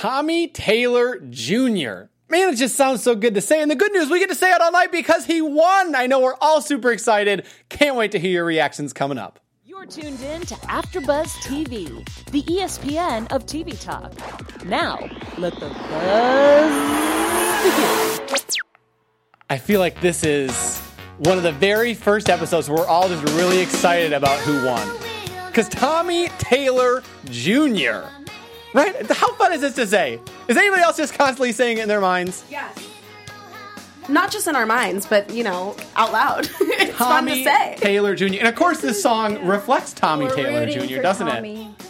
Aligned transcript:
Tommy 0.00 0.46
Taylor 0.46 1.18
Jr. 1.28 2.06
Man, 2.28 2.50
it 2.50 2.54
just 2.54 2.76
sounds 2.76 3.02
so 3.02 3.16
good 3.16 3.34
to 3.34 3.40
say. 3.40 3.60
And 3.60 3.68
the 3.68 3.74
good 3.74 3.90
news, 3.90 4.08
we 4.08 4.20
get 4.20 4.28
to 4.28 4.36
say 4.36 4.48
it 4.52 4.60
all 4.60 4.70
night 4.70 4.92
because 4.92 5.26
he 5.26 5.42
won. 5.42 5.96
I 5.96 6.06
know 6.06 6.20
we're 6.20 6.36
all 6.40 6.60
super 6.60 6.92
excited. 6.92 7.44
Can't 7.68 7.96
wait 7.96 8.12
to 8.12 8.20
hear 8.20 8.30
your 8.30 8.44
reactions 8.44 8.92
coming 8.92 9.18
up. 9.18 9.40
You're 9.64 9.86
tuned 9.86 10.20
in 10.20 10.42
to 10.42 10.54
AfterBuzz 10.54 11.26
TV, 11.42 12.08
the 12.30 12.42
ESPN 12.44 13.26
of 13.32 13.44
TV 13.44 13.76
talk. 13.82 14.12
Now, 14.64 15.00
let 15.36 15.54
the 15.54 15.68
buzz 15.68 16.72
begin. 17.64 18.46
I 19.50 19.58
feel 19.58 19.80
like 19.80 20.00
this 20.00 20.22
is 20.22 20.78
one 21.16 21.38
of 21.38 21.42
the 21.42 21.50
very 21.50 21.94
first 21.94 22.30
episodes 22.30 22.68
where 22.68 22.78
we're 22.78 22.86
all 22.86 23.08
just 23.08 23.24
really 23.34 23.58
excited 23.58 24.12
about 24.12 24.38
who 24.42 24.64
won. 24.64 24.88
Because 25.48 25.68
Tommy 25.68 26.28
Taylor 26.38 27.02
Jr. 27.24 28.04
Right? 28.74 29.10
How 29.10 29.32
fun 29.34 29.52
is 29.52 29.60
this 29.62 29.74
to 29.76 29.86
say? 29.86 30.20
Is 30.46 30.56
anybody 30.56 30.82
else 30.82 30.96
just 30.96 31.14
constantly 31.14 31.52
saying 31.52 31.78
it 31.78 31.82
in 31.82 31.88
their 31.88 32.00
minds? 32.00 32.44
Yes. 32.50 32.76
Not 34.08 34.30
just 34.30 34.46
in 34.46 34.56
our 34.56 34.66
minds, 34.66 35.06
but 35.06 35.30
you 35.30 35.44
know, 35.44 35.76
out 35.96 36.12
loud. 36.12 36.48
it's 36.60 36.96
fun 36.96 37.24
to 37.26 37.30
Tommy 37.30 37.44
say. 37.44 37.76
Taylor 37.78 38.14
Jr. 38.14 38.24
And 38.38 38.48
of 38.48 38.54
course, 38.54 38.80
this 38.80 39.02
song 39.02 39.44
reflects 39.46 39.92
Tommy 39.92 40.26
We're 40.26 40.34
Taylor 40.36 40.66
Jr., 40.86 41.02
doesn't 41.02 41.26
Tommy. 41.26 41.74
it? 41.78 41.84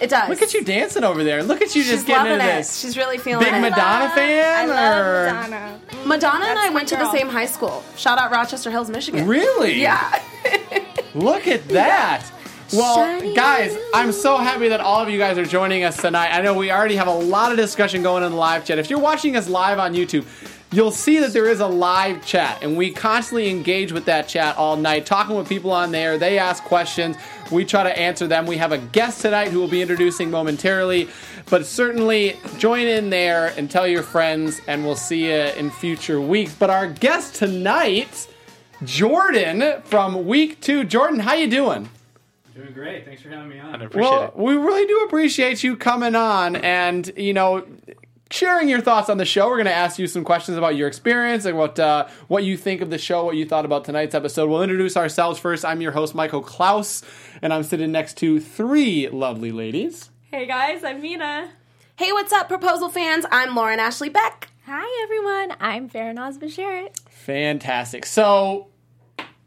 It 0.00 0.10
does. 0.10 0.28
Look 0.28 0.42
at 0.42 0.54
you 0.54 0.62
dancing 0.64 1.02
over 1.02 1.24
there. 1.24 1.42
Look 1.42 1.60
at 1.60 1.74
you 1.74 1.82
She's 1.82 1.90
just 1.90 2.06
getting 2.06 2.30
loving 2.30 2.40
into 2.40 2.44
it. 2.54 2.58
this. 2.58 2.78
She's 2.78 2.96
really 2.96 3.18
feeling 3.18 3.42
it. 3.46 3.50
Big 3.50 3.54
it. 3.58 3.60
Madonna 3.60 4.04
I 4.04 4.14
fan? 4.14 4.68
love 4.68 5.06
or- 5.06 5.32
Madonna. 5.50 5.80
Madonna 6.06 6.44
and 6.46 6.58
I 6.58 6.68
my 6.68 6.74
went 6.74 6.88
to 6.90 6.96
the 6.96 7.10
same 7.10 7.28
high 7.28 7.46
school. 7.46 7.82
Shout 7.96 8.16
out 8.18 8.30
Rochester 8.30 8.70
Hills, 8.70 8.88
Michigan. 8.90 9.26
Really? 9.26 9.80
Yeah. 9.82 10.22
Look 11.14 11.48
at 11.48 11.66
that. 11.70 12.24
Well, 12.72 12.96
Shiny 12.96 13.34
guys, 13.34 13.78
I'm 13.94 14.12
so 14.12 14.36
happy 14.36 14.68
that 14.68 14.80
all 14.80 15.00
of 15.00 15.08
you 15.08 15.18
guys 15.18 15.38
are 15.38 15.44
joining 15.46 15.84
us 15.84 15.96
tonight. 15.96 16.36
I 16.36 16.42
know 16.42 16.52
we 16.52 16.70
already 16.70 16.96
have 16.96 17.06
a 17.06 17.14
lot 17.14 17.50
of 17.50 17.56
discussion 17.56 18.02
going 18.02 18.22
in 18.22 18.30
the 18.30 18.36
live 18.36 18.66
chat. 18.66 18.78
If 18.78 18.90
you're 18.90 18.98
watching 18.98 19.36
us 19.36 19.48
live 19.48 19.78
on 19.78 19.94
YouTube, 19.94 20.26
you'll 20.70 20.90
see 20.90 21.18
that 21.20 21.32
there 21.32 21.48
is 21.48 21.60
a 21.60 21.66
live 21.66 22.24
chat, 22.26 22.62
and 22.62 22.76
we 22.76 22.90
constantly 22.90 23.48
engage 23.48 23.90
with 23.90 24.04
that 24.04 24.28
chat 24.28 24.58
all 24.58 24.76
night, 24.76 25.06
talking 25.06 25.34
with 25.34 25.48
people 25.48 25.70
on 25.72 25.92
there. 25.92 26.18
They 26.18 26.38
ask 26.38 26.62
questions, 26.62 27.16
we 27.50 27.64
try 27.64 27.84
to 27.84 27.98
answer 27.98 28.26
them. 28.26 28.44
We 28.44 28.58
have 28.58 28.72
a 28.72 28.78
guest 28.78 29.22
tonight 29.22 29.48
who 29.48 29.60
we'll 29.60 29.68
be 29.68 29.80
introducing 29.80 30.30
momentarily, 30.30 31.08
but 31.48 31.64
certainly 31.64 32.36
join 32.58 32.86
in 32.86 33.08
there 33.08 33.54
and 33.56 33.70
tell 33.70 33.86
your 33.86 34.02
friends, 34.02 34.60
and 34.68 34.84
we'll 34.84 34.94
see 34.94 35.24
you 35.24 35.52
in 35.56 35.70
future 35.70 36.20
weeks. 36.20 36.54
But 36.54 36.68
our 36.68 36.86
guest 36.86 37.34
tonight, 37.34 38.28
Jordan 38.84 39.80
from 39.84 40.26
week 40.26 40.60
two. 40.60 40.84
Jordan, 40.84 41.20
how 41.20 41.32
you 41.32 41.48
doing? 41.48 41.88
Doing 42.58 42.72
great. 42.72 43.04
Thanks 43.04 43.22
for 43.22 43.28
having 43.28 43.48
me 43.48 43.58
on. 43.60 43.80
I 43.80 43.84
appreciate 43.84 44.10
Well, 44.10 44.24
it. 44.24 44.36
we 44.36 44.54
really 44.56 44.84
do 44.86 45.04
appreciate 45.06 45.62
you 45.62 45.76
coming 45.76 46.14
on 46.16 46.56
and, 46.56 47.08
you 47.16 47.32
know, 47.32 47.64
sharing 48.32 48.68
your 48.68 48.80
thoughts 48.80 49.08
on 49.08 49.16
the 49.16 49.24
show. 49.24 49.46
We're 49.48 49.58
going 49.58 49.66
to 49.66 49.72
ask 49.72 49.98
you 49.98 50.08
some 50.08 50.24
questions 50.24 50.58
about 50.58 50.74
your 50.74 50.88
experience 50.88 51.44
and 51.44 51.56
what 51.56 51.78
uh, 51.78 52.08
what 52.26 52.42
you 52.42 52.56
think 52.56 52.80
of 52.80 52.90
the 52.90 52.98
show, 52.98 53.24
what 53.24 53.36
you 53.36 53.46
thought 53.46 53.64
about 53.64 53.84
tonight's 53.84 54.14
episode. 54.14 54.50
We'll 54.50 54.62
introduce 54.64 54.96
ourselves 54.96 55.38
first. 55.38 55.64
I'm 55.64 55.80
your 55.80 55.92
host, 55.92 56.16
Michael 56.16 56.42
Klaus, 56.42 57.04
and 57.42 57.52
I'm 57.54 57.62
sitting 57.62 57.92
next 57.92 58.16
to 58.18 58.40
three 58.40 59.08
lovely 59.08 59.52
ladies. 59.52 60.10
Hey 60.32 60.44
guys, 60.46 60.82
I'm 60.82 61.00
Mina. 61.00 61.50
hey, 61.96 62.12
what's 62.12 62.32
up, 62.32 62.48
proposal 62.48 62.88
fans? 62.88 63.24
I'm 63.30 63.54
Lauren 63.54 63.78
Ashley 63.78 64.08
Beck. 64.08 64.50
Hi 64.66 65.02
everyone, 65.04 65.56
I'm 65.60 65.88
Farinaz 65.88 66.38
Basharat. 66.38 66.98
Fantastic. 67.08 68.04
So, 68.04 68.66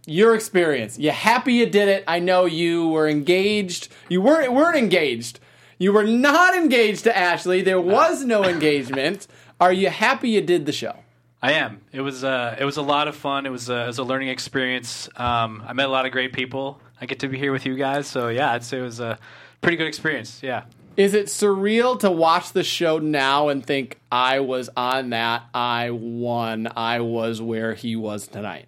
your 0.05 0.35
experience. 0.35 0.97
You 0.97 1.11
happy 1.11 1.53
you 1.53 1.65
did 1.65 1.87
it? 1.87 2.03
I 2.07 2.19
know 2.19 2.45
you 2.45 2.89
were 2.89 3.07
engaged. 3.07 3.89
You 4.09 4.21
weren't 4.21 4.53
weren't 4.53 4.77
engaged. 4.77 5.39
You 5.77 5.93
were 5.93 6.03
not 6.03 6.55
engaged 6.55 7.05
to 7.05 7.17
Ashley. 7.17 7.61
There 7.61 7.81
was 7.81 8.23
no 8.23 8.43
engagement. 8.43 9.27
Are 9.59 9.73
you 9.73 9.89
happy 9.89 10.29
you 10.29 10.41
did 10.41 10.65
the 10.65 10.71
show? 10.71 10.95
I 11.41 11.53
am. 11.53 11.81
It 11.91 12.01
was 12.01 12.23
uh, 12.23 12.55
it 12.59 12.65
was 12.65 12.77
a 12.77 12.81
lot 12.81 13.07
of 13.07 13.15
fun. 13.15 13.45
It 13.45 13.51
was 13.51 13.69
a, 13.69 13.83
it 13.83 13.87
was 13.87 13.97
a 13.97 14.03
learning 14.03 14.29
experience. 14.29 15.09
Um, 15.15 15.63
I 15.65 15.73
met 15.73 15.87
a 15.87 15.91
lot 15.91 16.05
of 16.05 16.11
great 16.11 16.33
people. 16.33 16.79
I 16.99 17.07
get 17.07 17.19
to 17.19 17.27
be 17.27 17.37
here 17.37 17.51
with 17.51 17.65
you 17.65 17.75
guys. 17.75 18.07
So 18.07 18.27
yeah, 18.29 18.51
I'd 18.51 18.63
say 18.63 18.77
it 18.79 18.83
was 18.83 18.99
a 18.99 19.17
pretty 19.61 19.77
good 19.77 19.87
experience. 19.87 20.41
Yeah. 20.43 20.65
Is 20.97 21.13
it 21.13 21.27
surreal 21.27 21.99
to 22.01 22.11
watch 22.11 22.51
the 22.51 22.63
show 22.63 22.99
now 22.99 23.47
and 23.47 23.65
think 23.65 23.97
I 24.11 24.41
was 24.41 24.69
on 24.75 25.11
that, 25.11 25.43
I 25.53 25.89
won, 25.91 26.67
I 26.75 26.99
was 26.99 27.41
where 27.41 27.73
he 27.73 27.95
was 27.95 28.27
tonight? 28.27 28.67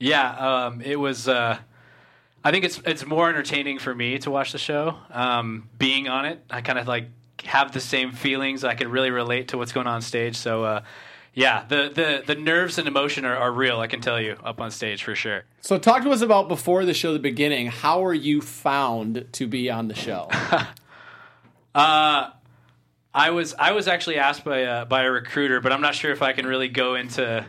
Yeah, 0.00 0.30
um, 0.30 0.80
it 0.80 0.96
was. 0.96 1.28
Uh, 1.28 1.58
I 2.42 2.50
think 2.50 2.64
it's 2.64 2.80
it's 2.86 3.06
more 3.06 3.28
entertaining 3.28 3.78
for 3.78 3.94
me 3.94 4.18
to 4.20 4.30
watch 4.30 4.52
the 4.52 4.58
show. 4.58 4.96
Um, 5.10 5.68
being 5.78 6.08
on 6.08 6.24
it, 6.24 6.42
I 6.50 6.62
kind 6.62 6.78
of 6.78 6.88
like 6.88 7.08
have 7.44 7.72
the 7.72 7.80
same 7.80 8.12
feelings. 8.12 8.64
I 8.64 8.74
can 8.74 8.90
really 8.90 9.10
relate 9.10 9.48
to 9.48 9.58
what's 9.58 9.72
going 9.72 9.86
on 9.86 10.00
stage. 10.00 10.36
So, 10.36 10.64
uh, 10.64 10.82
yeah, 11.34 11.64
the, 11.68 11.90
the 11.94 12.22
the 12.26 12.34
nerves 12.34 12.78
and 12.78 12.88
emotion 12.88 13.26
are, 13.26 13.36
are 13.36 13.52
real. 13.52 13.78
I 13.78 13.86
can 13.86 14.00
tell 14.00 14.18
you 14.18 14.36
up 14.42 14.60
on 14.60 14.70
stage 14.70 15.04
for 15.04 15.14
sure. 15.14 15.44
So 15.60 15.78
talk 15.78 16.02
to 16.02 16.10
us 16.10 16.22
about 16.22 16.48
before 16.48 16.86
the 16.86 16.94
show, 16.94 17.12
the 17.12 17.18
beginning. 17.18 17.66
How 17.66 18.04
are 18.04 18.14
you 18.14 18.40
found 18.40 19.26
to 19.32 19.46
be 19.46 19.70
on 19.70 19.88
the 19.88 19.94
show? 19.94 20.28
Uh, 21.72 22.30
I 23.14 23.30
was 23.30 23.54
I 23.58 23.72
was 23.72 23.86
actually 23.86 24.18
asked 24.18 24.44
by 24.44 24.58
a, 24.58 24.84
by 24.84 25.04
a 25.04 25.10
recruiter, 25.10 25.60
but 25.60 25.72
I'm 25.72 25.80
not 25.80 25.94
sure 25.94 26.10
if 26.10 26.20
I 26.22 26.32
can 26.32 26.46
really 26.46 26.66
go 26.68 26.96
into 26.96 27.46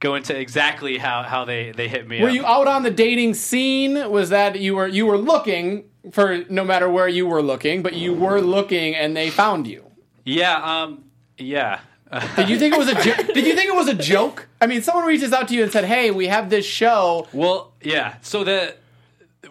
go 0.00 0.14
into 0.14 0.38
exactly 0.38 0.98
how, 0.98 1.22
how 1.22 1.44
they, 1.44 1.72
they 1.72 1.88
hit 1.88 2.06
me 2.06 2.20
Were 2.20 2.28
up. 2.28 2.34
you 2.34 2.44
out 2.44 2.66
on 2.68 2.82
the 2.82 2.90
dating 2.90 3.34
scene? 3.34 4.10
Was 4.10 4.30
that 4.30 4.58
you 4.60 4.74
were 4.76 4.86
you 4.86 5.06
were 5.06 5.18
looking 5.18 5.84
for 6.12 6.44
no 6.50 6.64
matter 6.64 6.88
where 6.90 7.08
you 7.08 7.26
were 7.26 7.42
looking, 7.42 7.82
but 7.82 7.94
you 7.94 8.12
were 8.12 8.40
looking 8.40 8.94
and 8.94 9.16
they 9.16 9.30
found 9.30 9.66
you? 9.66 9.84
yeah, 10.24 10.56
um, 10.82 11.04
yeah. 11.38 11.80
Did 12.36 12.48
you 12.48 12.58
think 12.58 12.74
it 12.74 12.78
was 12.78 12.88
a 12.88 12.94
jo- 12.94 13.32
Did 13.32 13.44
you 13.46 13.56
think 13.56 13.68
it 13.68 13.74
was 13.74 13.88
a 13.88 13.94
joke? 13.94 14.46
I 14.60 14.66
mean, 14.66 14.82
someone 14.82 15.04
reaches 15.04 15.32
out 15.32 15.48
to 15.48 15.54
you 15.54 15.64
and 15.64 15.72
said, 15.72 15.84
"Hey, 15.84 16.10
we 16.12 16.28
have 16.28 16.48
this 16.48 16.64
show." 16.64 17.26
Well, 17.32 17.72
yeah. 17.82 18.16
So 18.22 18.44
the 18.44 18.76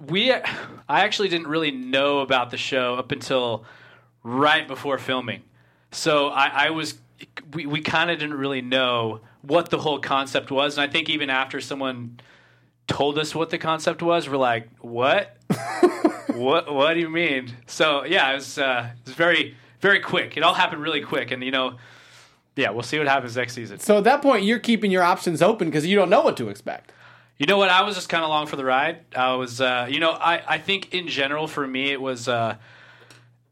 we 0.07 0.31
I 0.31 0.41
actually 0.87 1.27
didn't 1.29 1.47
really 1.47 1.71
know 1.71 2.19
about 2.19 2.51
the 2.51 2.57
show 2.57 2.95
up 2.95 3.11
until 3.11 3.65
right 4.23 4.65
before 4.67 4.97
filming. 4.97 5.43
So 5.91 6.27
I, 6.27 6.67
I 6.67 6.69
was 6.69 6.99
we, 7.53 7.65
we 7.65 7.81
kind 7.81 8.09
of 8.09 8.17
didn't 8.19 8.37
really 8.37 8.61
know 8.61 9.19
what 9.43 9.69
the 9.69 9.77
whole 9.77 9.99
concept 9.99 10.49
was, 10.49 10.77
and 10.77 10.89
I 10.89 10.91
think 10.91 11.09
even 11.09 11.29
after 11.29 11.61
someone 11.61 12.19
told 12.87 13.17
us 13.17 13.35
what 13.35 13.49
the 13.49 13.57
concept 13.57 14.01
was, 14.01 14.27
we're 14.27 14.37
like, 14.37 14.69
"What? 14.79 15.37
what? 16.33 16.73
What 16.73 16.93
do 16.93 16.99
you 16.99 17.09
mean?" 17.09 17.53
So 17.67 18.05
yeah, 18.05 18.31
it 18.31 18.35
was 18.35 18.57
uh, 18.57 18.89
it 18.99 19.05
was 19.05 19.15
very 19.15 19.55
very 19.81 19.99
quick. 19.99 20.37
It 20.37 20.43
all 20.43 20.53
happened 20.53 20.81
really 20.81 21.01
quick, 21.01 21.31
and 21.31 21.43
you 21.43 21.51
know, 21.51 21.75
yeah, 22.55 22.69
we'll 22.71 22.83
see 22.83 22.97
what 22.97 23.07
happens 23.07 23.35
next 23.35 23.53
season. 23.53 23.79
So 23.79 23.97
at 23.97 24.05
that 24.05 24.21
point, 24.21 24.45
you're 24.45 24.59
keeping 24.59 24.91
your 24.91 25.03
options 25.03 25.41
open 25.41 25.67
because 25.67 25.85
you 25.85 25.95
don't 25.95 26.09
know 26.09 26.21
what 26.21 26.37
to 26.37 26.49
expect. 26.49 26.91
You 27.37 27.47
know 27.47 27.57
what? 27.57 27.69
I 27.69 27.81
was 27.81 27.95
just 27.95 28.09
kind 28.09 28.23
of 28.23 28.29
along 28.29 28.47
for 28.47 28.55
the 28.55 28.63
ride. 28.63 28.99
I 29.15 29.33
was, 29.33 29.59
uh, 29.59 29.87
you 29.89 29.99
know, 29.99 30.11
I, 30.11 30.41
I 30.47 30.57
think 30.59 30.93
in 30.93 31.07
general 31.07 31.47
for 31.47 31.67
me 31.67 31.91
it 31.91 31.99
was 31.99 32.27
uh, 32.27 32.55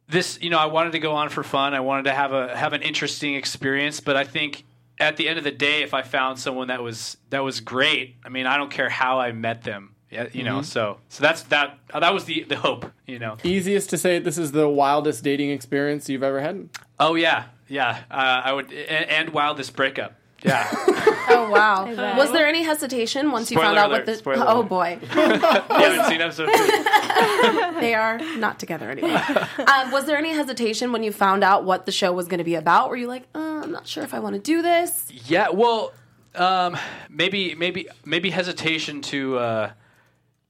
this. 0.08 0.40
You 0.42 0.50
know, 0.50 0.60
I 0.60 0.68
wanted 0.68 0.94
to 0.94 1.00
go 1.00 1.14
on 1.14 1.30
for 1.30 1.44
fun. 1.44 1.74
I 1.74 1.82
wanted 1.82 2.04
to 2.04 2.14
have 2.14 2.32
a 2.32 2.56
have 2.56 2.74
an 2.74 2.84
interesting 2.84 3.36
experience. 3.36 4.00
But 4.00 4.16
I 4.16 4.24
think 4.24 4.64
at 5.02 5.18
the 5.18 5.28
end 5.28 5.38
of 5.38 5.44
the 5.44 5.52
day, 5.52 5.82
if 5.82 5.94
I 5.94 6.04
found 6.04 6.40
someone 6.40 6.68
that 6.68 6.82
was 6.82 7.18
that 7.32 7.40
was 7.40 7.60
great, 7.60 8.16
I 8.24 8.30
mean, 8.30 8.46
I 8.46 8.56
don't 8.58 8.72
care 8.72 8.90
how 8.90 9.20
I 9.20 9.32
met 9.32 9.64
them. 9.64 9.96
Yeah, 10.10 10.28
You 10.34 10.44
know, 10.44 10.62
so 10.62 10.98
so 11.08 11.24
that's 11.24 11.44
that. 11.44 11.80
That 11.94 12.14
was 12.14 12.26
the 12.26 12.44
the 12.44 12.58
hope. 12.58 12.86
You 13.08 13.18
know. 13.20 13.38
Easiest 13.44 13.90
to 13.92 13.98
say 13.98 14.20
this 14.20 14.38
is 14.38 14.52
the 14.52 14.68
wildest 14.68 15.24
dating 15.24 15.52
experience 15.52 16.10
you've 16.10 16.24
ever 16.24 16.42
had. 16.42 16.70
Oh 17.00 17.16
yeah, 17.16 17.46
yeah. 17.68 18.04
Uh, 18.12 18.42
I 18.44 18.54
would 18.54 18.72
and, 18.72 19.10
and 19.10 19.30
wildest 19.30 19.76
breakup. 19.76 20.16
Yeah. 20.44 20.68
Oh 21.34 21.50
wow! 21.50 21.86
bet. 21.86 22.18
Was 22.18 22.32
there 22.34 22.46
any 22.46 22.62
hesitation 22.62 23.32
once 23.32 23.52
you 23.52 23.58
found 23.58 23.78
out 23.78 23.90
alert, 23.90 24.00
what 24.00 24.06
the? 24.06 24.16
spoiler 24.16 24.44
oh 24.46 24.60
alert. 24.60 24.70
boy, 24.70 25.00
you 25.02 25.08
haven't 25.08 26.06
seen 26.08 26.20
episode 26.20 26.48
two. 26.48 27.80
they 27.80 27.94
are 27.94 28.18
not 28.38 28.60
together 28.60 28.92
anymore. 28.92 29.22
um, 29.66 29.92
was 29.92 30.06
there 30.06 30.18
any 30.18 30.34
hesitation 30.34 30.92
when 30.92 31.04
you 31.04 31.12
found 31.14 31.44
out 31.44 31.64
what 31.64 31.86
the 31.86 31.92
show 31.92 32.12
was 32.12 32.28
going 32.28 32.40
to 32.40 32.44
be 32.44 32.56
about? 32.56 32.90
Were 32.90 32.98
you 32.98 33.08
like, 33.08 33.24
uh, 33.34 33.62
I'm 33.64 33.72
not 33.72 33.88
sure 33.88 34.04
if 34.04 34.14
I 34.14 34.20
want 34.20 34.36
to 34.36 34.42
do 34.42 34.62
this? 34.62 35.08
Yeah, 35.26 35.50
well, 35.50 35.94
um, 36.36 36.78
maybe 37.10 37.56
maybe 37.56 37.88
maybe 38.04 38.30
hesitation 38.30 39.02
to 39.04 39.38
uh, 39.38 39.72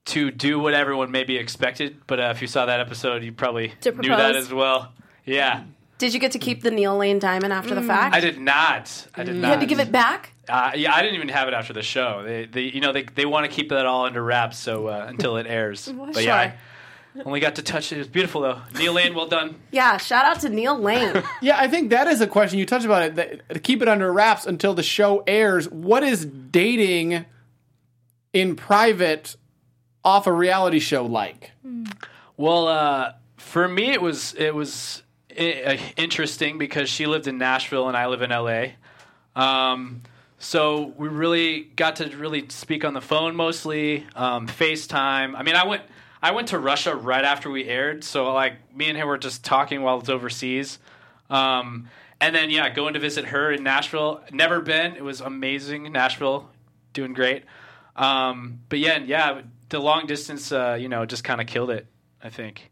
to 0.06 0.32
do 0.32 0.60
what 0.60 0.74
everyone 0.74 1.12
maybe 1.12 1.38
expected, 1.38 1.98
but 2.08 2.20
uh, 2.20 2.34
if 2.36 2.42
you 2.42 2.48
saw 2.48 2.66
that 2.66 2.80
episode, 2.80 3.24
you 3.24 3.32
probably 3.32 3.74
knew 3.86 4.10
that 4.16 4.36
as 4.36 4.52
well. 4.52 4.94
Yeah, 5.26 5.64
Did 6.02 6.16
you 6.16 6.20
get 6.20 6.32
to 6.32 6.40
keep 6.40 6.64
the 6.64 6.72
Neil 6.72 6.98
Lane 6.98 7.20
diamond 7.20 7.54
after 7.54 7.76
the 7.76 7.84
fact? 7.84 8.16
I 8.16 8.22
did 8.22 8.40
not. 8.40 9.08
I 9.14 9.24
did 9.24 9.34
not. 9.34 9.36
You 9.36 9.42
not. 9.42 9.50
had 9.52 9.60
to 9.60 9.68
give 9.68 9.80
it 9.80 9.92
back. 9.92 10.34
Uh, 10.50 10.72
yeah, 10.74 10.96
I 10.96 11.04
didn't 11.04 11.14
even 11.14 11.30
have 11.30 11.48
it 11.48 11.54
after 11.54 11.74
the 11.74 11.84
show. 11.84 12.24
They, 12.24 12.46
they 12.46 12.62
you 12.64 12.82
know, 12.82 12.92
they 12.92 13.04
they 13.04 13.28
want 13.28 13.46
to 13.46 13.52
keep 13.56 13.70
that 13.70 13.86
all 13.86 14.06
under 14.06 14.24
wraps, 14.24 14.58
so 14.58 14.88
uh, 14.88 15.06
until 15.10 15.38
it 15.38 15.46
airs. 15.46 15.88
but 15.88 16.24
yeah, 16.24 16.36
I 16.36 16.54
only 17.24 17.40
got 17.40 17.54
to 17.58 17.62
touch 17.62 17.92
it. 17.92 17.98
It 17.98 18.00
was 18.00 18.08
beautiful 18.08 18.42
though. 18.42 18.60
Neil 18.80 18.94
Lane, 18.94 19.14
well 19.14 19.28
done. 19.28 19.58
Yeah, 19.72 19.98
shout 19.98 20.26
out 20.26 20.40
to 20.40 20.50
Neil 20.50 20.76
Lane. 20.76 21.22
Yeah, 21.44 21.60
I 21.60 21.68
think 21.68 21.92
that 21.92 22.08
is 22.08 22.20
a 22.20 22.26
question 22.28 22.58
you 22.58 22.66
touched 22.66 22.86
about 22.86 23.04
it. 23.04 23.16
That, 23.18 23.50
to 23.50 23.60
keep 23.60 23.84
it 23.84 23.88
under 23.88 24.12
wraps 24.12 24.48
until 24.48 24.74
the 24.74 24.82
show 24.82 25.24
airs. 25.28 25.70
What 25.70 26.04
is 26.04 26.26
dating 26.26 27.28
in 28.34 28.56
private 28.56 29.36
off 30.04 30.26
a 30.26 30.34
reality 30.34 30.80
show 30.80 31.06
like? 31.06 31.52
Well, 32.38 32.68
uh, 32.68 33.14
for 33.38 33.68
me, 33.68 33.92
it 33.92 34.02
was 34.02 34.34
it 34.34 34.56
was 34.56 35.01
i- 35.01 35.01
interesting 35.98 36.58
because 36.58 36.90
she 36.90 37.08
lived 37.08 37.28
in 37.28 37.38
Nashville 37.38 37.88
and 37.88 37.98
I 37.98 38.08
live 38.08 38.22
in 38.22 38.30
LA. 38.30 38.68
Um, 39.36 40.04
so 40.40 40.94
we 40.98 41.08
really 41.08 41.62
got 41.62 41.98
to 41.98 42.16
really 42.18 42.50
speak 42.50 42.84
on 42.84 42.94
the 42.94 43.02
phone 43.02 43.36
mostly, 43.36 44.08
um, 44.16 44.48
FaceTime. 44.48 45.36
I 45.36 45.44
mean, 45.44 45.56
I 45.56 45.66
went 45.66 45.84
I 46.24 46.32
went 46.32 46.50
to 46.50 46.60
Russia 46.60 46.96
right 46.96 47.24
after 47.24 47.50
we 47.50 47.66
aired, 47.66 48.04
so 48.04 48.32
like 48.34 48.76
me 48.76 48.90
and 48.90 48.98
him 48.98 49.08
were 49.08 49.18
just 49.18 49.44
talking 49.44 49.82
while 49.82 50.00
it's 50.00 50.10
overseas. 50.10 50.80
Um, 51.30 51.90
and 52.20 52.36
then 52.36 52.50
yeah, 52.50 52.70
going 52.70 52.94
to 52.96 53.00
visit 53.00 53.26
her 53.26 53.52
in 53.52 53.64
Nashville. 53.64 54.22
Never 54.32 54.62
been. 54.62 54.96
It 54.96 55.04
was 55.04 55.22
amazing. 55.22 55.92
Nashville, 55.92 56.50
doing 56.94 57.14
great. 57.14 57.44
Um, 57.96 58.62
but 58.70 58.80
yeah, 58.80 58.98
yeah, 59.00 59.42
the 59.70 59.80
long 59.80 60.06
distance, 60.08 60.52
uh, 60.52 60.78
you 60.80 60.90
know, 60.90 61.06
just 61.06 61.24
kind 61.24 61.40
of 61.40 61.48
killed 61.48 61.70
it. 61.70 61.88
I 62.24 62.30
think. 62.30 62.72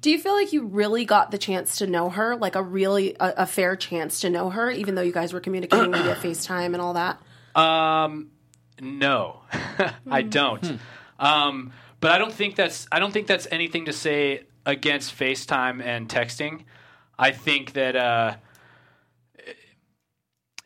Do 0.00 0.10
you 0.10 0.18
feel 0.18 0.32
like 0.32 0.54
you 0.54 0.64
really 0.64 1.04
got 1.04 1.30
the 1.30 1.38
chance 1.38 1.78
to 1.78 1.86
know 1.86 2.08
her, 2.08 2.34
like 2.34 2.54
a 2.54 2.62
really 2.62 3.14
a, 3.20 3.34
a 3.38 3.46
fair 3.46 3.76
chance 3.76 4.20
to 4.20 4.30
know 4.30 4.48
her, 4.48 4.70
even 4.70 4.94
though 4.94 5.02
you 5.02 5.12
guys 5.12 5.34
were 5.34 5.40
communicating 5.40 5.92
via 5.92 6.14
FaceTime 6.22 6.72
and 6.72 6.80
all 6.80 6.94
that? 6.94 7.20
Um, 7.54 8.30
no, 8.80 9.42
I 10.10 10.22
don't. 10.22 10.78
Um, 11.18 11.72
but 12.00 12.10
I 12.10 12.18
don't 12.18 12.32
think 12.32 12.56
that's 12.56 12.86
I 12.90 12.98
don't 12.98 13.12
think 13.12 13.26
that's 13.26 13.46
anything 13.50 13.84
to 13.84 13.92
say 13.92 14.44
against 14.64 15.16
FaceTime 15.18 15.82
and 15.82 16.08
texting. 16.08 16.64
I 17.18 17.32
think 17.32 17.74
that 17.74 17.96
uh, 17.96 18.36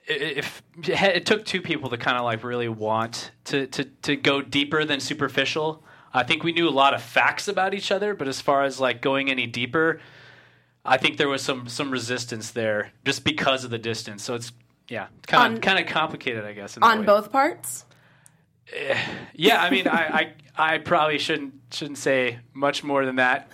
if 0.06 0.62
it 0.86 1.26
took 1.26 1.44
two 1.44 1.60
people 1.60 1.90
to 1.90 1.96
kind 1.96 2.16
of 2.16 2.24
like 2.24 2.44
really 2.44 2.68
want 2.68 3.32
to, 3.46 3.66
to 3.66 3.84
to 4.02 4.16
go 4.16 4.40
deeper 4.40 4.84
than 4.84 5.00
superficial. 5.00 5.82
I 6.14 6.22
think 6.22 6.44
we 6.44 6.52
knew 6.52 6.68
a 6.68 6.70
lot 6.70 6.94
of 6.94 7.02
facts 7.02 7.48
about 7.48 7.74
each 7.74 7.90
other, 7.90 8.14
but 8.14 8.28
as 8.28 8.40
far 8.40 8.64
as 8.64 8.80
like 8.80 9.02
going 9.02 9.30
any 9.30 9.46
deeper, 9.46 10.00
I 10.84 10.96
think 10.96 11.16
there 11.16 11.28
was 11.28 11.42
some 11.42 11.68
some 11.68 11.90
resistance 11.90 12.52
there 12.52 12.92
just 13.04 13.24
because 13.24 13.64
of 13.64 13.70
the 13.70 13.78
distance. 13.78 14.22
So 14.22 14.34
it's 14.34 14.52
yeah, 14.88 15.08
kind 15.26 15.56
of 15.56 15.60
kind 15.60 15.78
of 15.78 15.86
complicated, 15.86 16.44
I 16.44 16.52
guess. 16.52 16.76
in 16.76 16.82
On 16.82 17.04
both 17.04 17.32
parts? 17.32 17.84
Yeah, 19.34 19.62
I 19.62 19.70
mean, 19.70 19.88
I, 19.88 20.32
I 20.56 20.74
I 20.74 20.78
probably 20.78 21.18
shouldn't 21.18 21.54
shouldn't 21.72 21.98
say 21.98 22.38
much 22.54 22.84
more 22.84 23.04
than 23.04 23.16
that, 23.16 23.50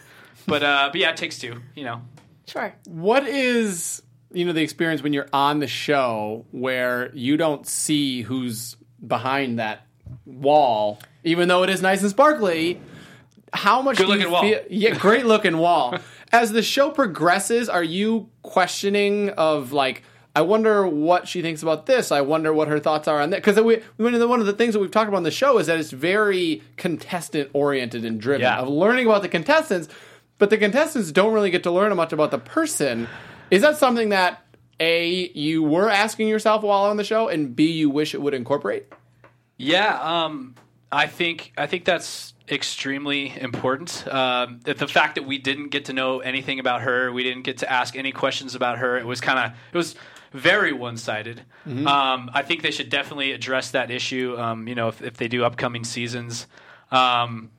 but 0.46 0.62
uh, 0.62 0.90
but 0.92 1.00
yeah, 1.00 1.10
it 1.10 1.16
takes 1.16 1.38
two. 1.38 1.62
You 1.74 1.84
know, 1.84 2.02
Sure. 2.50 2.74
What 2.86 3.28
is 3.28 4.02
you 4.32 4.44
know 4.44 4.52
the 4.52 4.62
experience 4.62 5.02
when 5.02 5.12
you're 5.12 5.28
on 5.32 5.60
the 5.60 5.68
show 5.68 6.46
where 6.50 7.10
you 7.14 7.36
don't 7.36 7.66
see 7.66 8.22
who's 8.22 8.76
behind 9.04 9.58
that 9.58 9.86
wall, 10.26 10.98
even 11.24 11.48
though 11.48 11.62
it 11.62 11.70
is 11.70 11.82
nice 11.82 12.00
and 12.02 12.10
sparkly? 12.10 12.80
How 13.52 13.82
much? 13.82 13.98
Good 13.98 14.20
you 14.20 14.30
wall. 14.30 14.44
Yeah, 14.70 14.94
great 14.94 15.26
looking 15.26 15.58
wall. 15.58 15.96
As 16.32 16.52
the 16.52 16.62
show 16.62 16.90
progresses, 16.90 17.68
are 17.68 17.82
you 17.82 18.28
questioning 18.42 19.30
of 19.30 19.72
like? 19.72 20.02
I 20.36 20.42
wonder 20.42 20.86
what 20.86 21.26
she 21.26 21.42
thinks 21.42 21.60
about 21.64 21.86
this. 21.86 22.12
I 22.12 22.20
wonder 22.20 22.52
what 22.52 22.68
her 22.68 22.78
thoughts 22.78 23.08
are 23.08 23.20
on 23.20 23.30
that. 23.30 23.38
Because 23.42 23.60
we, 23.60 23.82
one 23.96 24.14
of 24.14 24.20
the- 24.20 24.28
one 24.28 24.38
of 24.38 24.46
the 24.46 24.52
things 24.52 24.74
that 24.74 24.78
we've 24.80 24.90
talked 24.92 25.08
about 25.08 25.16
on 25.16 25.22
the 25.24 25.30
show 25.32 25.58
is 25.58 25.66
that 25.66 25.80
it's 25.80 25.90
very 25.90 26.62
contestant 26.76 27.50
oriented 27.52 28.04
and 28.04 28.20
driven 28.20 28.42
Yeah. 28.42 28.58
of 28.60 28.68
learning 28.68 29.06
about 29.06 29.22
the 29.22 29.28
contestants, 29.28 29.88
but 30.38 30.48
the 30.50 30.56
contestants 30.56 31.10
don't 31.10 31.32
really 31.32 31.50
get 31.50 31.64
to 31.64 31.70
learn 31.72 31.94
much 31.96 32.12
about 32.12 32.30
the 32.30 32.38
person. 32.38 33.08
Is 33.50 33.62
that 33.62 33.76
something 33.76 34.10
that 34.10 34.40
a 34.78 35.30
you 35.34 35.64
were 35.64 35.90
asking 35.90 36.28
yourself 36.28 36.62
while 36.62 36.84
on 36.84 36.96
the 36.96 37.02
show, 37.04 37.26
and 37.26 37.56
b 37.56 37.68
you 37.68 37.90
wish 37.90 38.14
it 38.14 38.22
would 38.22 38.32
incorporate? 38.32 38.84
Yeah. 39.60 40.24
Um, 40.24 40.54
I 40.92 41.06
think 41.06 41.52
I 41.56 41.66
think 41.66 41.84
that's 41.84 42.34
extremely 42.48 43.38
important. 43.38 44.06
Um, 44.08 44.60
that 44.64 44.78
the 44.78 44.88
fact 44.88 45.14
that 45.14 45.24
we 45.24 45.38
didn't 45.38 45.68
get 45.68 45.84
to 45.86 45.92
know 45.92 46.20
anything 46.20 46.58
about 46.58 46.82
her, 46.82 47.12
we 47.12 47.22
didn't 47.22 47.42
get 47.42 47.58
to 47.58 47.70
ask 47.70 47.96
any 47.96 48.10
questions 48.10 48.54
about 48.54 48.78
her. 48.78 48.98
It 48.98 49.06
was 49.06 49.20
kind 49.20 49.38
of 49.38 49.56
it 49.72 49.76
was 49.76 49.94
very 50.32 50.72
one 50.72 50.96
sided. 50.96 51.42
Um, 51.86 52.30
I 52.32 52.42
think 52.42 52.62
they 52.62 52.70
should 52.70 52.88
definitely 52.88 53.32
address 53.32 53.70
that 53.72 53.90
issue. 53.90 54.36
Um, 54.38 54.66
you 54.66 54.74
know, 54.74 54.88
if, 54.88 55.02
if 55.02 55.16
they 55.16 55.28
do 55.28 55.44
upcoming 55.44 55.84
seasons. 55.84 56.46
Um, 56.90 57.50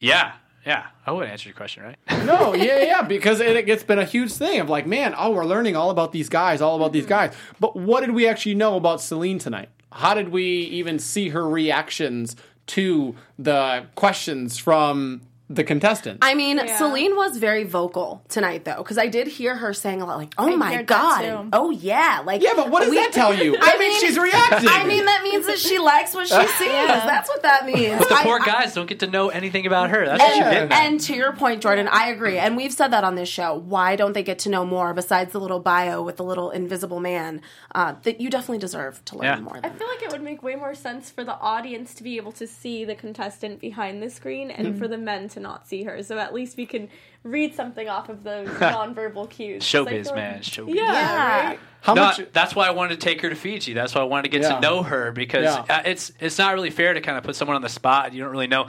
yeah, 0.00 0.32
yeah. 0.66 0.86
I 1.06 1.12
would 1.12 1.28
answer 1.28 1.48
your 1.48 1.56
question, 1.56 1.82
right? 1.82 1.96
No, 2.24 2.54
yeah, 2.54 2.82
yeah, 2.82 3.02
because 3.02 3.40
it, 3.40 3.68
it's 3.68 3.82
been 3.82 3.98
a 3.98 4.04
huge 4.04 4.32
thing 4.32 4.60
of 4.60 4.70
like, 4.70 4.86
man, 4.86 5.14
oh, 5.16 5.30
we're 5.30 5.44
learning 5.44 5.76
all 5.76 5.90
about 5.90 6.12
these 6.12 6.30
guys, 6.30 6.62
all 6.62 6.76
about 6.76 6.92
these 6.92 7.04
guys. 7.06 7.34
But 7.60 7.76
what 7.76 8.00
did 8.00 8.12
we 8.12 8.26
actually 8.26 8.54
know 8.54 8.76
about 8.76 9.02
Celine 9.02 9.38
tonight? 9.38 9.68
How 9.94 10.14
did 10.14 10.30
we 10.30 10.44
even 10.44 10.98
see 10.98 11.28
her 11.28 11.48
reactions 11.48 12.34
to 12.66 13.14
the 13.38 13.86
questions 13.94 14.58
from 14.58 15.20
the 15.50 15.62
contestants? 15.62 16.20
I 16.22 16.34
mean, 16.34 16.58
Celine 16.78 17.16
was 17.16 17.36
very 17.36 17.64
vocal 17.64 18.24
tonight, 18.28 18.64
though, 18.64 18.78
because 18.78 18.96
I 18.98 19.08
did 19.08 19.26
hear 19.26 19.54
her 19.56 19.74
saying 19.74 20.00
a 20.00 20.06
lot, 20.06 20.16
like, 20.16 20.32
"Oh 20.38 20.52
I 20.52 20.56
my 20.56 20.82
god," 20.82 21.50
"Oh 21.52 21.70
yeah," 21.70 22.22
like 22.24 22.42
yeah, 22.42 22.52
but 22.56 22.70
what 22.70 22.80
does 22.80 22.90
we- 22.90 22.96
that 22.96 23.12
tell 23.12 23.34
you? 23.34 23.54
I, 23.60 23.78
mean, 23.78 23.88
mean- 23.90 24.00
she's 24.00 24.18
reacting. 24.18 24.68
I 24.70 24.84
mean, 24.84 25.04
that 25.04 25.22
means 25.22 25.46
that 25.46 25.58
she 25.58 25.78
likes 25.78 26.14
what 26.14 26.26
she 26.28 26.34
sees. 26.58 26.68
That's 26.68 27.28
what 27.28 27.42
that 27.42 27.66
means. 27.66 27.98
But 27.98 28.08
The 28.08 28.14
I- 28.14 28.22
poor 28.22 28.40
I- 28.40 28.46
guys 28.46 28.74
don't 28.74 28.86
get 28.86 29.00
to 29.00 29.06
know 29.06 29.28
anything 29.28 29.66
about 29.66 29.90
her. 29.90 30.06
That's 30.06 30.20
what 30.22 30.30
she's 30.32 30.38
Yeah. 30.38 30.50
getting 30.52 30.72
at. 30.72 30.84
And 30.86 31.00
to 31.00 31.14
your 31.14 31.32
point, 31.34 31.60
Jordan, 31.60 31.88
I 31.88 32.08
agree. 32.08 32.38
And 32.38 32.56
we've 32.56 32.72
said 32.72 32.88
that 32.92 33.04
on 33.04 33.14
this 33.14 33.28
show. 33.28 33.54
Why 33.54 33.96
don't 33.96 34.14
they 34.14 34.22
get 34.22 34.38
to 34.40 34.48
know 34.48 34.64
more 34.64 34.94
besides 34.94 35.32
the 35.32 35.40
little 35.40 35.60
bio 35.60 36.02
with 36.02 36.16
the 36.16 36.24
little 36.24 36.50
invisible 36.50 37.00
man? 37.00 37.42
Uh, 37.74 37.94
that 38.04 38.20
you 38.20 38.30
definitely 38.30 38.58
deserve 38.58 39.04
to 39.06 39.16
learn 39.18 39.24
Yeah. 39.26 39.40
more. 39.40 39.58
I 39.58 39.60
Than. 39.68 39.78
feel 39.78 39.88
like 39.88 40.02
it 40.02 40.10
would 40.10 40.22
make 40.22 40.42
way 40.42 40.54
more 40.56 40.74
sense 40.74 41.10
for 41.10 41.22
the 41.22 41.34
audience 41.38 41.92
to 41.94 42.02
be 42.02 42.16
able 42.16 42.32
to 42.32 42.46
see 42.46 42.84
the 42.86 42.94
contestant 42.94 43.60
behind 43.60 44.02
the 44.02 44.08
screen 44.08 44.50
and 44.50 44.78
for 44.78 44.88
the 44.88 44.96
men 44.98 45.28
to 45.34 45.40
not 45.40 45.68
see 45.68 45.84
her. 45.84 46.02
So 46.02 46.18
at 46.18 46.34
least 46.34 46.56
we 46.56 46.66
can 46.66 46.88
read 47.22 47.54
something 47.54 47.88
off 47.88 48.08
of 48.08 48.24
those 48.24 48.48
nonverbal 48.58 49.30
cues. 49.30 49.62
I 49.62 49.78
Showbiz, 49.78 50.04
feel 50.06 50.14
man. 50.16 50.40
Showbiz. 50.40 50.74
Yeah, 50.74 50.92
Yeah. 50.92 51.48
right? 51.50 51.58
How 51.82 51.94
No, 51.94 52.02
much? 52.06 52.20
that's 52.32 52.54
why 52.54 52.66
I 52.66 52.70
wanted 52.70 52.98
to 53.00 53.04
take 53.06 53.20
her 53.20 53.28
to 53.28 53.36
Fiji. 53.36 53.74
That's 53.74 53.94
why 53.94 54.00
I 54.00 54.04
wanted 54.04 54.24
to 54.24 54.28
get 54.30 54.42
Yeah. 54.42 54.54
to 54.56 54.60
know 54.60 54.82
her 54.82 55.12
because 55.12 55.44
Yeah. 55.44 55.76
uh, 55.76 55.82
it's 55.84 56.12
it's 56.18 56.38
not 56.38 56.54
really 56.54 56.70
fair 56.70 56.94
to 56.94 57.00
kind 57.00 57.18
of 57.18 57.24
put 57.24 57.36
someone 57.36 57.56
on 57.56 57.62
the 57.62 57.68
spot. 57.68 58.12
You 58.14 58.22
don't 58.22 58.32
really 58.32 58.46
know. 58.46 58.68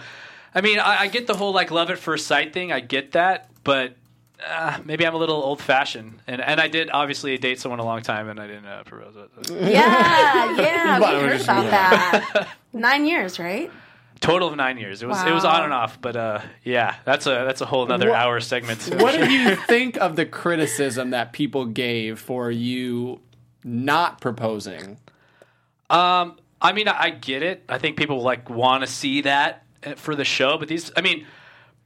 I 0.54 0.62
mean, 0.62 0.80
I, 0.80 1.02
I 1.04 1.08
get 1.08 1.28
the 1.28 1.36
whole 1.36 1.54
like 1.54 1.72
love 1.72 1.90
at 1.90 1.98
first 1.98 2.28
sight 2.28 2.54
thing. 2.54 2.72
I 2.74 2.80
get 2.82 3.14
that, 3.14 3.50
but 3.64 3.96
uh, 4.46 4.80
maybe 4.84 5.06
I'm 5.08 5.14
a 5.16 5.18
little 5.18 5.42
old 5.42 5.62
fashioned. 5.62 6.20
And 6.28 6.42
and 6.42 6.60
I 6.60 6.68
did 6.68 6.90
obviously 6.92 7.38
date 7.38 7.60
someone 7.60 7.80
a 7.80 7.86
long 7.86 8.02
time, 8.02 8.28
and 8.30 8.40
I 8.40 8.48
didn't 8.48 8.66
uh, 8.66 8.84
propose. 8.86 9.16
It. 9.16 9.52
Yeah, 9.72 10.56
yeah, 10.58 11.00
we 11.00 11.06
heard 11.30 11.42
about 11.42 11.70
that. 11.72 12.50
Nine 12.74 13.06
years, 13.06 13.40
right? 13.40 13.72
Total 14.26 14.48
of 14.48 14.56
nine 14.56 14.78
years. 14.78 15.04
It 15.04 15.08
was 15.08 15.22
it 15.24 15.32
was 15.32 15.44
Wow. 15.44 15.58
on 15.58 15.64
and 15.66 15.74
off, 15.74 16.02
but 16.02 16.16
uh, 16.16 16.42
yeah, 16.64 16.96
that's 17.06 17.26
a 17.28 17.30
that's 17.46 17.62
a 17.62 17.66
whole 17.66 17.86
another 17.86 18.10
What- 18.10 18.20
hour 18.20 18.40
segment. 18.40 18.82
what 19.00 19.12
did 19.18 19.32
you 19.32 19.56
think 19.68 19.98
of 19.98 20.16
the 20.16 20.26
criticism 20.26 21.12
that 21.12 21.32
people 21.34 21.66
gave 21.66 22.20
for 22.20 22.50
you 22.50 23.20
not 23.64 24.20
proposing? 24.22 24.98
Um, 25.90 26.38
I 26.62 26.72
mean, 26.74 26.88
I, 26.88 26.96
I 27.04 27.10
get 27.12 27.44
it. 27.44 27.64
I 27.70 27.78
think 27.78 27.98
people 27.98 28.22
like 28.22 28.50
want 28.50 28.82
to 28.82 28.88
see 28.88 29.22
that 29.22 29.64
uh, 29.86 29.94
for 29.96 30.16
the 30.16 30.26
show, 30.26 30.58
but 30.58 30.68
these, 30.68 30.92
I 30.98 31.02
mean, 31.02 31.26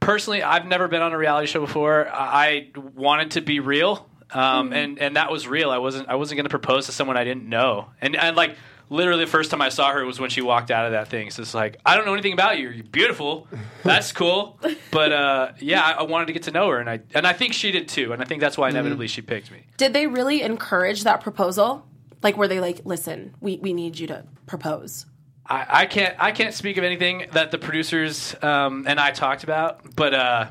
personally, 0.00 0.42
I've 0.42 0.66
never 0.66 0.88
been 0.88 1.02
on 1.02 1.12
a 1.12 1.18
reality 1.18 1.46
show 1.46 1.60
before. 1.60 2.08
I 2.08 2.68
I 2.74 2.80
wanted 2.94 3.32
to 3.32 3.42
be 3.42 3.60
real, 3.60 4.08
um, 4.30 4.72
and 4.72 4.98
and 4.98 5.16
that 5.16 5.30
was 5.30 5.46
real. 5.46 5.70
I 5.70 5.78
wasn't 5.78 6.08
I 6.08 6.14
wasn't 6.14 6.36
going 6.38 6.44
to 6.44 6.50
propose 6.50 6.86
to 6.86 6.92
someone 6.92 7.18
I 7.18 7.24
didn't 7.24 7.46
know, 7.48 7.90
and 8.00 8.16
and 8.16 8.34
like 8.36 8.56
literally 8.90 9.24
the 9.24 9.30
first 9.30 9.50
time 9.50 9.62
I 9.62 9.70
saw 9.70 9.92
her 9.92 10.04
was 10.04 10.20
when 10.20 10.28
she 10.28 10.42
walked 10.42 10.70
out 10.70 10.84
of 10.84 10.92
that 10.92 11.08
thing. 11.08 11.30
So 11.30 11.40
it's 11.40 11.54
like 11.54 11.80
I 11.86 11.96
don't 11.96 12.04
know 12.04 12.12
anything 12.12 12.34
about 12.34 12.58
you. 12.58 12.68
You're 12.68 12.84
beautiful. 12.84 13.46
That's 13.82 14.12
cool, 14.12 14.60
but 14.90 15.12
uh, 15.12 15.52
yeah, 15.60 15.80
I, 15.82 15.92
I 15.92 16.02
wanted 16.02 16.26
to 16.26 16.34
get 16.34 16.42
to 16.42 16.50
know 16.50 16.68
her, 16.68 16.78
and 16.78 16.90
I 16.90 17.00
and 17.14 17.26
I 17.26 17.32
think 17.32 17.54
she 17.54 17.70
did 17.70 17.88
too, 17.88 18.12
and 18.12 18.20
I 18.20 18.26
think 18.26 18.42
that's 18.42 18.58
why 18.58 18.68
inevitably 18.68 19.06
she 19.08 19.22
picked 19.22 19.50
me. 19.50 19.64
Did 19.78 19.94
they 19.94 20.06
really 20.06 20.42
encourage 20.42 21.04
that 21.04 21.22
proposal? 21.22 21.86
Like, 22.22 22.36
were 22.36 22.48
they 22.48 22.60
like, 22.60 22.82
listen, 22.84 23.34
we, 23.40 23.56
we 23.62 23.72
need 23.72 23.98
you 23.98 24.06
to 24.08 24.26
propose? 24.44 25.06
I, 25.46 25.66
I 25.70 25.86
can't 25.86 26.14
I 26.18 26.32
can't 26.32 26.52
speak 26.52 26.76
of 26.76 26.84
anything 26.84 27.26
that 27.32 27.50
the 27.50 27.58
producers 27.58 28.36
um, 28.42 28.84
and 28.86 29.00
I 29.00 29.10
talked 29.12 29.42
about, 29.42 29.96
but 29.96 30.12
uh, 30.12 30.46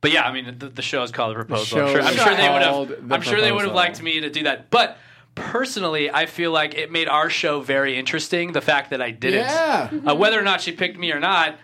but 0.00 0.10
yeah, 0.10 0.24
I 0.24 0.32
mean 0.32 0.58
the, 0.58 0.68
the 0.68 0.82
show 0.82 1.02
is 1.02 1.12
called 1.12 1.36
the 1.36 1.44
proposal. 1.44 1.80
I'm 1.80 1.88
sure, 1.92 2.02
I'm 2.02 2.14
sure 2.16 2.36
they 2.36 2.48
would 2.50 2.62
have. 2.62 3.08
The 3.08 3.14
I'm 3.14 3.22
sure 3.22 3.40
they 3.40 3.52
would 3.52 3.64
have 3.64 3.74
liked 3.74 4.02
me 4.02 4.20
to 4.20 4.30
do 4.30 4.44
that, 4.44 4.70
but. 4.70 4.98
Personally, 5.34 6.10
I 6.10 6.26
feel 6.26 6.52
like 6.52 6.74
it 6.74 6.92
made 6.92 7.08
our 7.08 7.28
show 7.28 7.60
very 7.60 7.96
interesting. 7.98 8.52
The 8.52 8.60
fact 8.60 8.90
that 8.90 9.02
I 9.02 9.10
didn't, 9.10 9.40
Yeah. 9.46 9.90
uh, 10.06 10.14
whether 10.14 10.38
or 10.38 10.42
not 10.42 10.60
she 10.60 10.72
picked 10.72 10.96
me 10.98 11.10
or 11.12 11.18
not, 11.20 11.56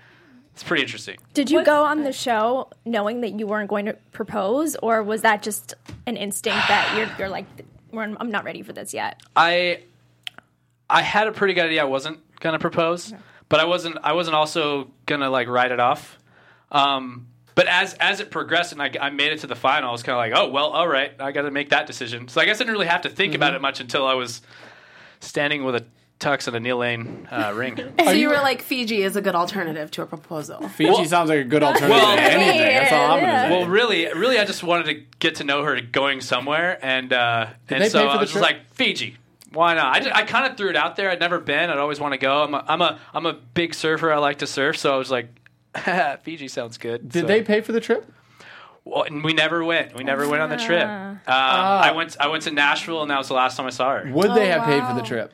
it's 0.53 0.63
pretty 0.65 0.83
interesting. 0.83 1.19
Did 1.35 1.51
you 1.51 1.65
go 1.65 1.85
on 1.85 2.03
the 2.03 2.13
show 2.13 2.69
knowing 2.85 3.21
that 3.21 3.39
you 3.39 3.47
weren't 3.47 3.71
going 3.71 3.87
to 3.87 3.95
propose, 4.13 4.75
or 4.77 5.03
was 5.03 5.23
that 5.23 5.43
just 5.43 5.75
an 6.07 6.17
instinct 6.17 6.67
that 6.69 6.95
you're, 6.97 7.09
you're 7.19 7.29
like, 7.29 7.47
I'm 7.95 8.31
not 8.31 8.45
ready 8.45 8.63
for 8.63 8.73
this 8.73 8.93
yet? 8.93 9.21
I 9.37 9.85
I 10.89 11.03
had 11.03 11.29
a 11.29 11.33
pretty 11.33 11.55
good 11.55 11.67
idea 11.67 11.83
I 11.83 11.85
wasn't 11.85 12.19
gonna 12.41 12.59
propose, 12.59 13.15
but 13.49 13.61
I 13.61 13.65
wasn't 13.65 13.99
I 14.03 14.13
wasn't 14.13 14.35
also 14.35 14.91
gonna 15.07 15.31
like 15.31 15.47
write 15.49 15.71
it 15.71 15.79
off. 15.81 16.19
Um, 16.73 17.29
but 17.61 17.67
as 17.69 17.93
as 18.01 18.21
it 18.21 18.31
progressed 18.31 18.73
and 18.73 18.81
I, 18.81 18.91
I 18.99 19.11
made 19.11 19.33
it 19.33 19.41
to 19.41 19.47
the 19.47 19.55
final, 19.55 19.91
I 19.91 19.93
was 19.93 20.03
kind 20.03 20.15
of 20.15 20.19
like, 20.19 20.33
oh 20.35 20.51
well, 20.51 20.69
all 20.71 20.89
right, 20.89 21.13
I 21.21 21.31
got 21.31 21.43
to 21.43 21.51
make 21.51 21.69
that 21.69 21.87
decision. 21.87 22.27
So 22.29 22.41
I 22.41 22.47
guess 22.47 22.57
I 22.57 22.61
didn't 22.61 22.73
really 22.73 22.87
have 22.87 23.03
to 23.03 23.11
think 23.11 23.35
about 23.35 23.53
it 23.53 23.61
much 23.61 23.81
until 23.81 24.07
I 24.07 24.15
was 24.15 24.41
standing 25.21 25.63
with 25.65 25.75
a 25.75 25.85
tux 26.21 26.47
and 26.47 26.57
a 26.57 26.61
Neil 26.61 26.79
Lane 26.79 27.29
uh, 27.31 27.53
ring. 27.57 27.77
So 28.03 28.13
you 28.13 28.31
were 28.31 28.37
like, 28.37 28.63
Fiji 28.63 29.03
is 29.03 29.15
a 29.15 29.21
good 29.21 29.35
alternative 29.35 29.91
to 29.91 30.01
a 30.03 30.07
proposal. 30.07 30.69
Fiji 30.71 30.91
Well- 30.91 31.05
sounds 31.05 31.29
like 31.29 31.41
a 31.41 31.45
good 31.45 31.63
alternative 31.63 31.91
Well- 31.91 32.17
to 32.17 32.23
anything. 32.23 32.61
That's 32.61 32.93
all 32.95 33.11
I'm 33.11 33.21
gonna 33.21 33.49
say. 33.49 33.51
Well, 33.51 33.67
really, 33.69 34.07
really, 34.15 34.39
I 34.39 34.47
just 34.47 34.63
wanted 34.63 34.87
to 34.87 34.95
get 35.19 35.35
to 35.35 35.45
know 35.45 35.63
her 35.63 35.79
going 35.83 36.23
somewhere, 36.23 36.79
and 36.81 37.13
uh, 37.13 37.49
and 37.69 37.93
so 37.93 38.09
I 38.09 38.19
was 38.19 38.31
just 38.31 38.41
like 38.43 38.73
Fiji. 38.73 39.19
Why 39.53 39.75
not? 39.75 39.97
I, 39.97 40.01
ju- 40.01 40.13
I 40.15 40.23
kind 40.23 40.51
of 40.51 40.57
threw 40.57 40.71
it 40.71 40.77
out 40.77 40.97
there. 40.97 41.11
I'd 41.11 41.21
never 41.21 41.41
been. 41.41 41.69
I'd 41.69 41.77
always 41.77 42.01
want 42.01 42.13
to 42.15 42.19
go. 42.19 42.43
I'm 42.45 42.55
a, 42.55 42.65
I'm 42.67 42.81
a 42.81 42.99
I'm 43.13 43.27
a 43.27 43.35
big 43.35 43.75
surfer. 43.75 44.11
I 44.11 44.17
like 44.17 44.39
to 44.39 44.47
surf, 44.47 44.79
so 44.79 44.95
I 44.95 44.97
was 44.97 45.11
like, 45.11 45.29
Fiji 46.23 46.49
sounds 46.49 46.79
good. 46.79 47.09
Did 47.09 47.23
So- 47.23 47.27
they 47.27 47.43
pay 47.43 47.61
for 47.61 47.73
the 47.73 47.81
trip? 47.81 48.11
Well, 48.85 49.03
and 49.03 49.23
we 49.23 49.35
never 49.35 49.63
went. 49.63 49.95
We 49.95 50.05
never 50.05 50.27
went 50.27 50.43
on 50.43 50.49
the 50.49 50.57
trip. 50.57 50.87
Um, 50.89 51.21
Ah. 51.29 51.81
I 51.83 51.93
went. 51.93 52.17
I 52.19 52.29
went 52.29 52.45
to 52.45 52.51
Nashville, 52.51 53.03
and 53.03 53.11
that 53.11 53.19
was 53.19 53.29
the 53.29 53.35
last 53.35 53.57
time 53.57 53.67
I 53.67 53.71
saw 53.71 53.95
her. 53.99 54.11
Would 54.11 54.35
they 54.35 54.51
Oh, 54.53 54.59
have 54.59 54.65
paid 54.65 54.83
for 54.87 54.95
the 54.95 55.03
trip? 55.07 55.33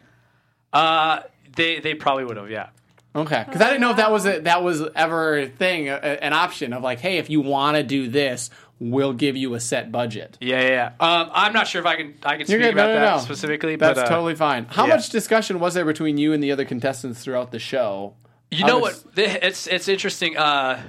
Uh, 0.72 1.20
they 1.54 1.78
they 1.78 1.94
probably 1.94 2.24
would 2.24 2.36
have. 2.36 2.50
Yeah. 2.50 2.68
Okay, 3.14 3.44
because 3.46 3.62
I 3.62 3.68
didn't 3.68 3.80
know 3.80 3.92
if 3.92 3.96
that 3.96 4.10
was 4.10 4.26
a, 4.26 4.40
that 4.40 4.62
was 4.62 4.82
ever 4.94 5.38
a 5.38 5.46
thing, 5.48 5.88
a, 5.88 5.94
a- 5.94 6.22
an 6.24 6.34
option 6.34 6.72
of 6.74 6.82
like, 6.82 6.98
hey, 6.98 7.16
if 7.16 7.30
you 7.30 7.40
want 7.40 7.76
to 7.78 7.82
do 7.82 8.08
this, 8.08 8.50
we'll 8.78 9.14
give 9.14 9.36
you 9.38 9.54
a 9.54 9.60
set 9.60 9.90
budget. 9.90 10.36
Yeah, 10.40 10.60
yeah. 10.60 10.68
yeah. 10.68 10.86
Um, 11.20 11.30
I'm 11.32 11.54
not 11.54 11.66
sure 11.66 11.80
if 11.80 11.86
I 11.86 11.96
can 11.96 12.14
I 12.24 12.30
can 12.36 12.40
You're 12.40 12.46
speak 12.46 12.60
good. 12.60 12.72
about 12.74 12.88
No, 12.88 12.94
no, 12.94 13.00
that 13.00 13.16
no. 13.16 13.18
specifically. 13.22 13.76
That's 13.76 13.98
but, 13.98 14.06
uh, 14.06 14.08
totally 14.10 14.34
fine. 14.34 14.66
How 14.68 14.86
yeah. 14.86 14.96
much 14.96 15.08
discussion 15.08 15.60
was 15.60 15.72
there 15.74 15.84
between 15.86 16.18
you 16.18 16.32
and 16.34 16.42
the 16.42 16.50
other 16.52 16.64
contestants 16.66 17.22
throughout 17.22 17.52
the 17.52 17.58
show? 17.60 18.14
You 18.50 18.64
know 18.64 18.74
How 18.76 18.80
what? 18.82 19.04
It's 19.16 19.66
it's 19.66 19.88
interesting. 19.88 20.36
Uh, 20.36 20.82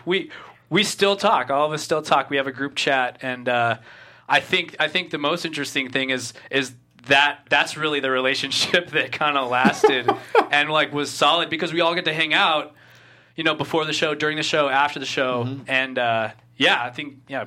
we 0.04 0.30
we 0.68 0.84
still 0.84 1.16
talk. 1.16 1.50
All 1.50 1.66
of 1.66 1.72
us 1.72 1.82
still 1.82 2.02
talk. 2.02 2.30
We 2.30 2.36
have 2.36 2.46
a 2.46 2.52
group 2.52 2.76
chat, 2.76 3.18
and 3.22 3.48
uh, 3.48 3.78
I 4.28 4.40
think 4.40 4.76
I 4.78 4.88
think 4.88 5.10
the 5.10 5.18
most 5.18 5.44
interesting 5.44 5.90
thing 5.90 6.10
is 6.10 6.32
is 6.50 6.74
that 7.06 7.40
that's 7.48 7.76
really 7.78 8.00
the 8.00 8.10
relationship 8.10 8.90
that 8.92 9.12
kind 9.12 9.38
of 9.38 9.48
lasted 9.50 10.10
and 10.50 10.68
like 10.68 10.92
was 10.92 11.10
solid 11.10 11.48
because 11.48 11.72
we 11.72 11.80
all 11.80 11.94
get 11.94 12.04
to 12.04 12.12
hang 12.12 12.34
out. 12.34 12.74
You 13.36 13.44
know, 13.44 13.54
before 13.54 13.86
the 13.86 13.94
show, 13.94 14.14
during 14.14 14.36
the 14.36 14.42
show, 14.42 14.68
after 14.68 15.00
the 15.00 15.06
show, 15.06 15.44
Mm-hmm. 15.44 15.62
and 15.68 15.98
uh, 15.98 16.30
yeah, 16.56 16.82
I 16.82 16.90
think 16.90 17.14
yeah, 17.28 17.46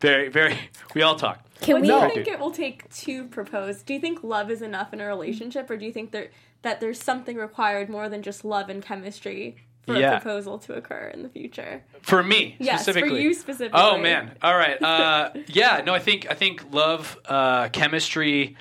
very 0.00 0.28
very. 0.28 0.56
We 0.94 1.02
all 1.02 1.16
talk. 1.16 1.40
Can 1.60 1.74
What 1.74 1.82
we? 1.82 1.88
do 1.88 1.94
you 1.94 2.00
No. 2.00 2.08
think 2.10 2.28
it 2.28 2.38
will 2.38 2.50
take 2.52 2.88
to 3.02 3.24
propose? 3.24 3.82
Do 3.82 3.94
you 3.94 4.00
think 4.00 4.22
love 4.22 4.50
is 4.50 4.62
enough 4.62 4.92
in 4.92 5.00
a 5.00 5.06
relationship, 5.06 5.68
or 5.70 5.76
do 5.76 5.84
you 5.84 5.92
think 5.92 6.12
there 6.12 6.28
that 6.64 6.80
there's 6.80 7.00
something 7.00 7.36
required 7.36 7.88
more 7.88 8.08
than 8.08 8.22
just 8.22 8.44
love 8.44 8.68
and 8.68 8.82
chemistry 8.82 9.56
for 9.86 9.96
Yeah. 9.96 10.16
a 10.16 10.20
proposal 10.20 10.58
to 10.60 10.74
occur 10.74 11.10
in 11.14 11.22
the 11.22 11.28
future? 11.28 11.84
For 12.02 12.22
me, 12.22 12.56
Yes, 12.58 12.88
for 12.88 12.98
you 13.06 13.32
specifically. 13.34 13.80
Oh 13.80 13.96
man! 13.98 14.36
All 14.42 14.56
right. 14.56 14.80
Uh, 14.82 15.30
yeah. 15.46 15.82
No, 15.86 15.94
I 15.94 15.98
think 16.00 16.26
I 16.30 16.34
think 16.34 16.72
love, 16.72 17.16
uh, 17.26 17.68
chemistry, 17.68 18.56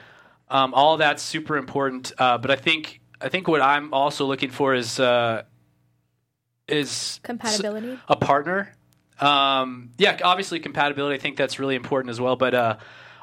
um, 0.50 0.74
all 0.74 0.98
that's 0.98 1.24
super 1.24 1.58
important. 1.58 2.12
Uh, 2.18 2.38
but 2.38 2.52
I 2.52 2.56
think 2.56 3.02
I 3.22 3.30
think 3.30 3.48
what 3.48 3.62
I'm 3.62 3.94
also 3.94 4.26
looking 4.26 4.52
for 4.52 4.76
is 4.76 5.00
uh, 5.00 5.44
is 6.68 7.20
Compatibility? 7.24 7.94
s- 7.94 8.00
a 8.08 8.16
partner. 8.16 8.74
Um, 9.20 9.92
yeah, 9.98 10.18
obviously 10.24 10.60
compatibility. 10.60 11.16
I 11.16 11.20
think 11.20 11.38
that's 11.38 11.60
really 11.60 11.76
important 11.76 12.10
as 12.12 12.20
well. 12.20 12.36
But 12.36 12.54
uh, 12.54 12.78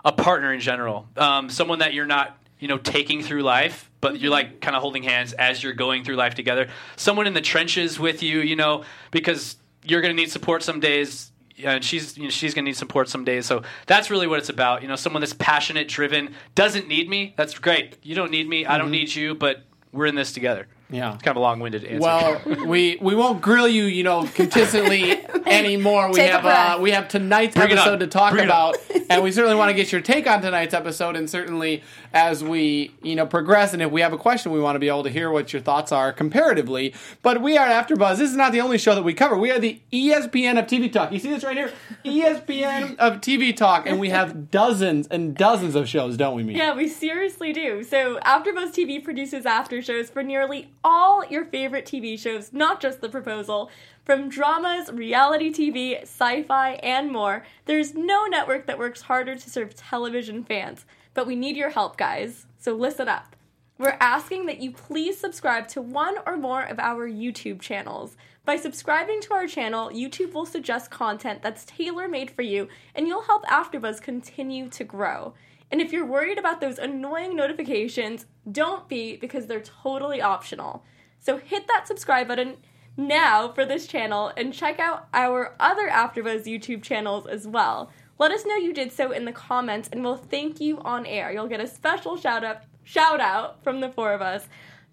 a 0.05 0.13
partner 0.13 0.53
in 0.53 0.61
general, 0.61 1.07
um, 1.17 1.51
someone 1.51 1.81
that 1.81 1.93
you're 1.95 2.07
not 2.07 2.37
you 2.61 2.69
know 2.69 2.79
taking 2.79 3.23
through 3.23 3.43
life, 3.43 3.91
but 4.01 4.21
you're 4.21 4.31
like 4.31 4.61
kind 4.61 4.77
of 4.77 4.83
holding 4.83 5.03
hands 5.03 5.33
as 5.33 5.63
you're 5.63 5.73
going 5.73 6.05
through 6.05 6.17
life 6.17 6.35
together. 6.35 6.69
Someone 6.97 7.27
in 7.27 7.35
the 7.35 7.41
trenches 7.41 7.99
with 7.99 8.23
you, 8.23 8.41
you 8.41 8.55
know, 8.55 8.85
because 9.11 9.57
you're 9.83 10.01
going 10.01 10.15
to 10.15 10.23
need 10.23 10.31
support 10.31 10.63
some 10.63 10.79
days. 10.79 11.33
And 11.63 11.85
she's 11.85 12.17
you 12.17 12.25
know, 12.25 12.31
she's 12.31 12.55
gonna 12.55 12.65
need 12.65 12.77
support 12.77 13.11
some 13.11 13.23
days, 13.23 13.45
so 13.45 13.63
that's 13.87 14.09
really 14.09 14.27
what 14.27 14.39
it's 14.39 14.49
about. 14.49 14.81
You 14.81 14.89
know, 14.89 14.97
someone 14.97 15.21
that's 15.21 15.35
passionate, 15.35 15.89
driven, 15.89 16.35
doesn't 16.55 16.89
need 16.89 17.07
me. 17.07 17.35
That's 17.37 17.59
great. 17.59 17.99
You 18.03 18.15
don't 18.15 18.31
need 18.31 18.49
me. 18.49 18.65
I 18.65 18.79
don't 18.79 18.87
mm-hmm. 18.87 18.93
need 18.93 19.15
you, 19.15 19.35
but 19.35 19.65
we're 19.93 20.07
in 20.07 20.15
this 20.15 20.33
together. 20.33 20.69
Yeah. 20.91 21.15
It's 21.15 21.23
kind 21.23 21.37
of 21.37 21.41
a 21.41 21.41
long-winded 21.41 21.85
answer. 21.85 22.01
Well, 22.01 22.41
we 22.67 22.99
we 23.01 23.15
won't 23.15 23.41
grill 23.41 23.69
you, 23.69 23.85
you 23.85 24.03
know, 24.03 24.27
consistently 24.35 25.13
anymore. 25.47 26.09
We 26.09 26.15
Take 26.15 26.33
have 26.33 26.43
breath. 26.43 26.79
uh, 26.79 26.81
we 26.81 26.91
have 26.93 27.09
tonight's 27.09 27.55
Bring 27.55 27.73
episode 27.73 28.01
to 28.01 28.07
talk 28.07 28.33
Bring 28.33 28.45
about, 28.45 28.77
and 29.09 29.23
we 29.23 29.33
certainly 29.33 29.57
want 29.57 29.71
to 29.71 29.75
get 29.75 29.93
your 29.93 30.01
take 30.01 30.27
on 30.27 30.43
tonight's 30.43 30.75
episode. 30.75 31.17
And 31.17 31.29
certainly, 31.29 31.83
as 32.13 32.43
we 32.43 32.93
you 33.03 33.15
know 33.15 33.27
progress, 33.27 33.73
and 33.73 33.83
if 33.83 33.91
we 33.91 34.01
have 34.01 34.13
a 34.13 34.19
question, 34.19 34.53
we 34.53 34.61
want 34.61 34.75
to 34.77 34.81
be 34.81 34.89
able 34.89 35.05
to 35.05 35.11
hear 35.11 35.31
what 35.31 35.53
your 35.53 35.63
thoughts 35.63 35.93
are 35.93 36.13
comparatively. 36.13 36.95
But 37.23 37.41
we 37.43 37.57
are 37.57 37.67
at 37.67 37.89
AfterBuzz. 37.89 38.19
This 38.19 38.31
is 38.31 38.37
not 38.37 38.53
the 38.53 38.61
only 38.61 38.79
show 38.79 38.95
that 38.95 39.03
we 39.05 39.15
cover. 39.15 39.37
We 39.37 39.51
are 39.51 39.59
the 39.59 39.81
ESPN 39.93 40.59
of 40.59 40.67
TV 40.67 40.93
talk. 40.93 41.13
You 41.13 41.19
see 41.19 41.31
this 41.31 41.45
right 41.45 41.57
here, 41.57 41.73
ESPN 42.05 42.97
of 42.99 43.21
TV 43.21 43.57
talk, 43.57 43.87
and 43.87 43.99
we 43.99 44.11
have 44.11 44.51
dozens 44.51 45.07
and 45.09 45.35
dozens 45.37 45.75
of 45.75 45.89
shows, 45.89 46.17
don't 46.17 46.35
we? 46.37 46.43
Mia? 46.43 46.57
Yeah, 46.57 46.75
we 46.75 46.89
seriously 46.89 47.53
do. 47.53 47.83
So, 47.85 48.19
AfterBuzz 48.21 48.73
TV 48.75 49.03
produces 49.03 49.47
after 49.47 49.81
shows 49.83 50.11
for 50.11 50.23
nearly 50.23 50.71
all 50.83 51.25
your 51.27 51.45
favorite 51.45 51.87
TV 51.87 52.19
shows, 52.19 52.53
not 52.53 52.81
just 52.81 53.01
The 53.01 53.09
Proposal. 53.09 53.71
From 54.05 54.29
dramas, 54.29 54.91
reality 54.93 55.53
TV, 55.53 56.03
sci-fi, 56.03 56.73
and 56.83 57.13
more, 57.13 57.45
there's 57.67 57.95
no 57.95 58.27
network 58.27 58.67
that 58.67 58.79
works 58.79 59.03
harder 59.03 59.35
to 59.35 59.51
serve 59.51 59.75
television 59.75 60.45
fans. 60.45 60.87
But 61.15 61.27
we 61.27 61.37
need 61.37 61.57
your 61.57 61.71
help, 61.71 61.97
guys. 61.97 62.47
So 62.59 62.75
listen 62.75 63.09
up. 63.09 63.37
We're 63.79 63.97
asking 63.99 64.45
that 64.47 64.61
you 64.61 64.73
please 64.73 65.19
subscribe 65.19 65.67
to 65.69 65.81
one 65.81 66.17
or 66.27 66.37
more 66.37 66.63
of 66.63 66.79
our 66.79 67.09
YouTube 67.09 67.61
channels. 67.61 68.17
By 68.45 68.57
subscribing 68.57 69.21
to 69.23 69.35
our 69.35 69.47
channel, 69.47 69.91
YouTube 69.91 70.33
will 70.33 70.45
suggest 70.45 70.91
content 70.91 71.41
that's 71.41 71.65
tailor 71.65 72.09
made 72.09 72.31
for 72.31 72.43
you, 72.43 72.69
and 72.95 73.07
you'll 73.07 73.23
help 73.23 73.45
AfterBuzz 73.47 74.03
continue 74.03 74.69
to 74.69 74.85
grow. 74.85 75.35
And 75.71 75.81
if 75.81 75.93
you're 75.93 76.07
worried 76.07 76.39
about 76.39 76.61
those 76.61 76.79
annoying 76.79 77.37
notifications, 77.37 78.27
don't 78.51 78.89
be 78.89 79.17
because 79.17 79.47
they're 79.47 79.61
totally 79.61 80.21
optional. 80.21 80.85
So 81.19 81.37
hit 81.37 81.69
that 81.69 81.87
subscribe 81.87 82.29
button 82.29 82.57
now 82.97 83.53
for 83.53 83.65
this 83.65 83.87
channel 83.87 84.33
and 84.37 84.53
check 84.53 84.81
out 84.81 85.09
our 85.15 85.55
other 85.61 85.89
AfterBuzz 85.89 86.45
YouTube 86.45 86.83
channels 86.83 87.27
as 87.27 87.47
well. 87.47 87.91
Let 88.19 88.33
us 88.33 88.45
know 88.45 88.57
you 88.57 88.75
did 88.75 88.93
so 88.93 89.13
in 89.13 89.25
the 89.25 89.33
comments 89.33 89.89
and 89.91 90.03
we'll 90.03 90.17
thank 90.17 90.61
you 90.61 90.81
on 90.81 91.07
air. 91.07 91.33
You'll 91.33 91.47
get 91.47 91.61
a 91.61 91.67
special 91.67 92.17
shout 92.17 92.45
out 92.45 92.63
shout 92.83 93.21
out 93.21 93.63
from 93.63 93.81
the 93.81 93.91
four 93.91 94.13
of 94.13 94.21
us. 94.21 94.49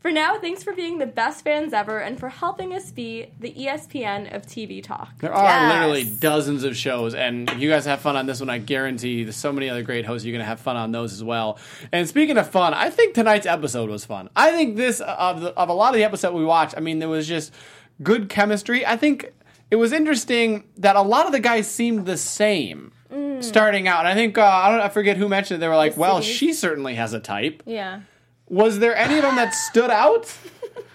For 0.08 0.14
now, 0.14 0.40
thanks 0.40 0.64
for 0.64 0.72
being 0.72 1.00
the 1.00 1.06
best 1.06 1.44
fans 1.44 1.74
ever 1.74 2.00
and 2.00 2.18
for 2.18 2.30
helping 2.30 2.74
us 2.74 2.92
be 2.92 3.28
the 3.42 3.52
ESPN 3.52 4.34
of 4.34 4.44
TV 4.46 4.82
talk. 4.82 5.20
There 5.20 5.34
are 5.34 5.44
Yes. 5.44 5.74
literally 5.74 6.06
dozens 6.06 6.64
of 6.64 6.78
shows, 6.78 7.14
and 7.14 7.50
if 7.50 7.60
you 7.60 7.70
guys 7.70 7.84
have 7.84 8.00
fun 8.00 8.16
on 8.16 8.26
this 8.26 8.40
one, 8.40 8.50
I 8.50 8.58
guarantee 8.58 9.26
there's 9.26 9.36
so 9.36 9.52
many 9.52 9.70
other 9.70 9.84
great 9.84 10.06
hosts. 10.06 10.26
You're 10.26 10.32
going 10.32 10.46
to 10.46 10.48
have 10.48 10.62
fun 10.62 10.78
on 10.78 10.94
those 10.94 11.12
as 11.12 11.26
well. 11.26 11.60
And 11.92 12.08
speaking 12.08 12.38
of 12.38 12.50
fun, 12.50 12.74
I 12.74 12.90
think 12.90 13.16
tonight's 13.16 13.46
episode 13.46 13.90
was 13.90 14.06
fun. 14.06 14.30
I 14.34 14.54
think 14.54 14.78
this 14.78 15.02
of 15.02 15.42
the, 15.42 15.50
of 15.60 15.68
a 15.68 15.74
lot 15.74 15.90
of 15.90 15.96
the 15.98 16.06
episode 16.06 16.34
we 16.34 16.46
watched. 16.46 16.76
I 16.78 16.80
mean, 16.80 17.00
there 17.00 17.10
was 17.10 17.28
just 17.28 17.54
good 18.02 18.30
chemistry. 18.30 18.86
I 18.86 18.96
think 18.96 19.34
it 19.70 19.76
was 19.76 19.92
interesting 19.92 20.64
that 20.78 20.96
a 20.96 21.02
lot 21.02 21.26
of 21.26 21.34
the 21.34 21.42
guys 21.42 21.68
seemed 21.70 22.06
the 22.06 22.16
same 22.16 22.94
starting 23.42 23.90
out. 23.90 24.00
And 24.06 24.08
I 24.08 24.14
think 24.14 24.38
uh, 24.38 24.42
I 24.46 24.72
don't 24.72 24.80
I 24.80 24.88
forget 24.88 25.18
who 25.18 25.28
mentioned 25.28 25.58
it. 25.58 25.60
They 25.60 25.68
were 25.68 25.76
like, 25.76 25.98
"Well, 25.98 26.22
she 26.22 26.54
certainly 26.54 26.96
has 26.96 27.12
a 27.12 27.20
type." 27.20 27.62
Yeah. 27.66 28.04
Was 28.50 28.80
there 28.80 28.96
any 28.96 29.16
of 29.18 29.24
them 29.24 29.36
that 29.36 29.54
stood 29.54 29.90
out? 29.90 30.34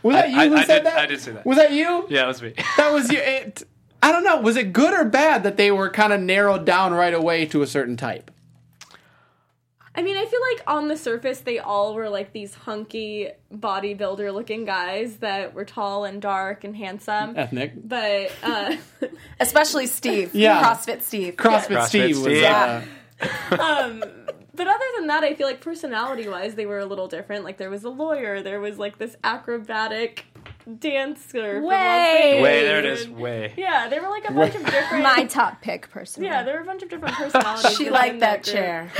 Was 0.03 0.17
that 0.17 0.31
you 0.31 0.39
I- 0.39 0.49
who 0.49 0.55
I 0.57 0.65
said 0.65 0.79
did- 0.79 0.87
that? 0.87 0.99
I 0.99 1.07
did 1.07 1.21
say 1.21 1.33
that. 1.33 1.47
Was 1.47 1.59
that 1.59 1.73
you? 1.73 2.07
yeah, 2.09 2.25
it 2.25 2.27
was 2.29 2.43
me. 2.43 2.55
that 2.77 2.93
was 2.93 3.11
you. 3.13 3.19
It, 3.19 3.63
I 4.03 4.11
don't 4.11 4.25
know. 4.25 4.41
Was 4.41 4.57
it 4.57 4.73
good 4.73 4.93
or 4.95 5.05
bad 5.05 5.45
that 5.45 5.57
they 5.57 5.71
were 5.71 5.89
kind 5.91 6.13
of 6.13 6.21
narrowed 6.21 6.65
down 6.65 6.93
right 6.93 7.15
away 7.15 7.47
to 7.47 7.63
a 7.63 7.67
certain 7.67 7.97
type? 7.97 8.31
I 9.95 10.01
mean, 10.01 10.17
I 10.17 10.25
feel 10.25 10.41
like 10.53 10.63
on 10.67 10.89
the 10.89 10.97
surface 10.97 11.41
they 11.41 11.59
all 11.59 11.95
were 11.95 12.09
like 12.09 12.33
these 12.33 12.55
hunky 12.55 13.29
bodybuilder 13.55 14.33
looking 14.33 14.65
guys 14.65 15.19
that 15.19 15.53
were 15.53 15.67
tall 15.67 16.05
and 16.07 16.21
dark 16.23 16.65
and 16.65 16.75
handsome. 16.75 17.37
Ethnic. 17.37 17.73
But 17.87 18.33
uh, 18.43 18.77
Especially 19.39 19.87
Steve. 19.87 20.35
Yeah. 20.35 20.63
CrossFit 20.63 21.03
Steve. 21.03 21.37
CrossFit 21.37 21.77
CrossFit 21.77 21.87
Steve 21.89 22.17
was. 22.17 22.25
Steve. 22.25 22.45
Uh, 22.45 22.83
um, 23.63 24.03
but 24.55 24.69
other 24.69 24.85
than 24.99 25.07
that, 25.09 25.25
I 25.25 25.35
feel 25.35 25.47
like 25.47 25.61
personality 25.61 26.29
wise 26.29 26.55
they 26.55 26.67
were 26.67 26.79
a 26.79 26.87
little 26.87 27.09
different. 27.09 27.45
Like 27.45 27.59
there 27.59 27.71
was 27.71 27.85
a 27.85 27.89
lawyer, 27.91 28.43
there 28.43 28.61
was 28.61 28.79
like 28.79 28.99
this 28.99 29.17
acrobatic 29.25 30.27
dancer. 30.79 31.61
Way. 31.63 31.77
Vegas, 31.77 32.43
Way 32.43 32.63
there 32.63 32.79
it 32.79 32.85
is. 32.87 33.09
Way. 33.09 33.55
Yeah, 33.57 33.89
there 33.89 34.03
were 34.03 34.09
like 34.09 34.29
a 34.29 34.33
bunch 34.33 34.55
of 34.55 34.65
different. 34.65 35.03
My 35.03 35.25
top 35.25 35.61
pick, 35.61 35.91
personally. 35.91 36.29
yeah, 36.29 36.43
there 36.43 36.55
were 36.55 36.63
a 36.63 36.67
bunch 36.67 36.83
of 36.83 36.89
different 36.89 37.15
personalities. 37.15 37.77
She 37.77 37.91
liked 37.91 38.21
that 38.21 38.45
group. 38.45 38.55
chair. 38.55 38.91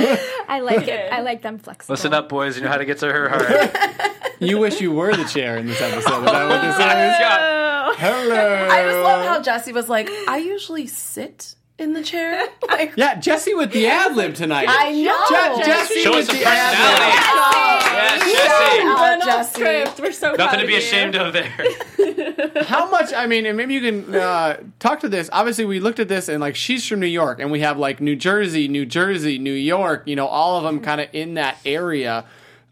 I 0.47 0.59
like 0.59 0.87
it. 0.87 1.11
I 1.11 1.21
like 1.21 1.41
them 1.41 1.59
flexible. 1.59 1.93
Listen 1.93 2.13
up, 2.13 2.29
boys. 2.29 2.57
You 2.57 2.63
know 2.63 2.69
how 2.69 2.77
to 2.77 2.85
get 2.85 2.97
to 2.99 3.11
her 3.11 3.29
heart. 3.29 4.21
you 4.39 4.57
wish 4.57 4.81
you 4.81 4.91
were 4.91 5.15
the 5.15 5.25
chair 5.25 5.57
in 5.57 5.67
this 5.67 5.81
episode. 5.81 6.25
Is 6.25 6.31
that 6.31 6.49
what 6.49 6.61
this 6.61 6.75
is? 6.75 7.53
Hello. 7.95 8.67
I 8.69 8.83
just 8.83 8.97
love 8.99 9.25
how 9.25 9.41
Jesse 9.41 9.71
was 9.71 9.87
like, 9.89 10.09
I 10.27 10.37
usually 10.37 10.87
sit 10.87 11.55
in 11.77 11.93
the 11.93 12.03
chair. 12.03 12.47
Like, 12.67 12.93
Yeah, 12.95 13.15
Jesse 13.19 13.53
with 13.53 13.71
the 13.71 13.85
ad 13.87 14.15
lib 14.15 14.33
tonight. 14.43 14.65
I 14.69 14.91
know. 14.91 15.57
Je- 15.59 15.65
Jesse 15.65 15.99
Show 16.01 16.11
with 16.11 16.19
us 16.21 16.27
some 16.27 16.37
the 16.37 16.45
ad 16.45 16.75
personality. 16.75 17.05
lib. 17.05 17.93
Yes, 17.93 18.23
Jesse. 18.23 18.37
Shout 18.37 18.81
out, 18.81 18.99
Run 18.99 19.21
off 19.21 19.25
Jesse. 19.25 19.53
script. 19.53 19.99
We're 19.99 20.11
so 20.11 20.33
Nothing 20.33 20.59
to 20.61 20.67
be 20.67 20.75
ashamed 20.75 21.15
of 21.15 21.33
there. 21.33 21.53
How 22.63 22.89
much? 22.89 23.13
I 23.13 23.27
mean, 23.27 23.45
and 23.45 23.55
maybe 23.57 23.73
you 23.75 23.81
can 23.81 24.15
uh, 24.15 24.57
talk 24.79 25.01
to 25.01 25.09
this. 25.09 25.29
Obviously, 25.31 25.65
we 25.65 25.79
looked 25.79 25.99
at 25.99 26.07
this 26.07 26.29
and 26.29 26.39
like 26.41 26.55
she's 26.55 26.85
from 26.87 26.99
New 26.99 27.05
York, 27.07 27.39
and 27.39 27.51
we 27.51 27.59
have 27.59 27.77
like 27.77 28.01
New 28.01 28.15
Jersey, 28.15 28.67
New 28.67 28.85
Jersey, 28.85 29.37
New 29.37 29.53
York. 29.53 30.03
You 30.07 30.15
know, 30.15 30.27
all 30.27 30.57
of 30.57 30.63
them 30.63 30.79
kind 30.79 30.99
of 31.01 31.09
in 31.13 31.35
that 31.35 31.57
area. 31.65 32.25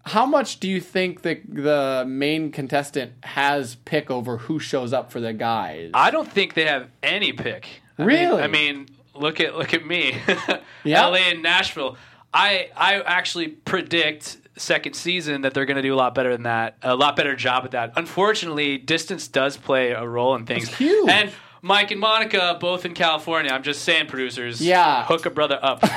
how 0.06 0.26
much 0.26 0.60
do 0.60 0.68
you 0.68 0.82
think 0.82 1.22
that 1.22 1.42
the 1.48 2.04
main 2.08 2.52
contestant 2.52 3.12
has 3.24 3.76
pick 3.76 4.10
over 4.10 4.38
who 4.38 4.58
shows 4.58 4.94
up 4.94 5.12
for 5.12 5.20
the 5.20 5.34
guys? 5.34 5.92
I 5.94 6.10
don't 6.10 6.32
think 6.32 6.56
they 6.56 6.66
have 6.66 6.88
any 7.04 7.34
pick. 7.34 7.81
I 7.98 8.04
Really? 8.04 8.36
Mean, 8.36 8.44
I 8.44 8.48
mean, 8.48 8.88
look 9.16 9.40
at 9.40 9.56
look 9.58 9.74
at 9.74 9.86
me, 9.86 10.18
Yeah. 10.84 11.06
LA 11.08 11.18
and 11.18 11.44
Nashville. 11.44 11.98
I 12.34 12.70
I 12.76 13.02
actually 13.02 13.48
predict 13.50 14.38
second 14.58 14.94
season 14.96 15.42
that 15.42 15.54
they're 15.54 15.66
going 15.66 15.76
to 15.78 15.82
do 15.82 15.94
a 15.94 15.96
lot 15.96 16.14
better 16.16 16.32
than 16.32 16.44
that, 16.44 16.78
a 16.84 16.96
lot 16.96 17.16
better 17.16 17.36
job 17.36 17.66
at 17.66 17.72
that. 17.72 17.94
Unfortunately, 17.96 18.78
distance 18.78 19.28
does 19.28 19.58
play 19.58 19.92
a 19.92 20.06
role 20.06 20.36
in 20.36 20.46
things. 20.46 20.68
It's 20.70 20.78
huge. 20.78 21.10
And 21.10 21.32
Mike 21.62 21.92
and 21.92 22.00
Monica 22.00 22.58
both 22.60 22.86
in 22.86 22.94
California. 22.94 23.52
I'm 23.52 23.64
just 23.64 23.84
saying, 23.84 24.08
producers. 24.08 24.62
Yeah. 24.62 25.06
hook 25.06 25.26
a 25.26 25.30
brother 25.30 25.60
up. 25.62 25.80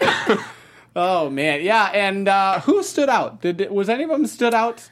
oh 0.96 1.30
man, 1.30 1.62
yeah. 1.62 1.90
And 1.92 2.28
uh, 2.28 2.60
who 2.60 2.82
stood 2.82 3.08
out? 3.08 3.40
Did 3.42 3.70
was 3.70 3.88
any 3.88 4.04
of 4.04 4.10
them 4.10 4.26
stood 4.26 4.54
out? 4.54 4.88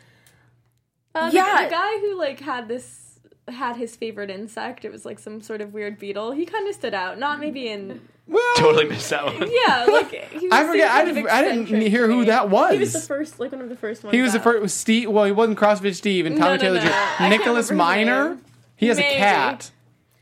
Uh, 1.14 1.30
the- 1.30 1.36
Yeah. 1.36 1.64
the, 1.64 1.70
guy 1.70 1.98
who 2.00 2.18
like 2.18 2.40
had 2.40 2.68
this 2.68 3.07
had 3.50 3.76
his 3.76 3.96
favorite 3.96 4.30
insect. 4.30 4.84
It 4.84 4.92
was 4.92 5.04
like 5.04 5.18
some 5.18 5.40
sort 5.40 5.60
of 5.60 5.72
weird 5.74 5.98
beetle. 5.98 6.32
He 6.32 6.44
kind 6.46 6.68
of 6.68 6.74
stood 6.74 6.94
out. 6.94 7.18
Not 7.18 7.40
maybe 7.40 7.68
in 7.68 8.00
Well, 8.26 8.42
totally 8.56 8.84
missed 8.86 9.10
that 9.10 9.24
one. 9.24 9.36
yeah, 9.66 9.84
like 9.90 10.10
he 10.30 10.46
was 10.48 10.52
I 10.52 10.64
forget- 10.66 10.90
I 10.90 11.04
didn't- 11.04 11.28
I 11.28 11.42
didn't 11.42 11.66
hear 11.82 12.06
who 12.06 12.24
that 12.26 12.50
was. 12.50 12.72
He 12.72 12.78
was 12.78 12.92
the 12.92 13.00
first, 13.00 13.40
like 13.40 13.52
one 13.52 13.60
of 13.60 13.68
the 13.68 13.76
first 13.76 14.04
ones. 14.04 14.14
He 14.14 14.22
was 14.22 14.32
the 14.32 14.40
first. 14.40 14.60
Was 14.62 14.74
Steve? 14.74 15.10
Well, 15.10 15.24
he 15.24 15.32
wasn't 15.32 15.58
CrossFit 15.58 15.94
Steve 15.94 16.26
and 16.26 16.36
Tommy 16.36 16.56
No, 16.58 16.72
no, 16.74 16.80
Taylor 16.80 16.90
no. 16.90 17.16
Jr. 17.18 17.24
Nicholas 17.28 17.70
remember 17.70 17.94
his 17.94 18.06
Minor. 18.06 18.28
name. 18.30 18.44
He 18.76 18.86
has 18.88 18.98
a 18.98 19.02
cat. 19.02 19.70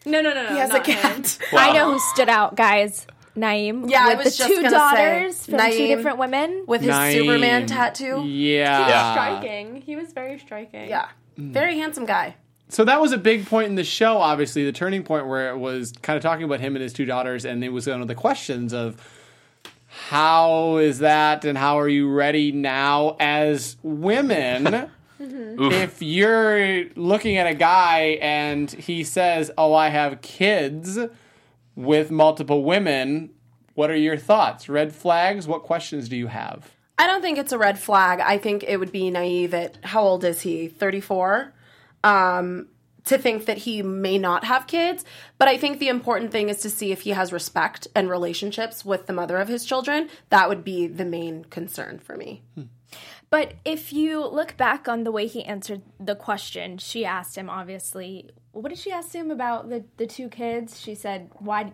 No, 0.05 0.21
no, 0.21 0.33
no, 0.33 0.43
no. 0.45 0.49
He 0.51 0.59
has 0.59 0.71
a 0.71 0.75
not 0.75 0.87
him. 0.87 0.97
cat. 0.97 1.39
I 1.53 1.73
know 1.73 1.93
who 1.93 1.99
stood 1.99 2.29
out, 2.29 2.55
guys. 2.57 3.07
Naeem. 3.37 3.91
Yeah, 3.91 4.05
I 4.07 4.15
with 4.15 4.25
was 4.25 4.37
the 4.39 4.45
just 4.45 4.49
two 4.49 4.57
gonna 4.63 4.71
daughters 4.71 5.37
say, 5.37 5.53
from 5.53 5.71
two 5.71 5.87
different 5.89 6.17
women. 6.19 6.65
with 6.67 6.81
his 6.81 6.91
Naeem. 6.95 7.13
Superman 7.13 7.67
tattoo. 7.67 8.23
Yeah. 8.25 8.89
Yeah. 8.89 9.13
Striking. 9.13 9.83
He 9.83 9.95
was 9.97 10.13
very 10.15 10.39
striking. 10.39 10.89
Yeah, 10.89 11.09
Mm. 11.39 11.51
very 11.53 11.77
handsome 11.79 12.07
guy. 12.07 12.37
So 12.69 12.85
that 12.85 13.01
was 13.01 13.13
a 13.13 13.19
big 13.19 13.47
point 13.47 13.69
in 13.69 13.77
the 13.77 13.85
show, 13.85 14.19
obviously, 14.19 14.65
the 14.65 14.73
turning 14.73 15.05
point 15.05 15.27
where 15.27 15.51
it 15.51 15.59
was 15.59 15.93
kind 16.03 16.17
of 16.17 16.23
talking 16.23 16.45
about 16.45 16.61
him 16.61 16.75
and 16.75 16.83
his 16.83 16.93
two 16.93 17.05
daughters, 17.05 17.45
and 17.45 17.63
it 17.63 17.69
was 17.69 17.87
one 17.87 18.03
of 18.03 18.09
the 18.09 18.15
questions 18.15 18.73
of 18.73 19.01
how 19.87 20.77
is 20.79 20.99
that 20.99 21.45
and 21.45 21.57
how 21.57 21.79
are 21.79 21.89
you 21.89 22.11
ready 22.11 22.53
now 22.53 23.17
as 23.21 23.77
women? 23.83 24.91
Mm-hmm. 25.19 25.63
Oof. 25.63 25.73
if 25.73 26.03
you're 26.03 26.91
looking 26.95 27.39
at 27.39 27.47
a 27.47 27.55
guy 27.55 28.19
and 28.21 28.71
he 28.71 29.03
says, 29.03 29.51
Oh, 29.57 29.73
I 29.73 29.89
have 29.89 30.21
kids 30.21 30.99
with 31.75 32.11
multiple 32.11 32.63
women, 32.65 33.31
what 33.73 33.91
are 33.91 33.97
your 33.97 34.19
thoughts? 34.19 34.69
Red 34.69 34.95
flags? 34.95 35.49
What 35.49 35.63
questions 35.63 36.11
do 36.11 36.17
you 36.17 36.27
have? 36.27 36.75
I 36.99 37.07
don't 37.07 37.23
think 37.23 37.39
it's 37.39 37.53
a 37.53 37.57
red 37.57 37.79
flag. 37.79 38.21
I 38.21 38.37
think 38.37 38.65
it 38.65 38.79
would 38.79 38.93
be 38.93 39.11
naive 39.11 39.55
at 39.55 39.79
how 39.85 40.03
old 40.03 40.23
is 40.23 40.43
he? 40.43 40.69
34? 40.69 41.53
Um, 42.05 42.69
to 43.07 43.17
think 43.17 43.47
that 43.47 43.59
he 43.59 43.83
may 43.83 44.19
not 44.19 44.45
have 44.45 44.67
kids. 44.67 45.05
But 45.39 45.49
I 45.49 45.57
think 45.57 45.79
the 45.79 45.89
important 45.89 46.33
thing 46.33 46.49
is 46.49 46.59
to 46.59 46.71
see 46.71 46.93
if 46.93 47.03
he 47.03 47.11
has 47.11 47.33
respect 47.33 47.89
and 47.95 48.11
relationships 48.11 48.85
with 48.85 49.07
the 49.07 49.13
mother 49.13 49.39
of 49.39 49.49
his 49.49 49.65
children. 49.65 50.09
That 50.31 50.49
would 50.49 50.65
be 50.65 50.87
the 50.87 51.05
main 51.05 51.45
concern 51.45 51.99
for 51.99 52.17
me. 52.17 52.43
But 53.31 53.55
if 53.65 53.93
you 53.93 54.27
look 54.27 54.57
back 54.57 54.89
on 54.89 55.05
the 55.05 55.11
way 55.11 55.27
he 55.27 55.45
answered 55.45 55.83
the 55.99 56.15
question, 56.15 56.79
she 56.79 57.05
asked 57.05 57.37
him 57.37 57.51
obviously, 57.51 58.31
what 58.53 58.69
did 58.69 58.79
she 58.79 58.93
ask 58.93 59.13
him 59.13 59.31
about 59.31 59.69
the 59.69 59.85
the 59.97 60.07
two 60.07 60.29
kids? 60.29 60.81
She 60.81 60.95
said, 60.95 61.31
"Why, 61.39 61.73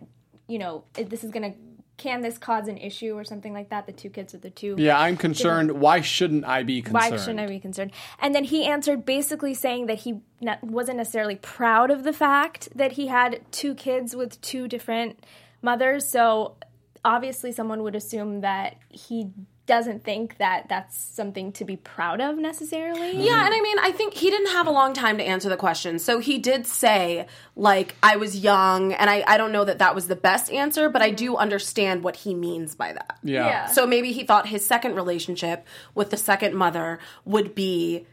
you 0.48 0.58
know, 0.58 0.84
this 0.94 1.22
is 1.22 1.30
gonna 1.30 1.54
can 1.96 2.22
this 2.22 2.38
cause 2.38 2.68
an 2.68 2.78
issue 2.78 3.16
or 3.16 3.24
something 3.24 3.52
like 3.52 3.70
that? 3.70 3.86
The 3.86 3.92
two 3.92 4.10
kids 4.10 4.32
with 4.32 4.42
the 4.42 4.50
two 4.50 4.74
Yeah, 4.78 4.98
I'm 4.98 5.16
concerned. 5.16 5.72
Why 5.72 6.00
shouldn't 6.00 6.44
I 6.44 6.62
be 6.62 6.82
concerned? 6.82 7.12
why 7.12 7.16
shouldn't 7.16 7.40
I 7.40 7.46
be 7.46 7.60
concerned? 7.60 7.92
And 8.18 8.34
then 8.34 8.44
he 8.44 8.64
answered 8.64 9.04
basically 9.04 9.54
saying 9.54 9.86
that 9.86 10.00
he 10.00 10.20
wasn't 10.62 10.96
necessarily 10.96 11.36
proud 11.36 11.90
of 11.90 12.04
the 12.04 12.12
fact 12.12 12.68
that 12.74 12.92
he 12.92 13.06
had 13.06 13.40
two 13.52 13.74
kids 13.74 14.16
with 14.16 14.40
two 14.40 14.68
different 14.68 15.24
mothers. 15.60 16.08
So 16.10 16.56
obviously, 17.04 17.52
someone 17.52 17.82
would 17.82 17.94
assume 17.94 18.40
that 18.40 18.76
he 18.88 19.30
doesn't 19.66 20.02
think 20.02 20.38
that 20.38 20.68
that's 20.68 20.98
something 20.98 21.52
to 21.52 21.64
be 21.64 21.76
proud 21.76 22.20
of 22.20 22.36
necessarily. 22.36 23.12
Yeah, 23.24 23.44
and 23.44 23.54
I 23.54 23.60
mean, 23.60 23.78
I 23.78 23.92
think 23.92 24.14
he 24.14 24.28
didn't 24.28 24.50
have 24.50 24.66
a 24.66 24.70
long 24.70 24.92
time 24.92 25.18
to 25.18 25.24
answer 25.24 25.48
the 25.48 25.56
question. 25.56 25.98
So 25.98 26.18
he 26.18 26.38
did 26.38 26.66
say, 26.66 27.26
like, 27.54 27.94
I 28.02 28.16
was 28.16 28.38
young, 28.38 28.92
and 28.92 29.08
I, 29.08 29.22
I 29.26 29.36
don't 29.36 29.52
know 29.52 29.64
that 29.64 29.78
that 29.78 29.94
was 29.94 30.08
the 30.08 30.16
best 30.16 30.50
answer, 30.50 30.88
but 30.88 31.00
I 31.00 31.08
mm-hmm. 31.08 31.16
do 31.16 31.36
understand 31.36 32.02
what 32.02 32.16
he 32.16 32.34
means 32.34 32.74
by 32.74 32.92
that. 32.92 33.18
Yeah. 33.22 33.46
Yeah. 33.46 33.66
So 33.66 33.86
maybe 33.86 34.12
he 34.12 34.24
thought 34.24 34.48
his 34.48 34.66
second 34.66 34.96
relationship 34.96 35.66
with 35.94 36.10
the 36.10 36.16
second 36.16 36.54
mother 36.54 36.98
would 37.24 37.54
be, 37.54 38.06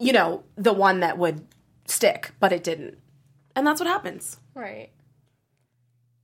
you 0.00 0.12
know, 0.12 0.42
the 0.56 0.72
one 0.72 1.00
that 1.00 1.18
would 1.18 1.46
stick, 1.86 2.32
but 2.40 2.52
it 2.52 2.64
didn't. 2.64 2.98
And 3.54 3.66
that's 3.66 3.80
what 3.80 3.88
happens. 3.88 4.38
Right. 4.54 4.90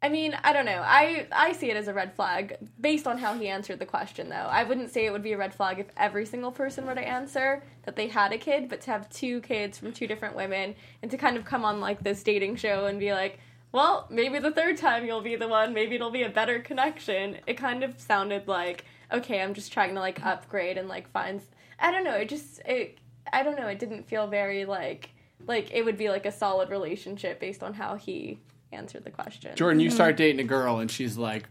I 0.07 0.09
mean, 0.09 0.39
I 0.45 0.53
don't 0.53 0.67
know. 0.67 0.83
I 0.85 1.27
I 1.33 1.53
see 1.53 1.69
it 1.69 1.77
as 1.77 1.89
a 1.89 1.93
red 1.93 2.15
flag 2.15 2.59
based 2.81 3.09
on 3.09 3.19
how 3.19 3.35
he 3.35 3.49
answered 3.49 3.81
the 3.81 3.87
question, 3.87 4.29
though. 4.29 4.37
I 4.37 4.63
wouldn't 4.63 4.93
say 4.93 5.05
it 5.05 5.11
would 5.11 5.25
be 5.25 5.33
a 5.33 5.37
red 5.37 5.53
flag 5.53 5.81
if 5.81 5.89
every 5.97 6.25
single 6.25 6.53
person 6.53 6.87
were 6.87 6.95
to 6.95 7.01
answer 7.01 7.65
that 7.83 7.97
they 7.97 8.07
had 8.07 8.33
a 8.33 8.39
kid, 8.39 8.69
but 8.69 8.81
to 8.83 8.93
have 8.93 9.11
two 9.11 9.41
kids 9.41 9.79
from 9.79 9.93
two 9.93 10.07
different 10.07 10.37
women 10.37 10.77
and 11.03 11.11
to 11.11 11.17
kind 11.17 11.37
of 11.37 11.45
come 11.45 11.65
on 11.65 11.81
like 11.81 12.05
this 12.05 12.23
dating 12.23 12.55
show 12.55 12.87
and 12.87 13.01
be 13.01 13.13
like, 13.13 13.41
well, 13.73 14.07
maybe 14.09 14.39
the 14.39 14.53
third 14.53 14.77
time 14.77 15.05
you'll 15.05 15.23
be 15.23 15.35
the 15.35 15.49
one. 15.49 15.75
Maybe 15.75 15.97
it'll 15.97 16.13
be 16.13 16.23
a 16.23 16.29
better 16.29 16.61
connection. 16.61 17.39
It 17.49 17.55
kind 17.55 17.83
of 17.83 18.01
sounded 18.01 18.47
like, 18.47 18.85
okay, 19.13 19.43
I'm 19.43 19.55
just 19.55 19.73
trying 19.73 19.95
to 19.95 20.01
like 20.01 20.25
upgrade 20.25 20.79
and 20.79 20.87
like 20.87 21.11
find. 21.11 21.41
I 21.81 21.91
don't 21.91 22.05
know. 22.05 22.15
It 22.15 22.29
just 22.29 22.61
it. 22.61 22.99
I 23.33 23.43
don't 23.43 23.59
know. 23.59 23.67
It 23.67 23.81
didn't 23.81 24.07
feel 24.07 24.29
very 24.29 24.67
like 24.67 25.11
like 25.49 25.73
it 25.73 25.85
would 25.85 25.99
be 25.99 26.11
like 26.11 26.27
a 26.27 26.33
solid 26.33 26.71
relationship 26.71 27.41
based 27.41 27.65
on 27.65 27.75
how 27.75 27.97
he 27.97 28.39
answered 28.77 29.05
the 29.05 29.11
question. 29.11 29.55
Jordan, 29.57 29.81
you 29.81 29.91
start 29.91 30.17
dating 30.17 30.41
a 30.41 30.45
girl 30.45 30.79
and 30.79 30.91
she's 30.91 31.17
like, 31.17 31.49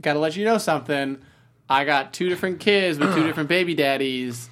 "Gotta 0.00 0.18
let 0.18 0.36
you 0.36 0.44
know 0.44 0.58
something. 0.58 1.18
I 1.68 1.84
got 1.84 2.12
two 2.12 2.28
different 2.28 2.60
kids 2.60 2.98
with 2.98 3.14
two 3.14 3.22
different 3.26 3.48
baby 3.48 3.74
daddies." 3.74 4.50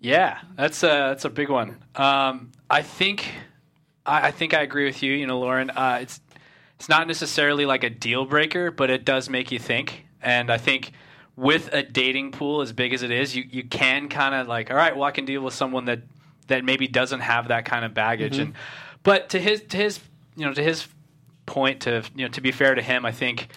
Yeah, 0.00 0.38
that's 0.56 0.82
a 0.82 0.86
that's 0.86 1.24
a 1.24 1.30
big 1.30 1.48
one. 1.48 1.78
Um, 1.96 2.52
I 2.70 2.82
think 2.82 3.26
I, 4.06 4.28
I 4.28 4.30
think 4.30 4.54
I 4.54 4.62
agree 4.62 4.84
with 4.84 5.02
you. 5.02 5.12
You 5.12 5.26
know, 5.26 5.38
Lauren, 5.40 5.70
uh, 5.70 5.98
it's 6.02 6.20
it's 6.78 6.88
not 6.88 7.08
necessarily 7.08 7.66
like 7.66 7.82
a 7.82 7.90
deal 7.90 8.24
breaker, 8.24 8.70
but 8.70 8.90
it 8.90 9.04
does 9.04 9.28
make 9.28 9.50
you 9.50 9.58
think. 9.58 10.06
And 10.22 10.50
I 10.50 10.58
think 10.58 10.92
with 11.36 11.72
a 11.72 11.82
dating 11.82 12.32
pool 12.32 12.60
as 12.60 12.72
big 12.72 12.92
as 12.92 13.02
it 13.02 13.10
is, 13.10 13.34
you 13.34 13.44
you 13.48 13.64
can 13.64 14.08
kind 14.08 14.34
of 14.34 14.46
like, 14.46 14.70
all 14.70 14.76
right, 14.76 14.94
well, 14.94 15.04
I 15.04 15.10
can 15.10 15.24
deal 15.24 15.42
with 15.42 15.54
someone 15.54 15.86
that 15.86 16.00
that 16.46 16.64
maybe 16.64 16.86
doesn't 16.86 17.20
have 17.20 17.48
that 17.48 17.64
kind 17.64 17.84
of 17.84 17.94
baggage. 17.94 18.38
And 18.38 18.54
but 19.02 19.30
to 19.30 19.40
his 19.40 19.62
to 19.62 19.76
his 19.76 20.00
you 20.36 20.46
know 20.46 20.54
to 20.54 20.62
his 20.62 20.86
point 21.48 21.80
to 21.82 22.04
you 22.14 22.26
know 22.26 22.30
to 22.32 22.40
be 22.40 22.52
fair 22.52 22.74
to 22.76 22.82
him, 22.82 23.04
I 23.04 23.12
think 23.12 23.48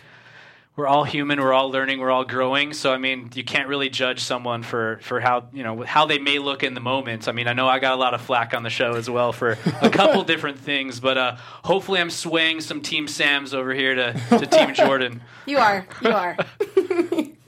we're 0.77 0.87
all 0.87 1.03
human 1.03 1.39
we're 1.39 1.51
all 1.53 1.69
learning 1.69 1.99
we're 1.99 2.09
all 2.09 2.23
growing 2.23 2.71
so 2.71 2.93
i 2.93 2.97
mean 2.97 3.29
you 3.35 3.43
can't 3.43 3.67
really 3.67 3.89
judge 3.89 4.21
someone 4.21 4.63
for 4.63 4.99
for 5.03 5.19
how 5.19 5.45
you 5.53 5.63
know 5.63 5.83
how 5.83 6.05
they 6.05 6.17
may 6.17 6.39
look 6.39 6.63
in 6.63 6.73
the 6.73 6.79
moment 6.79 7.27
i 7.27 7.33
mean 7.33 7.45
i 7.47 7.53
know 7.53 7.67
i 7.67 7.77
got 7.77 7.91
a 7.93 7.97
lot 7.97 8.13
of 8.13 8.21
flack 8.21 8.53
on 8.53 8.63
the 8.63 8.69
show 8.69 8.93
as 8.93 9.09
well 9.09 9.33
for 9.33 9.57
a 9.81 9.89
couple 9.89 10.23
different 10.33 10.57
things 10.57 11.01
but 11.01 11.17
uh 11.17 11.35
hopefully 11.65 11.99
i'm 11.99 12.09
swaying 12.09 12.61
some 12.61 12.79
team 12.81 13.05
sams 13.05 13.53
over 13.53 13.73
here 13.73 13.93
to, 13.95 14.13
to 14.29 14.45
team 14.47 14.73
jordan 14.73 15.21
You 15.45 15.57
are. 15.57 15.85
You 16.01 16.09
are. 16.11 16.37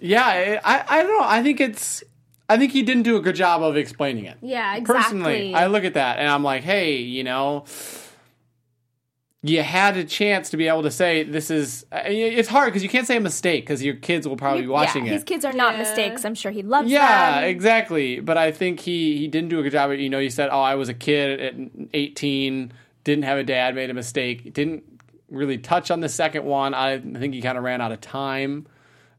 Yeah, 0.04 0.26
I, 0.26 0.60
I 0.66 1.00
I 1.00 1.04
don't 1.04 1.18
know. 1.18 1.26
I 1.26 1.42
think 1.42 1.62
it's. 1.62 2.04
I 2.50 2.58
think 2.58 2.74
he 2.74 2.84
didn't 2.84 3.04
do 3.04 3.16
a 3.16 3.22
good 3.22 3.36
job 3.36 3.64
of 3.64 3.78
explaining 3.78 4.26
it. 4.26 4.38
Yeah, 4.42 4.76
exactly. 4.76 5.02
Personally, 5.02 5.56
I 5.56 5.68
look 5.68 5.86
at 5.86 5.94
that 5.94 6.20
and 6.20 6.28
I'm 6.28 6.44
like, 6.44 6.64
hey, 6.64 6.98
you 6.98 7.24
know, 7.24 7.64
you 9.46 9.62
had 9.62 9.98
a 9.98 10.06
chance 10.06 10.50
to 10.52 10.58
be 10.58 10.70
able 10.70 10.84
to 10.84 10.92
say 10.92 11.24
this 11.24 11.52
is. 11.52 11.86
It's 11.92 12.48
hard 12.48 12.68
because 12.68 12.82
you 12.82 12.88
can't 12.88 13.06
say 13.06 13.18
a 13.18 13.20
mistake 13.20 13.66
because 13.66 13.84
your 13.84 13.96
kids 13.96 14.26
will 14.26 14.38
probably 14.38 14.62
be 14.62 14.68
watching 14.70 15.06
yeah, 15.06 15.12
it. 15.12 15.16
His 15.16 15.24
kids 15.26 15.44
are 15.44 15.52
not 15.52 15.74
Yeah. 15.74 15.80
mistakes. 15.80 16.24
I'm 16.24 16.34
sure 16.36 16.50
he 16.52 16.62
loves 16.64 16.90
Yeah, 16.90 17.42
them. 17.42 17.50
exactly. 17.50 18.22
But 18.22 18.38
I 18.38 18.52
think 18.54 18.80
he 18.80 19.18
he 19.18 19.28
didn't 19.28 19.50
do 19.50 19.60
a 19.60 19.64
good 19.64 19.74
job. 19.74 19.92
You 19.92 20.10
know, 20.10 20.20
you 20.20 20.30
said, 20.30 20.48
"Oh, 20.52 20.62
I 20.62 20.76
was 20.76 20.88
a 20.88 20.94
kid 20.94 21.40
at 21.42 21.56
18, 21.94 22.72
didn't 23.04 23.26
have 23.26 23.38
a 23.38 23.44
dad, 23.44 23.76
made 23.76 23.90
a 23.90 23.94
mistake." 23.94 24.54
Didn't 24.54 24.84
really 25.30 25.58
touch 25.58 25.92
on 25.92 26.00
the 26.00 26.10
second 26.10 26.46
one. 26.46 26.74
I 26.74 27.00
think 27.00 27.34
he 27.34 27.42
kind 27.42 27.58
of 27.58 27.64
ran 27.66 27.82
out 27.82 27.92
of 27.92 28.00
time. 28.02 28.66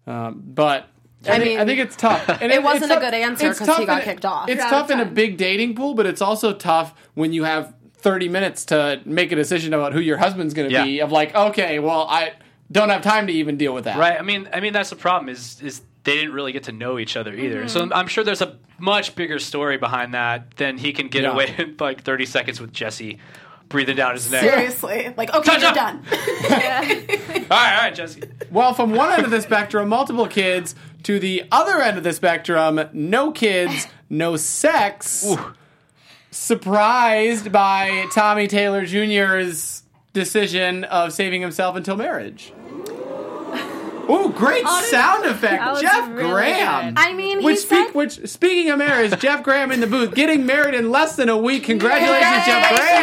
Um, 0.07 0.43
but 0.45 0.87
I, 1.27 1.33
I 1.33 1.39
think, 1.39 1.45
mean, 1.45 1.61
I 1.61 1.65
think 1.67 1.81
it's 1.81 1.97
tough. 1.97 2.29
And 2.41 2.53
it 2.53 2.63
wasn't 2.63 2.85
it's 2.85 2.93
a 2.93 2.95
tough- 2.95 3.03
good 3.03 3.15
answer 3.15 3.51
it's 3.51 3.59
'cause 3.59 3.69
tough 3.69 3.79
he 3.79 3.87
got 3.87 4.03
kicked 4.03 4.25
off. 4.25 4.49
It's 4.49 4.63
tough 4.65 4.91
in 4.91 5.01
a 5.01 5.05
big 5.07 5.37
dating 5.37 5.75
pool, 5.75 5.95
but 5.95 6.07
it's 6.07 6.23
also 6.23 6.53
tough 6.55 6.95
when 7.15 7.33
you 7.33 7.45
have 7.45 7.75
30 8.05 8.29
minutes 8.29 8.67
to 8.67 9.01
make 9.07 9.33
a 9.33 9.37
decision 9.37 9.73
about 9.75 9.95
who 9.95 10.01
your 10.01 10.19
husband's 10.19 10.53
going 10.55 10.69
to 10.69 10.73
Yeah. 10.75 10.85
be. 10.85 11.01
Of 11.01 11.11
like, 11.11 11.35
okay, 11.35 11.79
well, 11.79 12.07
I 12.09 12.35
don't 12.71 12.91
have 12.91 13.03
time 13.03 13.27
to 13.27 13.33
even 13.33 13.57
deal 13.57 13.75
with 13.75 13.85
that. 13.85 13.99
right 13.99 14.19
i 14.19 14.23
mean 14.23 14.49
i 14.53 14.59
mean 14.59 14.73
that's 14.73 14.89
the 14.89 14.97
problem 14.97 15.29
is 15.29 15.61
is 15.61 15.83
they 16.05 16.15
didn't 16.17 16.33
really 16.33 16.51
get 16.51 16.63
to 16.65 16.73
know 16.73 16.99
each 16.99 17.15
other 17.15 17.35
either 17.35 17.69
so 17.69 17.83
mm-hmm. 17.83 17.93
i'm 17.93 18.07
sure 18.07 18.25
there's 18.25 18.41
a 18.41 18.57
much 18.79 19.15
bigger 19.15 19.39
story 19.39 19.77
behind 19.77 20.15
that 20.15 20.51
than 20.57 20.79
he 20.79 20.93
can 20.95 21.09
get 21.09 21.25
Yeah. 21.25 21.33
away 21.33 21.55
in 21.59 21.77
like 21.79 22.03
30 22.03 22.25
seconds 22.25 22.61
with 22.63 22.73
jesse 22.73 23.19
breathing 23.69 23.97
down 23.97 24.15
his 24.15 24.31
neck. 24.31 24.43
Seriously. 24.43 25.13
Like, 25.17 25.33
okay, 25.35 25.51
Touch 25.51 25.61
you're 25.63 25.71
up. 25.71 25.75
done. 25.75 26.05
All 26.13 26.49
right, 26.51 27.41
all 27.51 27.57
right, 27.83 27.95
Jesse. 27.95 28.23
Well, 28.51 28.73
from 28.75 28.93
one 28.95 29.11
end 29.13 29.25
of 29.25 29.31
the 29.31 29.41
spectrum, 29.41 29.89
multiple 29.89 30.29
kids, 30.29 30.75
to 31.05 31.19
the 31.19 31.45
other 31.51 31.81
end 31.81 31.97
of 31.99 32.05
the 32.05 32.13
spectrum, 32.13 32.81
no 32.93 33.33
kids, 33.33 33.89
no 34.11 34.37
sex. 34.37 35.25
Surprised 36.35 37.53
by 37.53 38.07
Tommy 38.13 38.49
Taylor 38.49 38.85
Jr.'s 38.85 39.85
decision 40.13 40.83
of 40.83 41.13
saving 41.13 41.41
himself 41.41 41.77
until 41.77 41.97
marriage. 41.97 42.53
Ooh, 44.11 44.33
great 44.37 44.67
sound 44.67 45.25
effect, 45.27 45.81
Jeff 45.81 46.09
really 46.11 46.29
Graham. 46.29 46.95
good. 46.95 47.01
I 47.01 47.13
mean, 47.13 47.39
he 47.39 47.45
Which, 47.45 47.61
said. 47.61 47.85
speak, 47.85 47.95
which 47.95 48.27
speaking 48.29 48.69
of 48.71 48.79
marriage, 48.79 49.17
Jeff 49.21 49.45
Graham 49.45 49.71
in 49.71 49.79
the 49.79 49.87
booth, 49.87 50.13
getting 50.17 50.45
married 50.45 50.75
in 50.75 50.91
less 50.91 51.15
than 51.15 51.29
a 51.29 51.39
week. 51.39 51.63
Congratulations, 51.65 52.45
Jeff 52.45 52.69
Graham. 52.77 53.03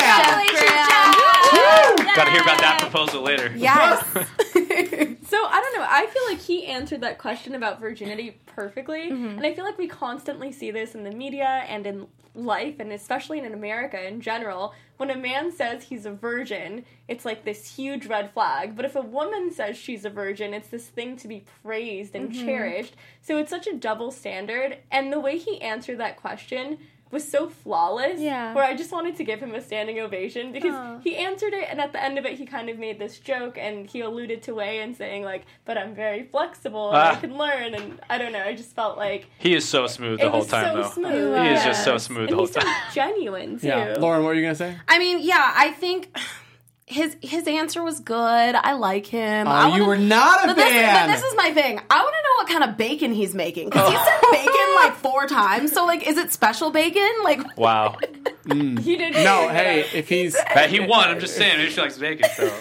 Got 2.13 2.25
to 2.25 2.31
hear 2.31 2.41
about 2.41 2.59
that 2.59 2.79
proposal 2.81 3.21
later. 3.23 3.49
Yes. 3.55 4.03
So 5.31 5.37
I 5.37 5.61
don't 5.61 5.79
know. 5.79 5.87
I 5.89 6.07
feel 6.07 6.23
like 6.27 6.39
he 6.39 6.65
answered 6.65 7.01
that 7.01 7.17
question 7.17 7.55
about 7.55 7.79
virginity 7.79 8.37
perfectly, 8.47 9.11
mm-hmm. 9.11 9.37
and 9.37 9.45
I 9.45 9.53
feel 9.53 9.63
like 9.63 9.77
we 9.77 9.87
constantly 9.87 10.51
see 10.51 10.71
this 10.71 10.93
in 10.93 11.03
the 11.03 11.11
media 11.11 11.63
and 11.67 11.87
in 11.87 12.07
life, 12.35 12.75
and 12.79 12.91
especially 12.91 13.39
in 13.39 13.53
America 13.53 14.05
in 14.05 14.21
general. 14.21 14.73
When 14.97 15.09
a 15.09 15.17
man 15.17 15.51
says 15.51 15.83
he's 15.83 16.05
a 16.05 16.11
virgin, 16.11 16.85
it's 17.07 17.25
like 17.25 17.43
this 17.43 17.75
huge 17.75 18.05
red 18.05 18.31
flag. 18.33 18.75
But 18.75 18.85
if 18.85 18.95
a 18.95 19.01
woman 19.01 19.51
says 19.51 19.77
she's 19.77 20.05
a 20.05 20.09
virgin, 20.09 20.53
it's 20.53 20.67
this 20.67 20.87
thing 20.87 21.17
to 21.17 21.27
be 21.27 21.45
praised 21.63 22.15
and 22.15 22.31
mm-hmm. 22.31 22.45
cherished. 22.45 22.95
So 23.21 23.37
it's 23.37 23.49
such 23.49 23.67
a 23.67 23.75
double 23.75 24.11
standard. 24.11 24.77
And 24.91 25.11
the 25.11 25.19
way 25.19 25.37
he 25.37 25.61
answered 25.61 25.99
that 25.99 26.17
question 26.17 26.77
was 27.11 27.27
so 27.29 27.49
flawless. 27.49 28.19
Yeah. 28.19 28.53
Where 28.53 28.63
I 28.63 28.75
just 28.75 28.91
wanted 28.91 29.15
to 29.17 29.23
give 29.23 29.39
him 29.39 29.53
a 29.55 29.61
standing 29.61 29.99
ovation 29.99 30.51
because 30.51 30.73
Aw. 30.73 30.99
he 30.99 31.15
answered 31.17 31.53
it, 31.53 31.67
and 31.69 31.79
at 31.81 31.91
the 31.93 32.01
end 32.03 32.17
of 32.17 32.25
it, 32.25 32.37
he 32.37 32.45
kind 32.45 32.69
of 32.69 32.77
made 32.79 32.99
this 32.99 33.19
joke, 33.19 33.57
and 33.57 33.87
he 33.87 34.01
alluded 34.01 34.41
to 34.43 34.53
Way 34.55 34.79
and 34.79 34.95
saying 34.95 35.23
like, 35.23 35.45
"But 35.65 35.77
I'm 35.77 35.93
very 35.95 36.23
flexible, 36.23 36.89
and 36.89 36.97
I 36.97 37.11
Ah. 37.11 37.15
can 37.15 37.37
learn." 37.37 37.73
And 37.73 37.99
I 38.09 38.17
don't 38.17 38.31
know. 38.31 38.43
I 38.43 38.53
just 38.55 38.73
felt 38.75 38.97
like 38.97 39.27
He 39.37 39.53
is 39.55 39.67
so 39.67 39.87
smooth 39.87 40.19
the 40.19 40.29
whole 40.29 40.45
time, 40.45 40.75
so 40.75 40.81
though. 40.83 40.89
smooth. 40.89 41.37
He 41.43 41.49
is 41.49 41.59
yeah. 41.59 41.65
just 41.65 41.83
so 41.83 41.97
smooth 41.97 42.29
the 42.29 42.35
whole 42.35 42.45
he's 42.45 42.53
so 42.55 42.61
time. 42.61 42.75
genuine 42.93 43.59
too. 43.59 43.67
Yeah, 43.67 43.95
Lauren, 43.99 44.23
what 44.23 44.29
were 44.29 44.33
you 44.35 44.41
gonna 44.43 44.55
say? 44.55 44.77
I 44.87 44.99
mean, 44.99 45.19
yeah, 45.21 45.53
I 45.55 45.71
think 45.71 46.15
his 46.91 47.15
his 47.21 47.47
answer 47.47 47.81
was 47.83 47.99
good. 47.99 48.15
I 48.55 48.73
like 48.73 49.05
him. 49.05 49.47
Oh, 49.47 49.65
you 49.67 49.71
wanna- 49.71 49.85
were 49.85 49.97
not 49.97 50.43
a 50.43 50.47
But 50.47 50.55
this, 50.57 50.65
fan. 50.69 51.07
but 51.07 51.13
this 51.15 51.23
is 51.23 51.33
my 51.35 51.51
thing. 51.51 51.79
I 51.89 52.01
want 52.03 52.15
to 52.15 52.21
know 52.23 52.35
what 52.37 52.47
kind 52.49 52.63
of 52.69 52.77
bacon 52.77 53.13
he's 53.13 53.33
making 53.33 53.69
because 53.69 53.89
he 53.89 53.95
said 53.97 54.19
bacon 54.31 54.75
like 54.75 54.95
four 54.95 55.25
times. 55.27 55.71
So 55.71 55.85
like, 55.85 56.05
is 56.07 56.17
it 56.17 56.31
special 56.33 56.69
bacon? 56.71 57.09
Like, 57.23 57.57
Wow. 57.57 57.97
Mm. 58.45 58.79
He 58.79 58.97
didn't. 58.97 59.23
no, 59.23 59.47
hey, 59.49 59.83
that. 59.83 59.95
if 59.95 60.09
he's, 60.09 60.37
Hey, 60.47 60.67
he 60.69 60.79
won. 60.79 61.09
I'm 61.09 61.19
just 61.19 61.35
saying. 61.35 61.57
Maybe 61.57 61.71
she 61.71 61.79
likes 61.81 61.97
bacon. 61.97 62.27
So. 62.35 62.51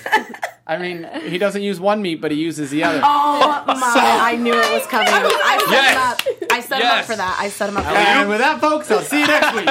I 0.67 0.77
mean, 0.79 1.09
he 1.27 1.37
doesn't 1.39 1.63
use 1.63 1.81
one 1.81 2.01
meat, 2.01 2.21
but 2.21 2.31
he 2.31 2.37
uses 2.39 2.71
the 2.71 2.85
other. 2.85 3.01
oh 3.03 3.65
my! 3.67 3.75
I 3.77 4.37
knew 4.37 4.53
it 4.55 4.73
was 4.73 4.87
coming. 4.87 5.09
I 5.09 5.59
set 5.59 5.71
Yes. 5.71 5.91
him 5.95 6.01
up. 6.41 6.53
I 6.53 6.61
set 6.61 6.81
him 6.81 6.87
up 6.89 7.05
for 7.07 7.17
that. 7.17 7.37
I 7.41 7.49
set 7.49 7.69
him 7.71 7.77
up 7.79 7.83
for 7.85 7.89
And 7.91 7.97
that. 7.99 8.29
with 8.29 8.39
that, 8.39 8.61
folks, 8.61 8.91
I'll 8.91 9.01
see 9.01 9.21
you 9.21 9.27
next 9.27 9.55
week. 9.55 9.67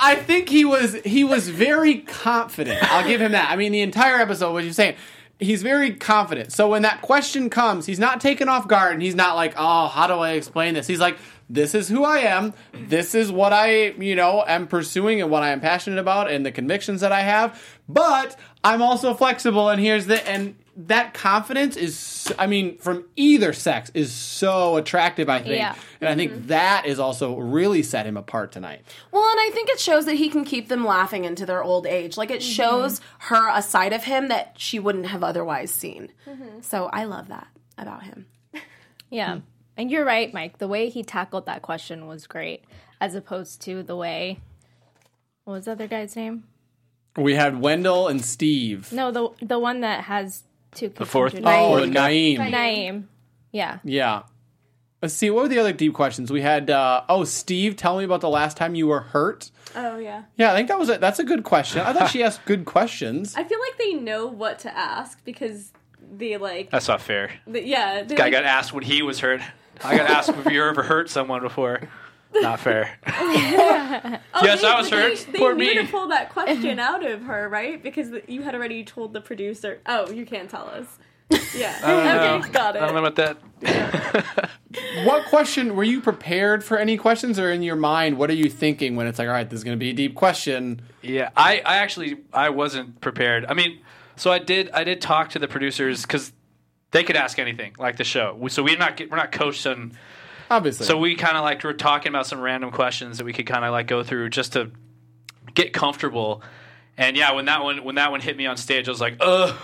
I 0.00 0.16
think 0.16 0.48
he 0.48 0.64
was 0.64 0.94
he 1.04 1.24
was 1.24 1.48
very 1.48 1.98
confident. 1.98 2.82
I'll 2.90 3.06
give 3.06 3.20
him 3.20 3.32
that. 3.32 3.50
I 3.50 3.56
mean, 3.56 3.72
the 3.72 3.82
entire 3.82 4.16
episode, 4.16 4.52
what 4.52 4.64
you're 4.64 4.72
saying, 4.72 4.96
he's 5.38 5.62
very 5.62 5.94
confident. 5.94 6.52
So 6.52 6.68
when 6.68 6.82
that 6.82 7.02
question 7.02 7.50
comes, 7.50 7.86
he's 7.86 7.98
not 7.98 8.20
taken 8.20 8.48
off 8.48 8.66
guard, 8.66 8.94
and 8.94 9.02
he's 9.02 9.14
not 9.14 9.36
like, 9.36 9.54
"Oh, 9.56 9.88
how 9.88 10.06
do 10.06 10.14
I 10.14 10.32
explain 10.32 10.74
this?" 10.74 10.86
He's 10.86 11.00
like, 11.00 11.18
"This 11.48 11.74
is 11.74 11.88
who 11.88 12.04
I 12.04 12.18
am. 12.20 12.54
This 12.72 13.14
is 13.14 13.30
what 13.30 13.52
I, 13.52 13.90
you 13.92 14.16
know, 14.16 14.44
am 14.46 14.66
pursuing 14.66 15.20
and 15.20 15.30
what 15.30 15.42
I 15.42 15.50
am 15.50 15.60
passionate 15.60 15.98
about, 15.98 16.30
and 16.30 16.44
the 16.44 16.52
convictions 16.52 17.00
that 17.02 17.12
I 17.12 17.20
have. 17.20 17.62
But 17.88 18.36
I'm 18.64 18.82
also 18.82 19.14
flexible, 19.14 19.68
and 19.68 19.80
here's 19.80 20.06
the 20.06 20.26
and." 20.28 20.54
That 20.76 21.14
confidence 21.14 21.76
is 21.76 22.32
i 22.38 22.46
mean, 22.46 22.78
from 22.78 23.04
either 23.16 23.52
sex 23.52 23.90
is 23.94 24.12
so 24.12 24.76
attractive, 24.76 25.28
I 25.28 25.40
think. 25.40 25.56
Yeah. 25.56 25.74
And 26.00 26.08
I 26.08 26.14
think 26.14 26.32
mm-hmm. 26.32 26.46
that 26.48 26.86
is 26.86 26.98
also 26.98 27.36
really 27.36 27.82
set 27.82 28.06
him 28.06 28.16
apart 28.16 28.52
tonight. 28.52 28.82
Well, 29.10 29.28
and 29.28 29.40
I 29.40 29.50
think 29.52 29.68
it 29.68 29.80
shows 29.80 30.06
that 30.06 30.14
he 30.14 30.28
can 30.28 30.44
keep 30.44 30.68
them 30.68 30.84
laughing 30.84 31.24
into 31.24 31.44
their 31.44 31.62
old 31.62 31.86
age. 31.86 32.16
Like 32.16 32.30
it 32.30 32.40
mm-hmm. 32.40 32.52
shows 32.52 33.00
her 33.18 33.50
a 33.52 33.62
side 33.62 33.92
of 33.92 34.04
him 34.04 34.28
that 34.28 34.54
she 34.56 34.78
wouldn't 34.78 35.06
have 35.06 35.22
otherwise 35.22 35.70
seen. 35.70 36.12
Mm-hmm. 36.26 36.60
So 36.62 36.86
I 36.86 37.04
love 37.04 37.28
that 37.28 37.48
about 37.76 38.04
him. 38.04 38.26
Yeah. 39.12 39.40
And 39.76 39.90
you're 39.90 40.04
right, 40.04 40.32
Mike. 40.32 40.58
The 40.58 40.68
way 40.68 40.88
he 40.88 41.02
tackled 41.02 41.46
that 41.46 41.62
question 41.62 42.06
was 42.06 42.28
great, 42.28 42.64
as 43.00 43.16
opposed 43.16 43.60
to 43.62 43.82
the 43.82 43.96
way. 43.96 44.38
What 45.42 45.54
was 45.54 45.64
the 45.64 45.72
other 45.72 45.88
guy's 45.88 46.14
name? 46.14 46.44
We 47.16 47.34
had 47.34 47.60
Wendell 47.60 48.06
and 48.06 48.24
Steve. 48.24 48.92
No, 48.92 49.10
the 49.10 49.30
the 49.44 49.58
one 49.58 49.80
that 49.80 50.04
has 50.04 50.44
two 50.74 50.90
kids. 50.90 51.10
fourth- 51.10 51.34
from 51.34 51.46
Oh, 51.46 51.80
Judy. 51.80 51.92
Naeem. 51.92 52.50
Naeem. 52.50 53.04
Yeah. 53.52 53.78
Yeah. 53.84 54.22
Let's 55.02 55.14
see. 55.14 55.30
What 55.30 55.42
were 55.44 55.48
the 55.48 55.58
other 55.58 55.72
deep 55.72 55.94
questions? 55.94 56.30
We 56.30 56.42
had, 56.42 56.68
uh, 56.68 57.02
oh, 57.08 57.24
Steve, 57.24 57.74
tell 57.76 57.96
me 57.98 58.04
about 58.04 58.20
the 58.20 58.28
last 58.28 58.56
time 58.58 58.74
you 58.74 58.86
were 58.86 59.00
hurt. 59.00 59.50
Oh 59.74 59.98
yeah. 59.98 60.24
Yeah, 60.36 60.52
I 60.52 60.56
think 60.56 60.68
that 60.68 60.78
was 60.78 60.90
a, 60.90 60.98
that's 60.98 61.18
a 61.18 61.24
good 61.24 61.42
question. 61.44 61.80
I 61.80 61.92
thought 61.92 62.10
she 62.10 62.22
asked 62.24 62.44
good 62.44 62.64
questions. 62.66 63.34
I 63.36 63.44
feel 63.44 63.58
like 63.60 63.78
they 63.78 63.94
know 63.94 64.26
what 64.26 64.58
to 64.60 64.76
ask 64.76 65.24
because 65.24 65.72
they 66.16 66.36
like. 66.36 66.70
That's 66.70 66.88
not 66.88 67.00
fair. 67.00 67.30
the, 67.46 67.64
yeah. 67.64 68.02
they, 68.02 68.14
Guy 68.14 68.24
like- 68.24 68.32
got 68.32 68.44
asked 68.44 68.72
when 68.74 68.82
he 68.84 69.00
was 69.02 69.20
hurt. 69.20 69.40
I 69.82 69.96
got 69.96 70.10
asked 70.10 70.28
if 70.28 70.52
you 70.52 70.62
ever 70.62 70.82
hurt 70.82 71.08
someone 71.08 71.40
before. 71.40 71.80
Not 72.34 72.60
fair. 72.60 72.98
Oh, 74.32 74.42
Yes, 74.44 74.62
they, 74.62 74.68
I 74.68 74.78
was 74.78 74.88
they, 74.90 74.96
hurt. 74.96 75.26
They 75.32 75.38
Poor 75.38 75.54
knew 75.54 75.66
me. 75.66 75.74
to 75.74 75.84
pull 75.90 76.08
that 76.08 76.30
question 76.32 76.78
out 76.78 77.04
of 77.04 77.22
her, 77.22 77.48
right? 77.48 77.82
Because 77.82 78.10
you 78.28 78.42
had 78.42 78.54
already 78.54 78.84
told 78.84 79.12
the 79.12 79.20
producer. 79.20 79.80
Oh, 79.86 80.08
you 80.10 80.24
can't 80.24 80.48
tell 80.48 80.68
us. 80.68 80.86
Yeah. 81.54 81.76
Okay, 82.42 82.52
got 82.52 82.76
it. 82.76 82.82
I 82.82 82.86
don't 82.86 82.94
know 82.94 83.04
about 83.04 83.16
that. 83.16 84.38
what 85.04 85.26
question 85.26 85.74
were 85.76 85.84
you 85.84 86.00
prepared 86.00 86.62
for 86.64 86.78
any 86.78 86.96
questions 86.96 87.38
or 87.38 87.50
in 87.50 87.62
your 87.62 87.76
mind? 87.76 88.16
What 88.18 88.30
are 88.30 88.34
you 88.34 88.48
thinking 88.48 88.96
when 88.96 89.06
it's 89.06 89.18
like, 89.18 89.28
all 89.28 89.34
right, 89.34 89.48
this 89.48 89.58
is 89.58 89.64
going 89.64 89.76
to 89.76 89.80
be 89.80 89.90
a 89.90 89.94
deep 89.94 90.14
question? 90.14 90.82
Yeah, 91.02 91.30
I, 91.36 91.60
I 91.64 91.76
actually 91.76 92.18
I 92.32 92.50
wasn't 92.50 93.00
prepared. 93.00 93.44
I 93.46 93.54
mean, 93.54 93.80
so 94.16 94.30
I 94.30 94.38
did 94.38 94.70
I 94.70 94.84
did 94.84 95.00
talk 95.00 95.30
to 95.30 95.38
the 95.38 95.48
producers 95.48 96.02
because 96.02 96.32
they 96.92 97.02
could 97.04 97.16
ask 97.16 97.38
anything 97.38 97.74
like 97.78 97.96
the 97.96 98.04
show. 98.04 98.38
So 98.48 98.62
we're 98.62 98.76
not 98.78 98.96
get- 98.96 99.10
we're 99.10 99.16
not 99.16 99.32
coached 99.32 99.66
on. 99.66 99.92
Obviously. 100.50 100.86
So 100.86 100.98
we 100.98 101.14
kind 101.14 101.36
of 101.36 101.44
like 101.44 101.62
were 101.62 101.72
talking 101.72 102.10
about 102.10 102.26
some 102.26 102.40
random 102.40 102.72
questions 102.72 103.18
that 103.18 103.24
we 103.24 103.32
could 103.32 103.46
kind 103.46 103.64
of 103.64 103.70
like 103.70 103.86
go 103.86 104.02
through 104.02 104.30
just 104.30 104.52
to 104.54 104.72
get 105.54 105.72
comfortable. 105.72 106.42
And 106.98 107.16
yeah, 107.16 107.32
when 107.32 107.44
that 107.46 107.62
one 107.62 107.84
when 107.84 107.94
that 107.94 108.10
one 108.10 108.20
hit 108.20 108.36
me 108.36 108.46
on 108.46 108.56
stage, 108.56 108.88
I 108.88 108.90
was 108.90 109.00
like, 109.00 109.16
ugh, 109.20 109.56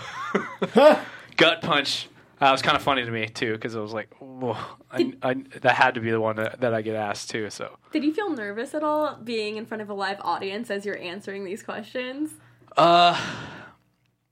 gut 1.35 1.61
punch. 1.61 2.07
Uh, 2.39 2.45
it 2.47 2.51
was 2.51 2.61
kind 2.61 2.77
of 2.77 2.83
funny 2.83 3.03
to 3.03 3.09
me 3.09 3.27
too 3.27 3.53
because 3.53 3.75
I 3.75 3.79
was 3.79 3.93
like, 3.93 4.13
whoa, 4.19 4.55
I, 4.91 5.11
I, 5.23 5.33
that 5.61 5.73
had 5.73 5.95
to 5.95 6.01
be 6.01 6.11
the 6.11 6.21
one 6.21 6.35
that, 6.35 6.61
that 6.61 6.71
I 6.71 6.83
get 6.83 6.95
asked 6.95 7.31
too. 7.31 7.49
So 7.49 7.75
Did 7.91 8.03
you 8.03 8.13
feel 8.13 8.29
nervous 8.29 8.75
at 8.75 8.83
all 8.83 9.15
being 9.15 9.57
in 9.57 9.65
front 9.65 9.81
of 9.81 9.89
a 9.89 9.93
live 9.95 10.17
audience 10.21 10.69
as 10.69 10.85
you're 10.85 10.99
answering 10.99 11.45
these 11.45 11.63
questions? 11.63 12.31
uh, 12.77 13.19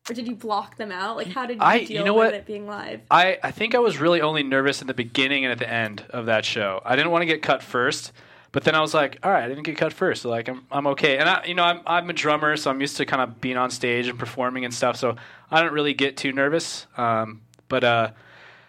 Or 0.09 0.13
did 0.13 0.27
you 0.27 0.35
block 0.35 0.77
them 0.77 0.91
out? 0.91 1.17
Like, 1.17 1.27
how 1.27 1.45
did 1.47 1.57
you 1.57 1.63
I- 1.63 1.79
deal 1.83 1.99
you 1.99 2.03
know 2.03 2.13
with 2.13 2.27
what? 2.27 2.33
it 2.35 2.45
being 2.45 2.67
live? 2.67 3.01
I, 3.09 3.39
I 3.41 3.51
think 3.51 3.73
I 3.73 3.79
was 3.79 3.99
really 3.99 4.21
only 4.21 4.43
nervous 4.43 4.81
in 4.81 4.87
the 4.87 4.93
beginning 4.93 5.45
and 5.45 5.51
at 5.51 5.57
the 5.57 5.69
end 5.71 6.05
of 6.11 6.27
that 6.27 6.45
show. 6.45 6.81
I 6.85 6.95
didn't 6.95 7.11
want 7.11 7.23
to 7.23 7.25
get 7.25 7.41
cut 7.41 7.63
first, 7.63 8.11
but 8.51 8.63
then 8.63 8.75
I 8.75 8.81
was 8.81 8.93
like, 8.93 9.17
all 9.23 9.31
right, 9.31 9.43
I 9.43 9.47
didn't 9.47 9.63
get 9.63 9.77
cut 9.77 9.93
first, 9.93 10.21
so 10.21 10.29
like 10.29 10.47
I'm 10.47 10.65
I'm 10.71 10.85
okay. 10.87 11.17
And 11.17 11.27
I 11.27 11.43
you 11.45 11.55
know 11.55 11.63
I'm 11.63 11.81
I'm 11.87 12.09
a 12.09 12.13
drummer, 12.13 12.55
so 12.55 12.69
I'm 12.69 12.79
used 12.81 12.97
to 12.97 13.05
kind 13.05 13.21
of 13.21 13.41
being 13.41 13.57
on 13.57 13.69
stage 13.71 14.07
and 14.07 14.17
performing 14.17 14.63
and 14.63 14.73
stuff, 14.73 14.95
so 14.95 15.15
I 15.49 15.61
don't 15.61 15.73
really 15.73 15.93
get 15.95 16.17
too 16.17 16.31
nervous. 16.31 16.85
Um, 16.97 17.41
but 17.67 17.83
uh, 17.83 18.11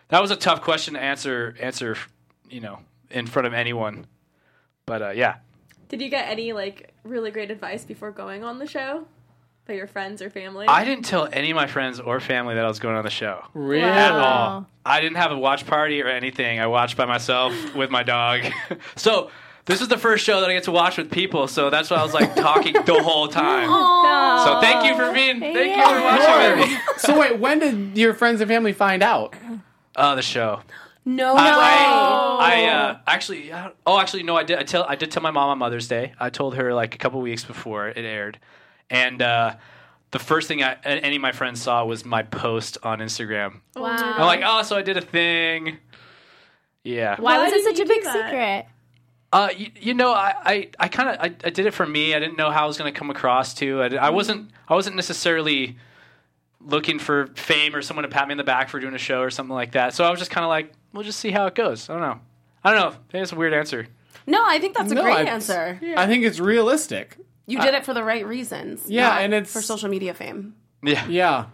that 0.09 0.21
was 0.23 0.31
a 0.31 0.37
tough 0.37 0.63
question 0.63 0.95
to 0.95 1.01
answer 1.01 1.55
answer, 1.61 1.97
you 2.49 2.61
know, 2.61 2.79
in 3.11 3.27
front 3.27 3.47
of 3.47 3.53
anyone. 3.53 4.07
But 4.87 5.03
uh, 5.03 5.11
yeah, 5.11 5.37
Did 5.89 6.01
you 6.01 6.09
get 6.09 6.29
any, 6.31 6.53
like, 6.53 6.95
really 7.05 7.31
great 7.31 7.51
advice 7.51 7.85
before 7.85 8.11
going 8.13 8.43
on 8.43 8.59
the 8.59 8.67
show? 8.67 9.07
By 9.67 9.75
your 9.75 9.87
friends 9.89 10.23
or 10.23 10.31
family? 10.31 10.67
I 10.69 10.85
didn't 10.85 11.05
tell 11.07 11.29
any 11.33 11.51
of 11.51 11.57
my 11.57 11.67
friends 11.67 11.99
or 11.99 12.21
family 12.21 12.55
that 12.55 12.65
I 12.65 12.69
was 12.69 12.79
going 12.79 12.95
on 12.97 13.03
the 13.05 13.11
show. 13.11 13.45
really? 13.53 13.83
at 13.83 14.13
all. 14.13 14.67
I 14.85 15.01
didn't 15.01 15.17
have 15.17 15.33
a 15.33 15.39
watch 15.39 15.67
party 15.67 16.01
or 16.03 16.07
anything. 16.09 16.61
I 16.61 16.69
watched 16.69 16.97
by 16.97 17.05
myself 17.05 17.53
with 17.75 17.91
my 17.91 18.05
dog. 18.05 18.43
so 18.97 19.31
this 19.65 19.81
is 19.81 19.89
the 19.89 19.99
first 19.99 20.25
show 20.25 20.41
that 20.41 20.49
I 20.49 20.53
get 20.53 20.63
to 20.65 20.71
watch 20.73 20.97
with 20.99 21.11
people. 21.11 21.49
So 21.49 21.69
that's 21.71 21.91
why 21.91 21.97
I 21.97 22.05
was 22.05 22.15
like 22.15 22.37
talking 22.37 22.75
the 22.75 23.03
whole 23.03 23.27
time. 23.29 23.69
So 24.47 24.61
thank 24.61 24.85
you 24.85 24.95
for 24.95 25.13
being. 25.13 25.41
Thank 25.41 25.77
you 25.77 25.83
for 25.83 26.01
watching 26.01 26.61
with 26.61 26.69
me. 26.71 26.79
so 26.99 27.19
wait, 27.19 27.39
when 27.41 27.59
did 27.59 27.99
your 27.99 28.15
friends 28.15 28.41
and 28.41 28.49
family 28.49 28.73
find 28.73 29.03
out? 29.03 29.35
Oh, 29.97 30.15
the 30.15 30.23
show. 30.23 30.61
No 31.05 31.35
I, 31.35 31.35
way. 31.35 31.43
I, 31.43 32.65
I 32.65 32.69
uh, 32.69 32.99
actually. 33.07 33.51
uh, 33.51 33.71
Oh, 33.87 33.99
actually, 33.99 34.23
no. 34.25 34.37
I 34.37 34.45
did. 34.45 34.59
I 34.59 34.63
tell. 34.63 34.85
I 34.89 34.95
did 34.95 35.11
tell 35.11 35.23
my 35.23 35.31
mom 35.33 35.49
on 35.49 35.59
Mother's 35.59 35.89
Day. 35.89 36.13
I 36.21 36.31
told 36.31 36.55
her 36.57 36.75
like 36.75 36.95
a 36.95 36.99
couple 36.99 37.21
weeks 37.21 37.45
before 37.45 37.89
it 37.89 37.97
aired, 37.97 38.39
and 38.91 39.21
uh, 39.23 39.57
the 40.11 40.19
first 40.19 40.49
thing 40.49 40.63
I, 40.63 40.75
any 40.85 41.17
of 41.17 41.23
my 41.23 41.33
friends 41.33 41.61
saw 41.63 41.85
was 41.85 42.05
my 42.05 42.23
post 42.23 42.79
on 42.83 43.01
Instagram. 43.01 43.61
Wow. 43.75 43.97
I'm 43.97 44.27
like, 44.27 44.43
oh, 44.45 44.63
so 44.63 44.77
I 44.77 44.83
did 44.83 44.97
a 44.97 45.01
thing. 45.03 45.79
Yeah. 46.85 47.17
Why, 47.19 47.39
Why 47.39 47.45
was 47.45 47.53
it 47.53 47.65
such 47.65 47.81
a 47.81 47.89
big 47.89 48.03
secret? 48.05 48.67
Uh, 49.33 49.49
you, 49.57 49.71
you 49.81 49.95
know, 49.95 50.13
I, 50.13 50.35
I, 50.45 50.71
I 50.79 50.89
kind 50.89 51.09
of 51.11 51.17
I, 51.21 51.25
I 51.45 51.51
did 51.51 51.67
it 51.67 51.73
for 51.75 51.85
me. 51.85 52.15
I 52.15 52.21
didn't 52.21 52.39
know 52.39 52.51
how 52.51 52.65
I 52.65 52.67
was 52.67 52.79
going 52.79 52.93
to 52.93 52.97
come 52.99 53.11
across 53.11 53.55
to. 53.55 53.83
I, 53.83 53.87
I 53.97 54.11
wasn't 54.11 54.51
I 54.69 54.75
wasn't 54.75 54.95
necessarily 54.97 55.77
looking 56.61 56.99
for 56.99 57.27
fame 57.35 57.75
or 57.75 57.83
someone 57.83 58.05
to 58.05 58.09
pat 58.09 58.29
me 58.29 58.33
in 58.33 58.39
the 58.39 58.45
back 58.45 58.69
for 58.69 58.79
doing 58.81 58.95
a 58.95 58.99
show 58.99 59.21
or 59.21 59.31
something 59.31 59.55
like 59.55 59.73
that. 59.73 59.95
So 59.95 60.05
I 60.05 60.11
was 60.11 60.19
just 60.19 60.31
kind 60.31 60.45
of 60.45 60.49
like, 60.49 60.73
we'll 60.93 61.03
just 61.05 61.19
see 61.21 61.31
how 61.31 61.47
it 61.47 61.55
goes. 61.55 61.91
I 61.91 61.95
don't 61.95 62.03
know. 62.03 62.21
I 62.65 62.73
don't 62.73 62.81
know. 62.93 62.99
Maybe 63.13 63.23
it's 63.23 63.33
a 63.33 63.37
weird 63.37 63.53
answer. 63.53 63.87
No, 64.27 64.43
I 64.45 64.59
think 64.59 64.77
that's 64.77 64.91
a 64.91 64.95
No, 64.95 65.03
great 65.03 65.21
it's- 65.21 65.35
answer. 65.51 65.79
I 65.97 66.07
think 66.07 66.25
it's 66.25 66.41
realistic. 66.41 67.17
You 67.47 67.61
did 67.61 67.75
it 67.75 67.85
for 67.85 67.95
the 67.95 68.03
right 68.05 68.27
reasons. 68.27 68.83
Yeah, 68.89 69.09
not 69.09 69.23
and 69.23 69.35
it's- 69.35 69.53
for 69.53 69.63
social 69.63 69.89
media 69.89 70.15
fame. 70.15 70.55
Yeah. 70.83 71.07
Yeah. 71.09 71.45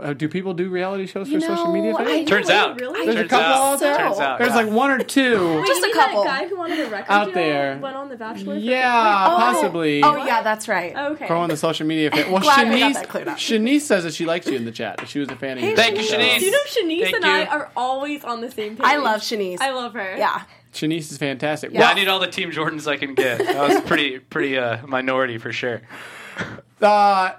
Uh, 0.00 0.12
do 0.12 0.28
people 0.28 0.54
do 0.54 0.68
reality 0.68 1.04
shows 1.06 1.28
for 1.28 1.40
social 1.40 1.72
media? 1.72 1.92
I 1.96 2.04
fame? 2.04 2.26
Turns 2.26 2.48
out. 2.48 2.78
really? 2.80 3.06
There's 3.06 3.26
a 3.26 3.28
couple 3.28 3.44
out. 3.44 3.72
out 3.74 3.80
there. 3.80 3.96
Turns 3.98 4.18
out. 4.20 4.38
There's 4.38 4.50
yeah. 4.50 4.56
like 4.56 4.70
one 4.70 4.90
or 4.92 4.98
two. 5.00 5.64
Just 5.66 5.84
a 5.84 5.92
couple. 5.92 6.22
That 6.22 6.42
guy 6.42 6.48
who 6.48 6.56
wanted 6.56 6.78
a 6.78 6.88
record 6.88 7.10
Out 7.10 7.34
there. 7.34 7.76
went 7.78 7.96
on 7.96 8.08
The 8.08 8.16
Bachelor. 8.16 8.54
for- 8.54 8.60
Yeah, 8.60 9.26
possibly. 9.26 10.00
Oh 10.04 10.24
yeah, 10.24 10.42
that's 10.42 10.68
right. 10.68 10.94
Okay. 10.96 11.26
Pro 11.26 11.40
on 11.40 11.48
the 11.48 11.56
social 11.56 11.88
media 11.88 12.08
fan. 12.08 12.30
Well, 12.30 12.40
Glad 12.40 12.68
we 12.72 12.78
got 12.78 12.92
Shanice, 12.94 13.08
cleared 13.08 13.28
up. 13.28 13.38
Shanice 13.38 13.80
says 13.80 14.04
that 14.04 14.14
she 14.14 14.26
likes 14.26 14.46
you 14.46 14.54
in 14.54 14.64
the 14.64 14.70
chat. 14.70 14.98
That 14.98 15.08
she 15.08 15.18
was 15.18 15.28
a 15.28 15.34
fan 15.34 15.58
of 15.58 15.64
you. 15.64 15.74
Thank 15.74 15.96
you, 15.96 16.04
Shanice. 16.04 16.38
Do 16.38 16.44
you 16.44 16.50
know 16.52 16.58
Shanice 16.68 17.02
Thank 17.02 17.16
and 17.16 17.24
you. 17.24 17.30
I 17.30 17.46
are 17.46 17.70
always 17.76 18.22
on 18.22 18.40
the 18.40 18.52
same 18.52 18.76
page? 18.76 18.86
I 18.86 18.98
love 18.98 19.22
Shanice. 19.22 19.60
I 19.60 19.72
love 19.72 19.92
her. 19.94 20.16
yeah. 20.16 20.42
Shanice 20.72 21.10
is 21.10 21.18
fantastic. 21.18 21.72
Yeah, 21.72 21.88
I 21.88 21.94
need 21.94 22.08
all 22.08 22.20
the 22.20 22.26
Team 22.28 22.50
Jordans 22.50 22.86
I 22.86 22.96
can 22.96 23.14
get. 23.14 23.38
That 23.38 23.68
was 23.68 23.80
pretty 23.82 24.18
pretty 24.18 24.56
uh, 24.58 24.86
minority 24.86 25.38
for 25.38 25.52
sure. 25.52 25.82
uh, 26.82 27.32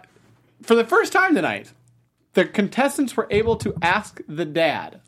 for 0.62 0.76
the 0.76 0.84
first 0.86 1.14
time 1.14 1.36
tonight, 1.36 1.72
the 2.34 2.46
contestants 2.46 3.16
were 3.16 3.28
able 3.30 3.56
to 3.58 3.74
ask 3.82 4.22
the 4.28 4.46
dad. 4.46 5.00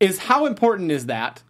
Is 0.00 0.18
how 0.20 0.46
important 0.46 0.92
is 0.92 1.06
that 1.06 1.42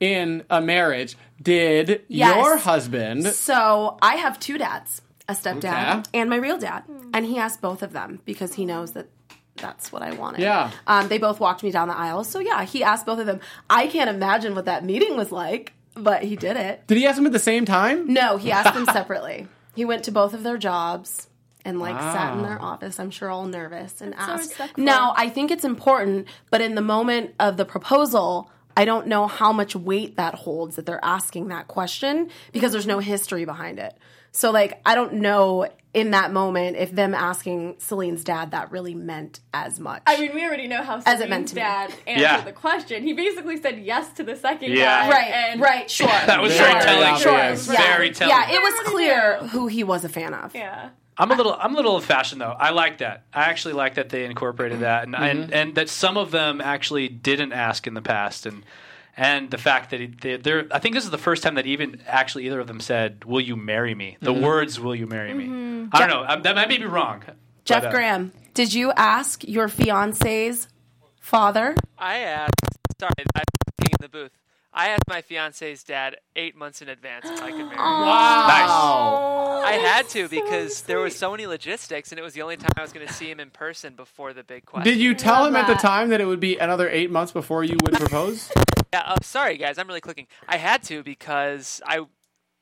in 0.00 0.42
a 0.50 0.60
marriage? 0.60 1.16
Did 1.40 2.02
Yes. 2.08 2.36
your 2.36 2.56
husband? 2.58 3.26
So 3.26 3.96
I 4.02 4.16
have 4.16 4.40
two 4.40 4.58
dads, 4.58 5.02
a 5.28 5.34
stepdad 5.34 5.98
Okay. 6.00 6.10
and 6.18 6.28
my 6.28 6.36
real 6.36 6.58
dad, 6.58 6.82
and 7.14 7.26
he 7.26 7.38
asked 7.38 7.60
both 7.60 7.82
of 7.82 7.92
them 7.92 8.20
because 8.24 8.54
he 8.54 8.64
knows 8.64 8.92
that 8.92 9.06
that's 9.56 9.92
what 9.92 10.02
I 10.02 10.12
wanted. 10.14 10.40
Yeah. 10.40 10.70
Um, 10.86 11.08
they 11.08 11.18
both 11.18 11.40
walked 11.40 11.62
me 11.62 11.70
down 11.70 11.88
the 11.88 11.96
aisle, 11.96 12.24
so 12.24 12.38
yeah, 12.38 12.64
he 12.64 12.82
asked 12.82 13.06
both 13.06 13.18
of 13.18 13.26
them. 13.26 13.40
I 13.68 13.86
can't 13.86 14.10
imagine 14.10 14.54
what 14.54 14.64
that 14.64 14.84
meeting 14.84 15.16
was 15.16 15.30
like, 15.30 15.72
but 15.94 16.22
he 16.22 16.36
did 16.36 16.56
it. 16.56 16.86
Did 16.86 16.98
he 16.98 17.06
ask 17.06 17.16
them 17.16 17.26
at 17.26 17.32
the 17.32 17.38
same 17.38 17.64
time? 17.64 18.12
No, 18.12 18.36
he 18.36 18.50
asked 18.50 18.74
them 18.74 18.86
separately. 18.92 19.48
He 19.74 19.84
went 19.84 20.04
to 20.04 20.12
both 20.12 20.34
of 20.34 20.42
their 20.42 20.58
jobs 20.58 21.28
and 21.64 21.78
like 21.78 21.98
sat 21.98 22.34
in 22.36 22.42
their 22.42 22.60
office. 22.60 22.98
I'm 22.98 23.10
sure 23.10 23.30
all 23.30 23.46
nervous 23.46 24.00
and 24.00 24.14
so 24.14 24.20
asked. 24.20 24.50
respectful. 24.50 24.84
now, 24.84 25.14
I 25.16 25.28
think 25.28 25.50
it's 25.50 25.64
important, 25.64 26.26
but 26.50 26.60
in 26.60 26.74
the 26.74 26.82
moment 26.82 27.34
of 27.38 27.56
the 27.56 27.64
proposal, 27.64 28.50
I 28.76 28.84
don't 28.84 29.06
know 29.06 29.26
how 29.26 29.52
much 29.52 29.76
weight 29.76 30.16
that 30.16 30.34
holds 30.34 30.76
that 30.76 30.86
they're 30.86 31.04
asking 31.04 31.48
that 31.48 31.68
question 31.68 32.30
because 32.52 32.72
there's 32.72 32.86
no 32.86 32.98
history 32.98 33.44
behind 33.44 33.78
it. 33.78 33.96
So 34.32 34.50
like 34.50 34.80
I 34.86 34.94
don't 34.94 35.14
know 35.14 35.68
in 35.94 36.12
that 36.12 36.32
moment 36.32 36.76
if 36.76 36.90
them 36.92 37.14
asking 37.14 37.74
Celine's 37.78 38.24
dad 38.24 38.52
that 38.52 38.70
really 38.72 38.94
meant 38.94 39.40
as 39.52 39.78
much. 39.78 40.02
I 40.06 40.18
mean, 40.18 40.34
we 40.34 40.42
already 40.44 40.66
know 40.66 40.82
how 40.82 41.02
As 41.04 41.20
it 41.20 41.28
meant 41.28 41.48
Celine's 41.48 41.50
to 41.50 41.56
me. 41.56 41.60
dad 41.60 41.94
answered 42.06 42.22
Yeah. 42.22 42.40
the 42.40 42.52
question. 42.52 43.02
He 43.02 43.12
basically 43.12 43.60
said 43.60 43.78
yes 43.80 44.10
to 44.14 44.22
the 44.24 44.34
second 44.36 44.72
Yeah. 44.72 45.08
guy. 45.08 45.10
right, 45.10 45.30
and 45.30 45.60
right, 45.60 45.90
sure. 45.90 46.06
That 46.26 46.40
was 46.40 46.52
Very 46.56 46.72
very 46.72 46.84
telling. 46.84 47.08
obvious. 47.08 47.68
Yeah. 47.68 47.76
Very 47.76 48.10
telling. 48.10 48.34
Yeah, 48.34 48.50
it 48.56 48.62
was 48.62 48.88
clear 48.88 49.38
who 49.48 49.66
he 49.66 49.84
was 49.84 50.04
a 50.04 50.08
fan 50.08 50.32
of. 50.34 50.54
Yeah. 50.54 50.88
I'm 51.18 51.30
a 51.30 51.34
little 51.34 51.52
I'm 51.60 51.74
a 51.74 51.76
little 51.76 51.92
old 51.92 52.04
fashioned 52.04 52.40
though. 52.40 52.56
I 52.58 52.70
like 52.70 52.98
that. 52.98 53.24
I 53.34 53.42
actually 53.42 53.74
like 53.74 53.94
that 53.96 54.08
they 54.08 54.24
incorporated 54.24 54.80
that 54.80 55.04
and 55.04 55.14
and, 55.14 55.40
mm-hmm. 55.44 55.52
and 55.52 55.74
that 55.74 55.90
some 55.90 56.16
of 56.16 56.30
them 56.30 56.60
actually 56.62 57.08
didn't 57.08 57.52
ask 57.52 57.86
in 57.86 57.92
the 57.92 58.00
past 58.00 58.46
and 58.46 58.64
and 59.16 59.50
the 59.50 59.58
fact 59.58 59.90
that 59.90 60.00
he, 60.00 60.06
they, 60.06 60.36
they're 60.36 60.66
I 60.70 60.78
think 60.78 60.94
this 60.94 61.04
is 61.04 61.10
the 61.10 61.18
first 61.18 61.42
time 61.42 61.54
that 61.56 61.66
even 61.66 62.00
actually 62.06 62.46
either 62.46 62.60
of 62.60 62.66
them 62.66 62.80
said, 62.80 63.24
"Will 63.24 63.40
you 63.40 63.56
marry 63.56 63.94
me?" 63.94 64.16
The 64.20 64.32
words 64.32 64.80
"Will 64.80 64.94
you 64.94 65.06
marry 65.06 65.34
me?" 65.34 65.88
I 65.92 65.98
don't 65.98 66.08
know. 66.08 66.24
Um, 66.26 66.42
that 66.42 66.54
might 66.54 66.68
be 66.68 66.84
wrong. 66.84 67.22
Jeff 67.64 67.82
but, 67.82 67.88
uh, 67.88 67.92
Graham, 67.92 68.32
did 68.54 68.74
you 68.74 68.92
ask 68.92 69.44
your 69.44 69.68
fiance's 69.68 70.68
father? 71.20 71.76
I 71.98 72.18
asked. 72.18 72.54
Sorry, 72.98 73.10
I'm 73.18 73.42
being 73.78 73.94
in 74.00 74.02
the 74.02 74.08
booth. 74.08 74.30
I 74.74 74.88
asked 74.88 75.08
my 75.08 75.20
fiance's 75.20 75.84
dad 75.84 76.16
eight 76.34 76.56
months 76.56 76.80
in 76.80 76.88
advance 76.88 77.26
if 77.28 77.42
I 77.42 77.50
could 77.50 77.58
marry 77.58 77.70
him. 77.70 77.76
Wow. 77.78 79.62
I 79.64 79.72
had 79.72 80.08
to 80.10 80.28
because 80.28 80.82
there 80.82 80.98
was 80.98 81.14
so 81.14 81.30
many 81.30 81.46
logistics, 81.46 82.10
and 82.10 82.18
it 82.18 82.22
was 82.22 82.34
the 82.34 82.42
only 82.42 82.56
time 82.56 82.70
I 82.76 82.82
was 82.82 82.92
going 82.92 83.06
to 83.06 83.12
see 83.12 83.30
him 83.30 83.38
in 83.38 83.50
person 83.50 83.94
before 83.94 84.32
the 84.32 84.42
big 84.42 84.64
question. 84.64 84.90
Did 84.92 85.00
you 85.00 85.14
tell 85.14 85.42
Love 85.42 85.48
him 85.50 85.56
at 85.56 85.66
the 85.68 85.74
time 85.74 86.08
that 86.08 86.20
it 86.20 86.24
would 86.24 86.40
be 86.40 86.56
another 86.56 86.88
eight 86.88 87.10
months 87.10 87.32
before 87.32 87.62
you 87.64 87.76
would 87.82 87.94
propose? 87.94 88.50
Yeah. 88.92 89.04
Oh, 89.08 89.14
sorry, 89.22 89.56
guys. 89.56 89.78
I'm 89.78 89.88
really 89.88 90.02
clicking. 90.02 90.26
I 90.46 90.58
had 90.58 90.82
to 90.82 91.02
because 91.02 91.80
I, 91.86 92.04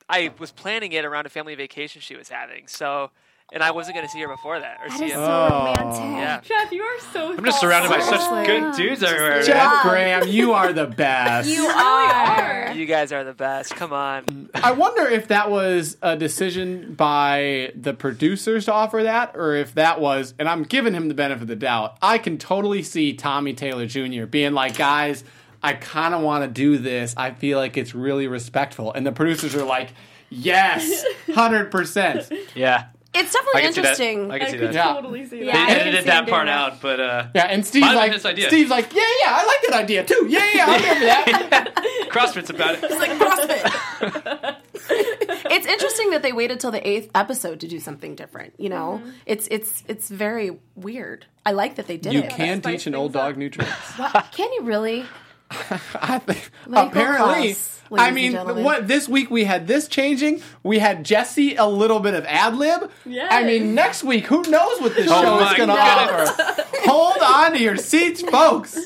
I 0.08 0.30
was 0.38 0.52
planning 0.52 0.92
it 0.92 1.04
around 1.04 1.26
a 1.26 1.28
family 1.28 1.56
vacation 1.56 2.00
she 2.00 2.14
was 2.14 2.28
having. 2.28 2.68
So, 2.68 3.10
and 3.52 3.62
I 3.62 3.70
wasn't 3.72 3.96
going 3.96 4.06
to 4.06 4.12
see 4.12 4.20
her 4.20 4.28
before 4.28 4.60
that 4.60 4.78
or 4.84 4.88
That 4.88 4.98
see 4.98 5.06
is 5.06 5.12
him. 5.12 5.18
so 5.18 5.48
Oh. 5.50 5.74
romantic. 5.74 6.04
yeah. 6.20 6.40
Jeff, 6.42 6.72
you 6.72 6.82
are 6.82 7.00
so. 7.12 7.32
I'm 7.36 7.44
just 7.44 7.60
surrounded 7.60 7.90
by 7.90 8.00
such 8.00 8.20
Seriously. 8.20 8.46
good 8.46 8.74
dudes 8.76 9.02
everywhere. 9.02 9.36
man. 9.36 9.44
Jeff 9.46 9.82
Graham, 9.82 10.28
you 10.28 10.52
are 10.52 10.72
the 10.72 10.86
best. 10.86 11.48
You 11.48 11.66
are. 11.66 12.72
You 12.72 12.86
guys 12.86 13.12
are 13.12 13.24
the 13.24 13.32
best. 13.34 13.74
Come 13.74 13.92
on. 13.92 14.48
I 14.54 14.72
wonder 14.72 15.06
if 15.06 15.28
that 15.28 15.50
was 15.50 15.96
a 16.02 16.16
decision 16.16 16.94
by 16.94 17.72
the 17.74 17.92
producers 17.94 18.66
to 18.66 18.72
offer 18.72 19.02
that, 19.02 19.32
or 19.36 19.54
if 19.54 19.74
that 19.74 20.00
was, 20.00 20.34
and 20.38 20.48
I'm 20.48 20.62
giving 20.62 20.94
him 20.94 21.08
the 21.08 21.14
benefit 21.14 21.42
of 21.42 21.48
the 21.48 21.56
doubt. 21.56 21.96
I 22.00 22.18
can 22.18 22.38
totally 22.38 22.82
see 22.82 23.14
Tommy 23.14 23.52
Taylor 23.54 23.86
Jr. 23.86 24.26
being 24.26 24.52
like, 24.52 24.76
guys, 24.76 25.24
I 25.62 25.74
kind 25.74 26.14
of 26.14 26.22
want 26.22 26.44
to 26.44 26.48
do 26.48 26.78
this. 26.78 27.12
I 27.16 27.32
feel 27.32 27.58
like 27.58 27.76
it's 27.76 27.94
really 27.94 28.26
respectful. 28.28 28.92
And 28.92 29.06
the 29.06 29.12
producers 29.12 29.54
are 29.54 29.64
like, 29.64 29.90
yes, 30.30 31.04
100%. 31.28 32.32
Yeah. 32.54 32.86
It's 33.12 33.34
I 33.34 33.38
definitely 33.40 33.62
can 33.62 33.72
see 33.72 33.80
that. 33.80 33.88
interesting. 34.00 34.30
I 34.30 34.38
can 34.38 34.50
see 34.50 34.58
could 34.58 34.68
that. 34.68 34.74
Yeah. 34.74 34.92
totally 34.94 35.26
see 35.26 35.44
Yeah, 35.44 35.52
that. 35.52 35.56
I 35.56 35.66
They 35.66 35.78
can 35.78 35.80
edited 35.80 36.00
see 36.04 36.06
that 36.10 36.24
him 36.24 36.30
part 36.30 36.46
doing 36.46 36.56
out, 36.56 36.80
but 36.80 37.00
uh, 37.00 37.26
Yeah, 37.34 37.46
and 37.46 37.66
Steve's 37.66 37.86
Might 37.86 37.88
have 37.92 37.96
like, 37.96 38.12
his 38.12 38.24
idea. 38.26 38.48
Steve's 38.48 38.70
like, 38.70 38.94
yeah, 38.94 39.02
yeah, 39.24 39.38
I 39.40 39.46
like 39.46 39.70
that 39.70 39.82
idea 39.82 40.04
too. 40.04 40.26
Yeah, 40.28 40.48
yeah, 40.54 40.66
I 40.68 40.76
remember 40.76 41.06
that. 41.50 41.74
CrossFit's 42.10 42.50
about 42.50 42.74
it. 42.76 42.84
It's 42.84 42.98
like 43.00 43.10
CrossFit. 43.18 44.56
it's 45.50 45.66
interesting 45.66 46.10
that 46.10 46.22
they 46.22 46.32
waited 46.32 46.60
till 46.60 46.70
the 46.70 46.86
eighth 46.88 47.10
episode 47.14 47.60
to 47.60 47.68
do 47.68 47.80
something 47.80 48.14
different. 48.14 48.54
You 48.58 48.68
know, 48.68 49.02
it's 49.26 49.48
it's 49.50 49.82
it's 49.88 50.08
very 50.08 50.58
weird. 50.76 51.26
I 51.44 51.52
like 51.52 51.76
that 51.76 51.86
they 51.88 51.96
did 51.96 52.12
it. 52.12 52.16
You 52.16 52.22
it. 52.22 52.30
can 52.30 52.60
teach 52.60 52.86
an 52.86 52.94
old 52.94 53.12
dog 53.12 53.32
up. 53.32 53.38
new 53.38 53.50
tricks. 53.50 53.98
What? 53.98 54.28
Can 54.32 54.52
you 54.52 54.62
really? 54.62 55.04
I 55.94 56.18
think 56.18 56.50
Michael 56.66 56.88
apparently. 56.88 57.54
Klaus, 57.54 57.82
ladies 57.90 58.06
I 58.06 58.10
mean, 58.12 58.34
what 58.64 58.86
this 58.86 59.08
week 59.08 59.30
we 59.30 59.44
had 59.44 59.66
this 59.66 59.88
changing. 59.88 60.42
We 60.62 60.78
had 60.78 61.04
Jesse 61.04 61.56
a 61.56 61.66
little 61.66 61.98
bit 62.00 62.14
of 62.14 62.24
ad 62.26 62.56
lib. 62.56 62.90
Yes. 63.04 63.28
I 63.32 63.42
mean, 63.44 63.74
next 63.74 64.04
week 64.04 64.26
who 64.26 64.42
knows 64.42 64.80
what 64.80 64.94
this 64.94 65.08
Oh 65.10 65.22
show 65.22 65.46
is 65.48 65.56
going 65.56 65.68
to 65.68 65.74
offer? 65.76 66.64
Hold 66.84 67.22
on 67.22 67.52
to 67.52 67.58
your 67.58 67.76
seats, 67.76 68.22
folks. 68.22 68.78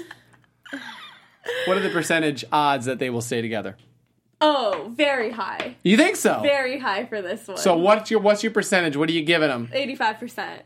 What 1.66 1.76
are 1.76 1.80
the 1.80 1.90
percentage 1.90 2.44
odds 2.50 2.86
that 2.86 2.98
they 2.98 3.10
will 3.10 3.20
stay 3.20 3.42
together? 3.42 3.76
Oh, 4.40 4.90
very 4.94 5.30
high. 5.30 5.76
You 5.82 5.96
think 5.96 6.16
so? 6.16 6.40
Very 6.42 6.78
high 6.78 7.04
for 7.06 7.22
this 7.22 7.46
one. 7.46 7.56
So 7.58 7.76
what's 7.76 8.10
your 8.10 8.20
what's 8.20 8.42
your 8.42 8.52
percentage? 8.52 8.96
What 8.96 9.08
are 9.08 9.12
you 9.12 9.22
giving 9.22 9.48
them? 9.48 9.68
85%. 9.72 10.60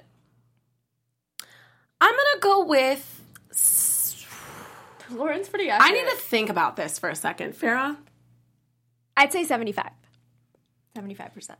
I'm 2.00 2.12
gonna 2.12 2.40
go 2.40 2.64
with. 2.64 3.17
Lauren's 5.16 5.48
pretty 5.48 5.70
I 5.70 5.90
need 5.90 6.08
to 6.08 6.16
think 6.16 6.50
about 6.50 6.76
this 6.76 6.98
for 6.98 7.08
a 7.08 7.14
second, 7.16 7.54
Farah. 7.54 7.96
I'd 9.16 9.32
say 9.32 9.44
75. 9.44 9.90
75%. 10.96 11.50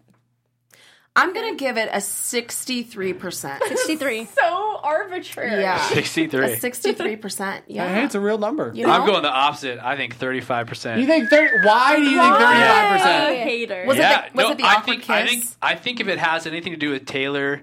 I'm 1.17 1.33
gonna 1.35 1.57
give 1.57 1.77
it 1.79 1.89
a 1.93 2.01
sixty-three 2.01 3.13
percent. 3.13 3.61
63. 3.67 4.27
so 4.27 4.81
arbitrary. 4.85 5.63
Yeah, 5.63 5.85
a 5.91 5.95
63. 5.95 6.57
sixty-three 6.57 7.17
percent. 7.17 7.65
Yeah, 7.67 7.93
Hey, 7.93 8.05
it's 8.05 8.15
a 8.15 8.21
real 8.21 8.39
number. 8.39 8.71
You 8.73 8.87
know? 8.87 8.93
I'm 8.93 9.05
going 9.05 9.23
the 9.23 9.31
opposite. 9.31 9.81
I 9.85 9.97
think 9.97 10.17
35%. 10.17 11.01
You 11.01 11.07
think 11.07 11.29
thirty? 11.29 11.67
Why 11.67 11.97
do 11.97 12.03
you 12.03 12.21
think 12.21 12.35
thirty-five 12.35 12.93
A 12.93 12.97
percent? 12.99 13.37
hater. 13.39 13.85
Was 13.87 13.97
it 13.99 14.03
the- 14.03 14.37
was 14.37 14.45
no, 14.45 14.51
it 14.53 14.59
the 14.59 14.65
I 14.65 14.75
awkward 14.75 14.85
think, 14.85 15.11
I 15.11 15.27
think? 15.27 15.45
I 15.61 15.75
think 15.75 15.99
if 16.01 16.07
it 16.07 16.19
has 16.19 16.47
anything 16.47 16.73
to 16.73 16.79
do 16.79 16.91
with 16.91 17.05
Taylor, 17.05 17.63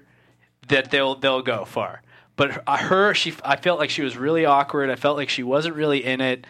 that 0.68 0.90
they'll 0.90 1.14
they'll 1.14 1.40
go 1.42 1.64
far. 1.64 2.02
But 2.36 2.66
her- 2.68 3.14
she, 3.14 3.34
I 3.44 3.56
felt 3.56 3.78
like 3.78 3.90
she 3.90 4.02
was 4.02 4.16
really 4.16 4.44
awkward. 4.44 4.90
I 4.90 4.96
felt 4.96 5.16
like 5.16 5.28
she 5.28 5.42
wasn't 5.42 5.74
really 5.74 6.04
in 6.04 6.20
it. 6.20 6.46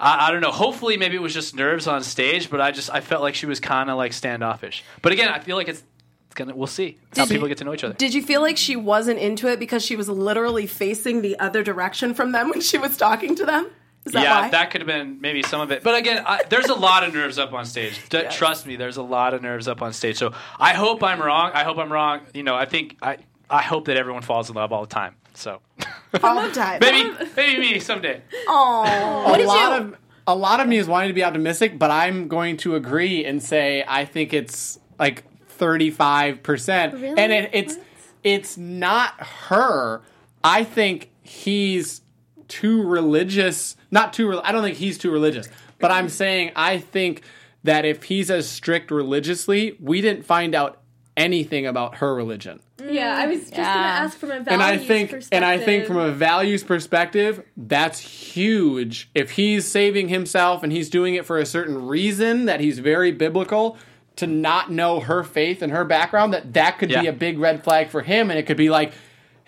I, 0.00 0.28
I 0.28 0.30
don't 0.30 0.40
know. 0.40 0.50
Hopefully, 0.50 0.96
maybe 0.96 1.16
it 1.16 1.22
was 1.22 1.34
just 1.34 1.54
nerves 1.54 1.86
on 1.86 2.02
stage. 2.02 2.50
But 2.50 2.60
I 2.60 2.70
just 2.70 2.90
I 2.90 3.00
felt 3.00 3.22
like 3.22 3.34
she 3.34 3.46
was 3.46 3.60
kind 3.60 3.90
of 3.90 3.96
like 3.96 4.12
standoffish. 4.12 4.84
But 5.02 5.12
again, 5.12 5.28
I 5.28 5.38
feel 5.38 5.56
like 5.56 5.68
it's, 5.68 5.82
it's 6.26 6.34
gonna. 6.34 6.54
We'll 6.56 6.66
see. 6.66 6.96
It's 7.10 7.18
how 7.18 7.24
Did 7.24 7.30
you- 7.32 7.36
people 7.36 7.48
get 7.48 7.58
to 7.58 7.64
know 7.64 7.74
each 7.74 7.84
other. 7.84 7.94
Did 7.94 8.14
you 8.14 8.22
feel 8.22 8.40
like 8.40 8.56
she 8.56 8.74
wasn't 8.76 9.18
into 9.18 9.48
it 9.48 9.58
because 9.60 9.84
she 9.84 9.96
was 9.96 10.08
literally 10.08 10.66
facing 10.66 11.20
the 11.22 11.38
other 11.38 11.62
direction 11.62 12.14
from 12.14 12.32
them 12.32 12.48
when 12.50 12.60
she 12.62 12.78
was 12.78 12.96
talking 12.96 13.34
to 13.36 13.44
them? 13.44 13.68
Is 14.06 14.12
that 14.12 14.22
yeah, 14.22 14.40
why? 14.42 14.48
that 14.50 14.70
could 14.70 14.80
have 14.80 14.86
been 14.88 15.20
maybe 15.20 15.42
some 15.42 15.60
of 15.60 15.70
it. 15.70 15.82
But 15.82 15.96
again, 15.96 16.22
I, 16.24 16.42
there's 16.48 16.68
a 16.68 16.74
lot 16.74 17.02
of 17.04 17.12
nerves 17.12 17.38
up 17.38 17.52
on 17.52 17.66
stage. 17.66 18.00
D- 18.08 18.22
Trust 18.30 18.66
me, 18.66 18.76
there's 18.76 18.96
a 18.96 19.02
lot 19.02 19.34
of 19.34 19.42
nerves 19.42 19.68
up 19.68 19.82
on 19.82 19.92
stage. 19.92 20.16
So 20.16 20.32
I 20.58 20.72
hope 20.72 21.02
I'm 21.02 21.20
wrong. 21.20 21.50
I 21.52 21.64
hope 21.64 21.76
I'm 21.76 21.92
wrong. 21.92 22.20
You 22.32 22.42
know, 22.44 22.54
I 22.54 22.64
think 22.64 22.96
I 23.02 23.18
I 23.50 23.62
hope 23.62 23.86
that 23.86 23.96
everyone 23.96 24.22
falls 24.22 24.48
in 24.50 24.56
love 24.56 24.72
all 24.72 24.82
the 24.82 24.94
time. 24.94 25.14
So 25.34 25.60
all 26.22 26.42
the 26.42 26.52
time. 26.52 26.78
maybe 26.82 27.10
maybe 27.36 27.60
me 27.60 27.80
someday. 27.80 28.22
Oh, 28.46 29.32
a 29.34 29.38
did 29.38 29.46
lot 29.46 29.80
you- 29.80 29.88
of 29.88 29.96
a 30.26 30.34
lot 30.34 30.60
of 30.60 30.68
me 30.68 30.76
is 30.76 30.86
wanting 30.86 31.08
to 31.08 31.14
be 31.14 31.24
optimistic, 31.24 31.78
but 31.78 31.90
I'm 31.90 32.28
going 32.28 32.58
to 32.58 32.74
agree 32.76 33.24
and 33.24 33.42
say 33.42 33.82
I 33.88 34.04
think 34.04 34.34
it's 34.34 34.78
like 34.98 35.24
35%. 35.58 36.92
Really? 36.92 37.08
And 37.18 37.32
it, 37.32 37.50
it's 37.52 37.78
it's 38.24 38.56
not 38.58 39.14
her. 39.20 40.02
I 40.44 40.64
think 40.64 41.10
he's 41.22 42.02
too 42.48 42.82
religious. 42.82 43.76
Not 43.90 44.12
too 44.12 44.28
re- 44.30 44.40
I 44.42 44.52
don't 44.52 44.62
think 44.62 44.76
he's 44.76 44.98
too 44.98 45.10
religious. 45.10 45.48
But 45.78 45.92
I'm 45.92 46.08
saying 46.08 46.52
I 46.56 46.78
think 46.78 47.22
that 47.64 47.84
if 47.84 48.04
he's 48.04 48.30
as 48.30 48.48
strict 48.48 48.90
religiously, 48.90 49.76
we 49.80 50.00
didn't 50.00 50.24
find 50.24 50.54
out 50.54 50.80
anything 51.18 51.66
about 51.66 51.96
her 51.96 52.14
religion. 52.14 52.60
Yeah, 52.88 53.14
I 53.18 53.26
was 53.26 53.40
just 53.40 53.52
Yeah. 53.52 53.74
gonna 53.74 53.86
ask 53.86 54.16
from 54.18 54.30
a 54.30 54.40
values 54.40 54.48
and 54.50 54.62
I 54.62 54.78
think 54.78 55.10
perspective. 55.10 55.28
and 55.32 55.44
I 55.44 55.58
think 55.58 55.84
from 55.86 55.96
a 55.98 56.10
values 56.12 56.62
perspective, 56.64 57.42
that's 57.56 57.98
huge. 57.98 59.10
If 59.14 59.32
he's 59.32 59.66
saving 59.66 60.08
himself 60.08 60.62
and 60.62 60.72
he's 60.72 60.88
doing 60.88 61.14
it 61.14 61.26
for 61.26 61.38
a 61.38 61.44
certain 61.46 61.86
reason 61.86 62.44
that 62.46 62.60
he's 62.60 62.78
very 62.78 63.10
biblical, 63.12 63.76
to 64.16 64.26
not 64.26 64.70
know 64.72 64.98
her 65.00 65.22
faith 65.22 65.60
and 65.62 65.70
her 65.72 65.84
background, 65.84 66.32
that 66.32 66.52
that 66.54 66.78
could 66.78 66.88
be 66.88 67.06
a 67.06 67.12
big 67.12 67.38
red 67.38 67.62
flag 67.62 67.88
for 67.88 68.00
him, 68.02 68.30
and 68.30 68.38
it 68.38 68.46
could 68.46 68.56
be 68.56 68.68
like, 68.70 68.92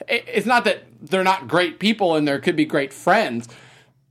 it- 0.09 0.24
it's 0.33 0.46
not 0.46 0.64
that 0.64 0.85
they're 1.02 1.24
not 1.24 1.48
great 1.48 1.78
people 1.80 2.14
and 2.14 2.26
there 2.28 2.38
could 2.38 2.54
be 2.56 2.64
great 2.64 2.92
friends, 2.92 3.48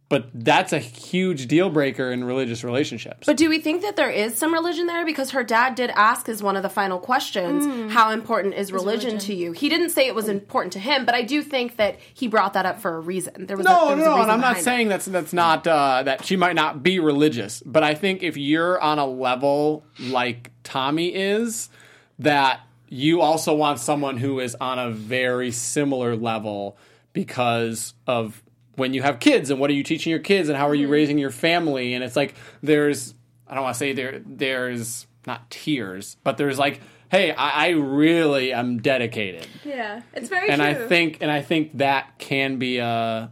but 0.10 0.28
that's 0.34 0.74
a 0.74 0.80
huge 0.80 1.48
deal 1.48 1.70
breaker 1.70 2.12
in 2.12 2.24
religious 2.24 2.64
relationships. 2.64 3.28
But 3.28 3.38
do 3.38 3.48
we 3.48 3.60
think 3.60 3.84
that 3.84 3.96
there 3.96 4.10
is 4.10 4.36
some 4.36 4.52
religion 4.52 4.88
there? 4.88 5.06
Because 5.06 5.32
her 5.32 5.44
dad 5.44 5.76
did 5.76 5.92
ask 5.92 6.28
as 6.28 6.42
one 6.42 6.56
of 6.56 6.64
the 6.64 6.70
final 6.70 6.98
questions, 6.98 7.94
how 7.94 8.10
important 8.10 8.56
is 8.56 8.72
religion, 8.72 9.20
to 9.20 9.36
you? 9.36 9.52
He 9.52 9.70
didn't 9.70 9.92
say 9.92 10.08
it 10.08 10.16
was 10.16 10.28
important 10.28 10.74
to 10.74 10.80
him, 10.80 11.06
but 11.06 11.14
I 11.14 11.22
do 11.22 11.44
think 11.44 11.78
that 11.78 12.00
he 12.14 12.28
brought 12.28 12.54
that 12.54 12.66
up 12.66 12.82
for 12.82 12.96
a 12.96 13.00
reason. 13.00 13.46
There 13.46 13.56
was 13.56 13.68
a, 13.68 13.70
No, 13.70 13.88
there 13.88 13.98
was 13.98 14.06
no, 14.06 14.22
and 14.22 14.32
I'm 14.32 14.40
not 14.42 14.56
behind 14.56 14.58
it. 14.58 14.64
saying 14.64 14.88
that's 14.90 15.06
that's 15.06 15.34
not 15.34 15.68
uh, 15.68 16.02
that 16.04 16.26
she 16.26 16.36
might 16.36 16.56
not 16.56 16.82
be 16.82 17.00
religious, 17.00 17.62
but 17.66 17.84
I 17.84 17.94
think 17.94 18.24
if 18.24 18.36
you're 18.36 18.82
on 18.82 18.98
a 18.98 19.06
level 19.06 19.86
like 20.00 20.52
Tommy 20.64 21.14
is, 21.14 21.70
that 22.18 22.62
you 22.88 23.22
also 23.22 23.54
want 23.54 23.80
someone 23.80 24.18
who 24.18 24.40
is 24.40 24.56
on 24.60 24.80
a 24.80 24.90
very 24.90 25.52
similar 25.52 26.16
level 26.16 26.78
because 27.14 27.94
of 28.08 28.42
when 28.80 28.94
you 28.94 29.02
have 29.02 29.20
kids 29.20 29.50
and 29.50 29.60
what 29.60 29.70
are 29.70 29.74
you 29.74 29.84
teaching 29.84 30.10
your 30.10 30.20
kids 30.20 30.50
and 30.50 30.58
how 30.58 30.68
are 30.68 30.76
you 30.76 30.86
mm-hmm. 30.86 30.94
raising 30.94 31.18
your 31.18 31.32
family 31.32 31.94
and 31.94 32.04
it's 32.04 32.16
like 32.16 32.36
there's 32.64 33.14
I 33.48 33.54
don't 33.54 33.64
want 33.64 33.76
to 33.76 33.80
say 33.80 33.94
there 33.94 34.22
there's 34.26 35.06
not 35.28 35.50
tears, 35.52 36.18
but 36.24 36.38
there's 36.38 36.58
like 36.58 36.82
hey, 37.12 37.32
I, 37.32 37.68
I 37.68 37.70
really 37.70 38.54
am 38.54 38.82
dedicated 38.82 39.48
yeah, 39.64 40.02
it's 40.14 40.30
very 40.30 40.50
and 40.50 40.62
true. 40.62 40.70
I 40.70 40.74
think 40.74 41.18
and 41.22 41.30
I 41.30 41.42
think 41.42 41.78
that 41.78 42.18
can 42.18 42.58
be 42.58 42.80
a 42.80 43.32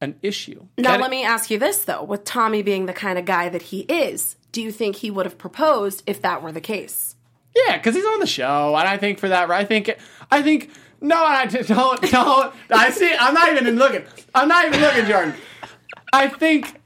an 0.00 0.16
issue. 0.22 0.66
Now, 0.78 0.92
Can- 0.92 1.00
let 1.00 1.10
me 1.10 1.24
ask 1.24 1.50
you 1.50 1.58
this, 1.58 1.84
though. 1.84 2.02
With 2.02 2.24
Tommy 2.24 2.62
being 2.62 2.86
the 2.86 2.92
kind 2.92 3.18
of 3.18 3.24
guy 3.24 3.48
that 3.48 3.62
he 3.62 3.80
is, 3.80 4.36
do 4.52 4.62
you 4.62 4.70
think 4.70 4.96
he 4.96 5.10
would 5.10 5.26
have 5.26 5.38
proposed 5.38 6.02
if 6.06 6.20
that 6.22 6.42
were 6.42 6.52
the 6.52 6.60
case? 6.60 7.16
Yeah, 7.54 7.78
because 7.78 7.94
he's 7.94 8.04
on 8.04 8.20
the 8.20 8.26
show, 8.26 8.76
and 8.76 8.86
I 8.86 8.98
think 8.98 9.18
for 9.18 9.28
that, 9.28 9.50
I 9.50 9.64
think 9.64 9.96
I 10.30 10.42
think 10.42 10.70
no, 11.00 11.16
I 11.22 11.46
don't 11.46 11.66
don't. 12.10 12.54
I 12.70 12.90
see. 12.90 13.12
I'm 13.18 13.34
not 13.34 13.52
even 13.52 13.76
looking. 13.76 14.04
I'm 14.34 14.48
not 14.48 14.66
even 14.66 14.80
looking, 14.80 15.06
Jordan. 15.06 15.34
I 16.12 16.28
think. 16.28 16.80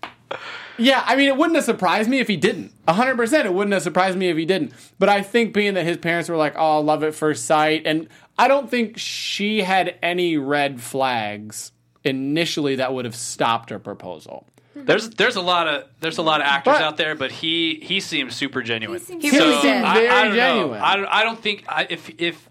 Yeah, 0.78 1.02
I 1.06 1.14
mean, 1.16 1.28
it 1.28 1.36
wouldn't 1.36 1.56
have 1.56 1.64
surprised 1.64 2.08
me 2.08 2.20
if 2.20 2.28
he 2.28 2.38
didn't. 2.38 2.72
100%, 2.88 3.44
it 3.44 3.52
wouldn't 3.52 3.74
have 3.74 3.82
surprised 3.82 4.16
me 4.16 4.28
if 4.30 4.36
he 4.38 4.46
didn't. 4.46 4.72
But 4.98 5.10
I 5.10 5.20
think 5.20 5.52
being 5.52 5.74
that 5.74 5.84
his 5.84 5.98
parents 5.98 6.30
were 6.30 6.38
like, 6.38 6.54
oh, 6.56 6.80
love 6.80 7.04
at 7.04 7.14
first 7.14 7.44
sight, 7.44 7.82
and 7.84 8.08
I 8.38 8.48
don't 8.48 8.70
think 8.70 8.96
she 8.96 9.60
had 9.60 9.98
any 10.02 10.38
red 10.38 10.80
flags 10.80 11.72
initially 12.02 12.76
that 12.76 12.94
would 12.94 13.04
have 13.04 13.14
stopped 13.14 13.68
her 13.68 13.78
proposal. 13.78 14.46
There's 14.74 15.10
there's 15.10 15.36
a 15.36 15.42
lot 15.42 15.68
of 15.68 15.84
there's 16.00 16.16
a 16.16 16.22
lot 16.22 16.40
of 16.40 16.46
actors 16.46 16.74
But- 16.74 16.82
out 16.82 16.96
there, 16.96 17.14
but 17.14 17.30
he 17.30 17.80
he 17.82 18.00
seems 18.00 18.34
super 18.34 18.62
genuine. 18.62 19.00
seems 19.00 19.22
He 19.22 19.30
so 19.30 19.38
really 19.50 19.60
did. 19.62 19.82
I, 19.82 19.94
Very 19.94 20.08
I 20.08 20.24
don't 20.24 20.34
genuine. 20.36 20.78
know. 20.78 20.84
I 20.84 20.96
don't, 20.96 21.06
I 21.06 21.22
don't 21.24 21.42
think 21.42 21.64
I, 21.68 21.86
if 21.90 22.10
if 22.18 22.48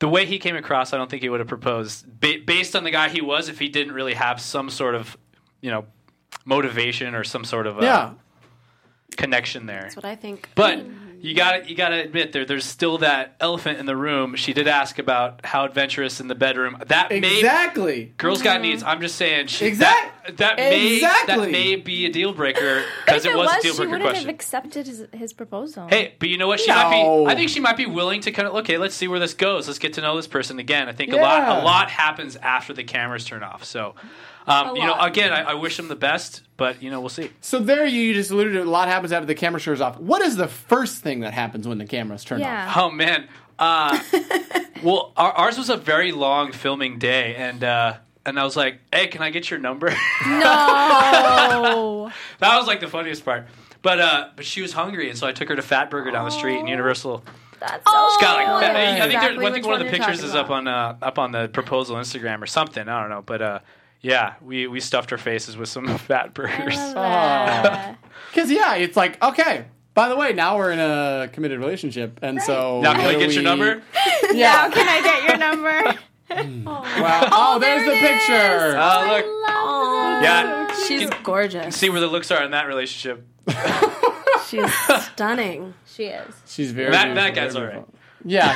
the 0.00 0.08
way 0.08 0.26
he 0.26 0.38
came 0.38 0.56
across, 0.56 0.92
I 0.92 0.96
don't 0.98 1.08
think 1.08 1.22
he 1.22 1.28
would 1.28 1.40
have 1.40 1.48
proposed 1.48 2.04
ba- 2.20 2.38
based 2.44 2.74
on 2.76 2.84
the 2.84 2.90
guy 2.90 3.08
he 3.08 3.20
was. 3.20 3.48
If 3.48 3.58
he 3.58 3.68
didn't 3.68 3.94
really 3.94 4.14
have 4.14 4.40
some 4.40 4.68
sort 4.68 4.94
of 4.94 5.16
you 5.60 5.70
know 5.70 5.86
motivation 6.44 7.14
or 7.14 7.22
some 7.24 7.44
sort 7.44 7.66
of 7.66 7.78
uh, 7.78 7.82
Yeah. 7.82 8.10
connection 9.16 9.66
there. 9.66 9.82
That's 9.82 9.96
what 9.96 10.04
I 10.04 10.16
think. 10.16 10.48
But 10.54 10.84
you 11.20 11.34
got 11.34 11.52
to 11.64 11.68
you 11.68 11.76
got 11.76 11.90
to 11.90 11.96
admit 12.02 12.32
there 12.32 12.44
there's 12.44 12.64
still 12.64 12.98
that 12.98 13.36
elephant 13.40 13.78
in 13.78 13.86
the 13.86 13.96
room. 13.96 14.34
She 14.36 14.52
did 14.52 14.66
ask 14.68 14.98
about 14.98 15.44
how 15.44 15.64
adventurous 15.64 16.20
in 16.20 16.28
the 16.28 16.34
bedroom. 16.34 16.78
That 16.86 17.10
may 17.10 17.18
Exactly. 17.38 18.14
Girls 18.16 18.40
got 18.42 18.60
needs. 18.62 18.82
I'm 18.82 19.00
just 19.00 19.16
saying. 19.16 19.48
She, 19.48 19.66
Exact- 19.66 20.19
That, 20.19 20.19
that 20.36 20.56
may 20.56 20.94
Exactly. 20.96 21.34
that 21.36 21.50
may 21.50 21.76
be 21.76 22.06
a 22.06 22.10
deal 22.12 22.32
breaker 22.32 22.82
because 23.04 23.24
it 23.24 23.32
it 23.32 23.36
was, 23.36 23.46
was, 23.48 23.56
a 23.56 23.62
deal 23.62 23.72
she 23.72 23.76
breaker 23.78 23.90
wouldn't 23.92 24.02
have 24.04 24.12
question. 24.14 24.30
accepted 24.30 24.86
his, 24.86 25.06
his 25.12 25.32
proposal. 25.32 25.86
Hey, 25.88 26.14
but 26.18 26.28
you 26.28 26.38
know 26.38 26.48
what? 26.48 26.60
She 26.60 26.68
No. 26.68 26.74
might 26.76 26.90
be. 26.90 27.32
I 27.32 27.34
think 27.36 27.48
she 27.50 27.60
might 27.60 27.76
be 27.76 27.86
willing 27.86 28.20
to 28.22 28.32
kind 28.32 28.48
of 28.48 28.54
okay. 28.56 28.78
Let's 28.78 28.94
see 28.94 29.08
where 29.08 29.18
this 29.20 29.34
goes. 29.34 29.66
Let's 29.66 29.78
get 29.78 29.94
to 29.94 30.00
know 30.00 30.16
this 30.16 30.26
person 30.26 30.58
again. 30.58 30.88
I 30.88 30.92
think 30.92 31.12
a 31.12 31.16
lot 31.16 31.38
Yeah. 31.42 31.60
a 31.60 31.64
lot 31.64 31.90
happens 31.90 32.36
after 32.36 32.72
the 32.72 32.84
cameras 32.84 33.24
turn 33.24 33.42
off. 33.42 33.64
So, 33.64 33.94
um, 34.46 34.76
you 34.76 34.82
know, 34.84 34.92
lot. 34.92 35.08
again, 35.08 35.32
I, 35.32 35.42
I 35.42 35.54
wish 35.54 35.76
them 35.76 35.88
the 35.88 35.96
best, 35.96 36.42
but 36.56 36.82
you 36.82 36.90
know, 36.90 37.00
we'll 37.00 37.08
see. 37.08 37.30
So 37.40 37.58
there 37.58 37.86
you, 37.86 38.00
you 38.00 38.14
just 38.14 38.30
alluded 38.30 38.54
to 38.54 38.62
a 38.62 38.64
lot 38.64 38.88
happens 38.88 39.12
after 39.12 39.26
the 39.26 39.34
camera 39.34 39.60
turns 39.60 39.80
off. 39.80 39.98
What 39.98 40.22
is 40.22 40.36
the 40.36 40.48
first 40.48 41.02
thing 41.02 41.20
that 41.20 41.34
happens 41.34 41.66
when 41.68 41.78
the 41.78 41.86
cameras 41.86 42.24
turn 42.24 42.40
off? 42.40 42.46
Yeah. 42.46 42.72
Oh 42.76 42.90
man. 42.90 43.28
Uh, 43.58 43.98
well, 44.82 45.12
our, 45.18 45.32
ours 45.32 45.58
was 45.58 45.68
a 45.68 45.76
very 45.76 46.12
long 46.12 46.50
filming 46.52 46.98
day, 46.98 47.34
and 47.36 47.62
uh, 47.62 47.94
and 48.26 48.38
I 48.38 48.44
was 48.44 48.56
like, 48.56 48.80
"Hey, 48.92 49.06
can 49.08 49.22
I 49.22 49.30
get 49.30 49.50
your 49.50 49.58
number?" 49.58 49.88
No. 50.26 52.10
that 52.38 52.56
was 52.58 52.66
like 52.66 52.80
the 52.80 52.88
funniest 52.88 53.24
part. 53.24 53.46
But 53.82 54.00
uh, 54.00 54.28
but 54.36 54.44
she 54.44 54.62
was 54.62 54.72
hungry, 54.72 55.08
and 55.08 55.18
so 55.18 55.26
I 55.26 55.32
took 55.32 55.48
her 55.48 55.56
to 55.56 55.62
Fatburger 55.62 56.12
down 56.12 56.24
the 56.24 56.30
street 56.30 56.58
in 56.58 56.66
Universal. 56.66 57.24
That's 57.60 57.82
Oh, 57.86 58.10
It's 58.14 58.22
got 58.22 58.36
like 58.38 58.46
I 58.48 58.50
know 58.50 58.56
I 58.56 58.62
think, 59.00 59.14
exactly 59.14 59.46
I 59.46 59.50
think 59.52 59.64
which 59.64 59.70
one 59.70 59.80
of 59.80 59.86
the 59.86 59.90
pictures 59.90 60.16
talking 60.20 60.28
is 60.30 60.34
up 60.34 60.50
on 60.50 60.68
uh, 60.68 60.96
up 61.02 61.18
on 61.18 61.32
the 61.32 61.48
proposal 61.48 61.96
Instagram 61.96 62.42
or 62.42 62.46
something. 62.46 62.88
I 62.88 63.00
don't 63.00 63.10
know, 63.10 63.22
but 63.22 63.42
uh, 63.42 63.58
yeah, 64.00 64.34
we 64.42 64.66
we 64.66 64.80
stuffed 64.80 65.12
our 65.12 65.18
faces 65.18 65.56
with 65.56 65.68
some 65.68 65.86
Fatburgers. 66.08 66.74
that. 66.94 67.96
Because 68.30 68.50
yeah, 68.50 68.74
it's 68.76 68.96
like 68.96 69.22
okay. 69.22 69.66
By 69.92 70.08
the 70.08 70.16
way, 70.16 70.32
now 70.32 70.56
we're 70.56 70.70
in 70.70 70.78
a 70.78 71.28
committed 71.32 71.58
relationship, 71.58 72.20
and 72.22 72.40
so 72.40 72.80
Now 72.80 72.92
can 72.94 73.06
I 73.06 73.12
do 73.14 73.18
get 73.18 73.32
your 73.32 73.42
number? 73.42 73.82
Yeah. 74.32 74.68
Now 74.68 74.70
Can 74.70 74.88
I 74.88 75.02
get 75.02 75.24
your 75.24 75.36
number? 75.38 75.98
Mm. 76.30 76.64
Wow. 76.64 77.28
Oh, 77.32 77.58
there's 77.58 77.84
the 77.84 77.92
picture. 77.92 78.76
Oh 78.78 79.06
look, 79.08 79.26
yeah. 80.22 80.72
She's 80.86 81.10
gorgeous. 81.22 81.76
See 81.76 81.90
where 81.90 82.00
the 82.00 82.06
looks 82.06 82.30
are 82.30 82.42
in 82.44 82.52
that 82.52 82.66
relationship. 82.66 83.26
She's 84.48 84.72
stunning. 85.12 85.74
she 85.86 86.04
is. 86.06 86.34
She's 86.46 86.72
very. 86.72 86.90
That- 86.90 87.14
that 87.14 87.34
beautiful, 87.34 87.62
guy's 87.62 87.74
all 87.74 87.80
right. 87.80 87.88
Beautiful. 88.24 88.30
Yeah, 88.30 88.52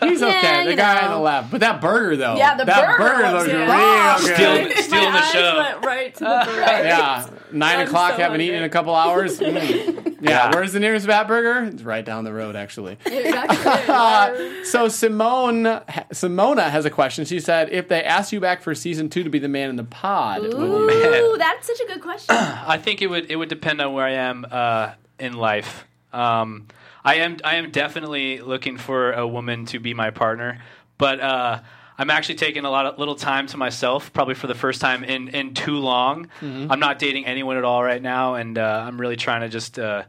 he's 0.00 0.10
he's 0.10 0.22
okay. 0.22 0.40
Yeah, 0.42 0.64
the 0.64 0.70
you 0.70 0.76
guy 0.76 1.00
know. 1.00 1.06
on 1.06 1.10
the 1.12 1.18
left, 1.18 1.50
but 1.50 1.60
that 1.60 1.80
burger 1.80 2.16
though. 2.16 2.36
Yeah, 2.36 2.56
the 2.56 2.64
that 2.64 2.98
burger 2.98 3.32
looks 3.32 3.48
looks 3.48 3.54
real 3.54 3.66
good. 3.66 4.34
Stealing, 4.36 4.70
stealing 4.82 5.04
My 5.04 5.20
the 5.20 5.26
eyes 5.26 5.32
show. 5.32 5.56
went 5.56 5.84
right 5.84 6.14
to 6.14 6.24
the 6.24 6.42
burger. 6.46 6.60
Yeah, 6.60 7.28
nine 7.52 7.78
I'm 7.80 7.86
o'clock. 7.86 8.12
so 8.16 8.22
haven't 8.22 8.40
eaten 8.40 8.56
in 8.56 8.64
a 8.64 8.68
couple 8.68 8.94
hours. 8.94 9.38
Mm. 9.38 10.16
Yeah. 10.20 10.30
Yeah. 10.30 10.54
where's 10.54 10.72
the 10.72 10.80
nearest 10.80 11.06
Fatburger? 11.06 11.72
It's 11.72 11.82
right 11.82 12.04
down 12.04 12.24
the 12.24 12.32
road, 12.32 12.56
actually. 12.56 12.96
It. 13.04 14.66
So 14.66 14.88
Simone 14.88 15.64
Simona 16.12 16.68
has 16.70 16.84
a 16.84 16.90
question. 16.90 17.24
She 17.24 17.38
said, 17.40 17.70
"If 17.72 17.88
they 17.88 18.02
asked 18.02 18.32
you 18.32 18.40
back 18.40 18.62
for 18.62 18.74
season 18.74 19.08
two 19.08 19.22
to 19.22 19.30
be 19.30 19.38
the 19.38 19.48
man 19.48 19.70
in 19.70 19.76
the 19.76 19.84
pod, 19.84 20.42
would 20.42 20.52
you- 20.52 20.58
Ooh, 20.58 21.36
that's 21.38 21.66
such 21.66 21.80
a 21.80 21.86
good 21.86 22.00
question. 22.02 22.34
I 22.38 22.78
think 22.78 23.02
it 23.02 23.06
would 23.08 23.30
it 23.30 23.36
would 23.36 23.48
depend 23.48 23.80
on 23.80 23.92
where 23.92 24.04
I 24.04 24.12
am 24.12 24.46
uh, 24.50 24.92
in 25.18 25.34
life. 25.34 25.84
Um, 26.12 26.66
I 27.06 27.14
am 27.16 27.36
I 27.44 27.54
am 27.54 27.70
definitely 27.70 28.40
looking 28.40 28.76
for 28.76 29.12
a 29.12 29.26
woman 29.26 29.64
to 29.66 29.78
be 29.78 29.94
my 29.94 30.10
partner, 30.10 30.60
but 30.98 31.20
uh, 31.20 31.60
I'm 31.96 32.10
actually 32.10 32.34
taking 32.34 32.64
a 32.64 32.70
lot 32.70 32.84
of 32.84 32.98
little 32.98 33.14
time 33.14 33.46
to 33.48 33.56
myself, 33.56 34.12
probably 34.12 34.34
for 34.34 34.48
the 34.48 34.54
first 34.56 34.80
time 34.80 35.04
in 35.04 35.28
in 35.28 35.54
too 35.54 35.78
long. 35.78 36.28
I'm 36.42 36.80
not 36.80 36.98
dating 36.98 37.24
anyone 37.26 37.56
at 37.56 37.64
all 37.64 37.82
right 37.82 38.02
now, 38.02 38.34
and 38.34 38.58
uh, 38.58 38.84
I'm 38.86 39.00
really 39.00 39.16
trying 39.16 39.42
to 39.42 39.48
just 39.48 39.78
uh, 39.78 40.02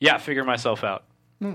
yeah 0.00 0.16
figure 0.18 0.44
myself 0.44 0.82
out. 0.82 1.04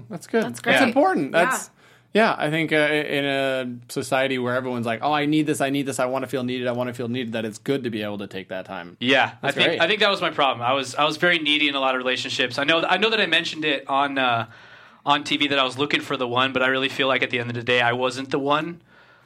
that's 0.07 0.27
good. 0.27 0.43
That's 0.43 0.61
great. 0.61 0.73
That's 0.73 0.85
important. 0.85 1.31
That's 1.31 1.71
yeah. 2.13 2.35
I 2.37 2.49
think 2.49 2.71
uh, 2.71 2.75
in 2.75 3.25
a 3.25 3.75
society 3.87 4.37
where 4.39 4.55
everyone's 4.55 4.85
like, 4.85 4.99
"Oh, 5.01 5.11
I 5.11 5.25
need 5.25 5.45
this. 5.45 5.61
I 5.61 5.69
need 5.69 5.85
this. 5.85 5.99
I 5.99 6.05
want 6.05 6.23
to 6.23 6.27
feel 6.27 6.43
needed. 6.43 6.67
I 6.67 6.71
want 6.71 6.87
to 6.87 6.93
feel 6.93 7.07
needed." 7.07 7.33
That 7.33 7.45
it's 7.45 7.57
good 7.57 7.83
to 7.83 7.89
be 7.89 8.03
able 8.03 8.17
to 8.19 8.27
take 8.27 8.49
that 8.49 8.65
time. 8.65 8.97
Yeah, 8.99 9.33
I 9.41 9.47
That's 9.47 9.55
think 9.55 9.67
great. 9.67 9.81
I 9.81 9.87
think 9.87 9.99
that 10.01 10.09
was 10.09 10.21
my 10.21 10.31
problem. 10.31 10.65
I 10.65 10.73
was 10.73 10.95
I 10.95 11.05
was 11.05 11.17
very 11.17 11.39
needy 11.39 11.67
in 11.67 11.75
a 11.75 11.79
lot 11.79 11.95
of 11.95 11.99
relationships. 11.99 12.57
I 12.57 12.63
know 12.63 12.83
I 12.83 12.97
know 12.97 13.09
that 13.09 13.21
I 13.21 13.25
mentioned 13.25 13.65
it 13.65 13.87
on 13.87 14.17
uh, 14.17 14.47
on 15.05 15.23
TV 15.23 15.49
that 15.49 15.59
I 15.59 15.63
was 15.63 15.77
looking 15.77 16.01
for 16.01 16.17
the 16.17 16.27
one, 16.27 16.53
but 16.53 16.63
I 16.63 16.67
really 16.67 16.89
feel 16.89 17.07
like 17.07 17.23
at 17.23 17.29
the 17.29 17.39
end 17.39 17.49
of 17.49 17.55
the 17.55 17.63
day 17.63 17.81
I 17.81 17.93
wasn't 17.93 18.31
the 18.31 18.39
one. 18.39 18.81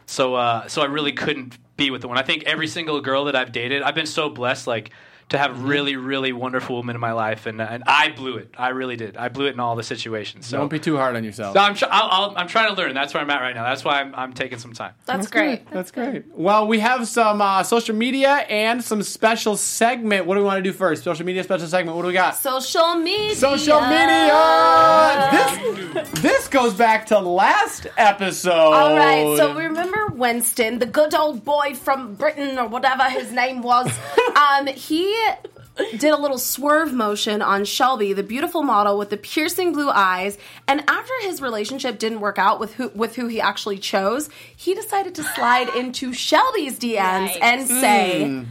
So 0.06 0.36
uh, 0.36 0.68
so 0.68 0.82
I 0.82 0.86
really 0.86 1.14
couldn't 1.14 1.58
be 1.78 1.90
with 1.90 2.02
the 2.02 2.08
one. 2.08 2.18
I 2.18 2.24
think 2.24 2.44
every 2.44 2.68
single 2.68 3.02
girl 3.02 3.26
that 3.26 3.36
I've 3.36 3.52
dated, 3.52 3.82
I've 3.82 3.96
been 3.96 4.06
so 4.06 4.30
blessed. 4.30 4.68
Like 4.68 4.92
to 5.30 5.38
have 5.38 5.64
really, 5.64 5.96
really 5.96 6.34
wonderful 6.34 6.78
women 6.78 6.96
in 6.96 7.02
my 7.02 7.14
life, 7.14 7.46
and 7.46 7.62
and 7.62 7.84
I 7.88 8.10
blew 8.10 8.38
it. 8.38 8.54
I 8.58 8.70
really 8.70 8.96
did. 8.96 9.18
I 9.18 9.30
blew 9.30 9.48
it 9.48 9.54
in 9.54 9.60
all 9.60 9.76
the 9.76 9.84
situations. 9.84 10.48
So 10.48 10.58
Don't 10.58 10.70
be 10.70 10.80
too 10.80 10.98
hard 10.98 11.16
on 11.16 11.24
yourself. 11.24 11.56
So 11.56 11.60
I'm 11.62 11.76
tr- 11.76 11.86
I'll, 11.90 12.10
I'll, 12.12 12.38
I'm 12.38 12.48
trying 12.48 12.74
to 12.74 12.82
learn. 12.82 12.94
That's 12.94 13.14
where 13.14 13.22
I'm 13.22 13.30
at 13.30 13.42
right 13.42 13.56
now. 13.56 13.64
That's 13.64 13.84
why 13.84 14.02
I'm, 14.02 14.14
I'm 14.16 14.34
taking 14.34 14.60
some 14.60 14.74
time. 14.74 14.94
That's 15.06 15.28
great. 15.28 15.70
That's 15.72 15.92
great. 15.92 16.26
Well, 16.34 16.68
we 16.68 16.80
have 16.80 17.08
some 17.08 17.42
uh, 17.42 17.64
social 17.64 17.96
media 17.96 18.46
and 18.50 18.84
some 18.84 19.02
special 19.04 19.58
segment. 19.58 20.26
What 20.26 20.36
do 20.36 20.42
we 20.42 20.46
want 20.46 20.58
to 20.58 20.64
do 20.64 20.74
first? 20.74 21.04
Social 21.04 21.26
media 21.26 21.44
special 21.44 21.68
segment. 21.68 21.96
What 21.96 22.04
do 22.04 22.08
we 22.08 22.14
got? 22.14 22.36
Social 22.36 22.96
media. 22.96 23.36
Social 23.36 23.82
media. 23.82 25.30
This 25.32 26.22
this 26.22 26.48
goes 26.48 26.74
back 26.74 27.08
to 27.08 27.20
last 27.20 27.88
episode. 27.98 28.52
All 28.52 28.96
right, 28.96 29.38
so 29.38 29.56
remember 29.56 30.08
Winston, 30.08 30.80
the 30.80 30.86
good 30.86 31.14
old 31.14 31.44
boy 31.44 31.76
from 31.76 32.16
Britain 32.16 32.58
or 32.58 32.68
whatever 32.68 33.04
his 33.04 33.32
name 33.32 33.62
was. 33.62 33.92
um, 34.36 34.68
he 34.68 35.13
did 35.92 36.12
a 36.12 36.18
little 36.18 36.38
swerve 36.38 36.94
motion 36.94 37.42
on 37.42 37.66
Shelby, 37.66 38.14
the 38.14 38.24
beautiful 38.24 38.62
model 38.64 38.98
with 38.98 39.10
the 39.10 39.18
piercing 39.18 39.74
blue 39.74 39.90
eyes. 39.90 40.38
And 40.68 40.84
after 40.88 41.14
his 41.22 41.42
relationship 41.42 42.00
didn't 42.00 42.20
work 42.20 42.38
out 42.38 42.60
with 42.60 42.74
who 42.76 42.90
with 42.90 43.16
who 43.16 43.28
he 43.28 43.42
actually 43.42 43.80
chose, 43.80 44.30
he 44.56 44.74
decided 44.76 45.16
to 45.16 45.24
slide 45.24 45.70
into 45.76 46.14
Shelby's 46.14 46.78
DMs 46.80 47.30
Yikes. 47.30 47.42
and 47.42 47.68
say, 47.68 48.46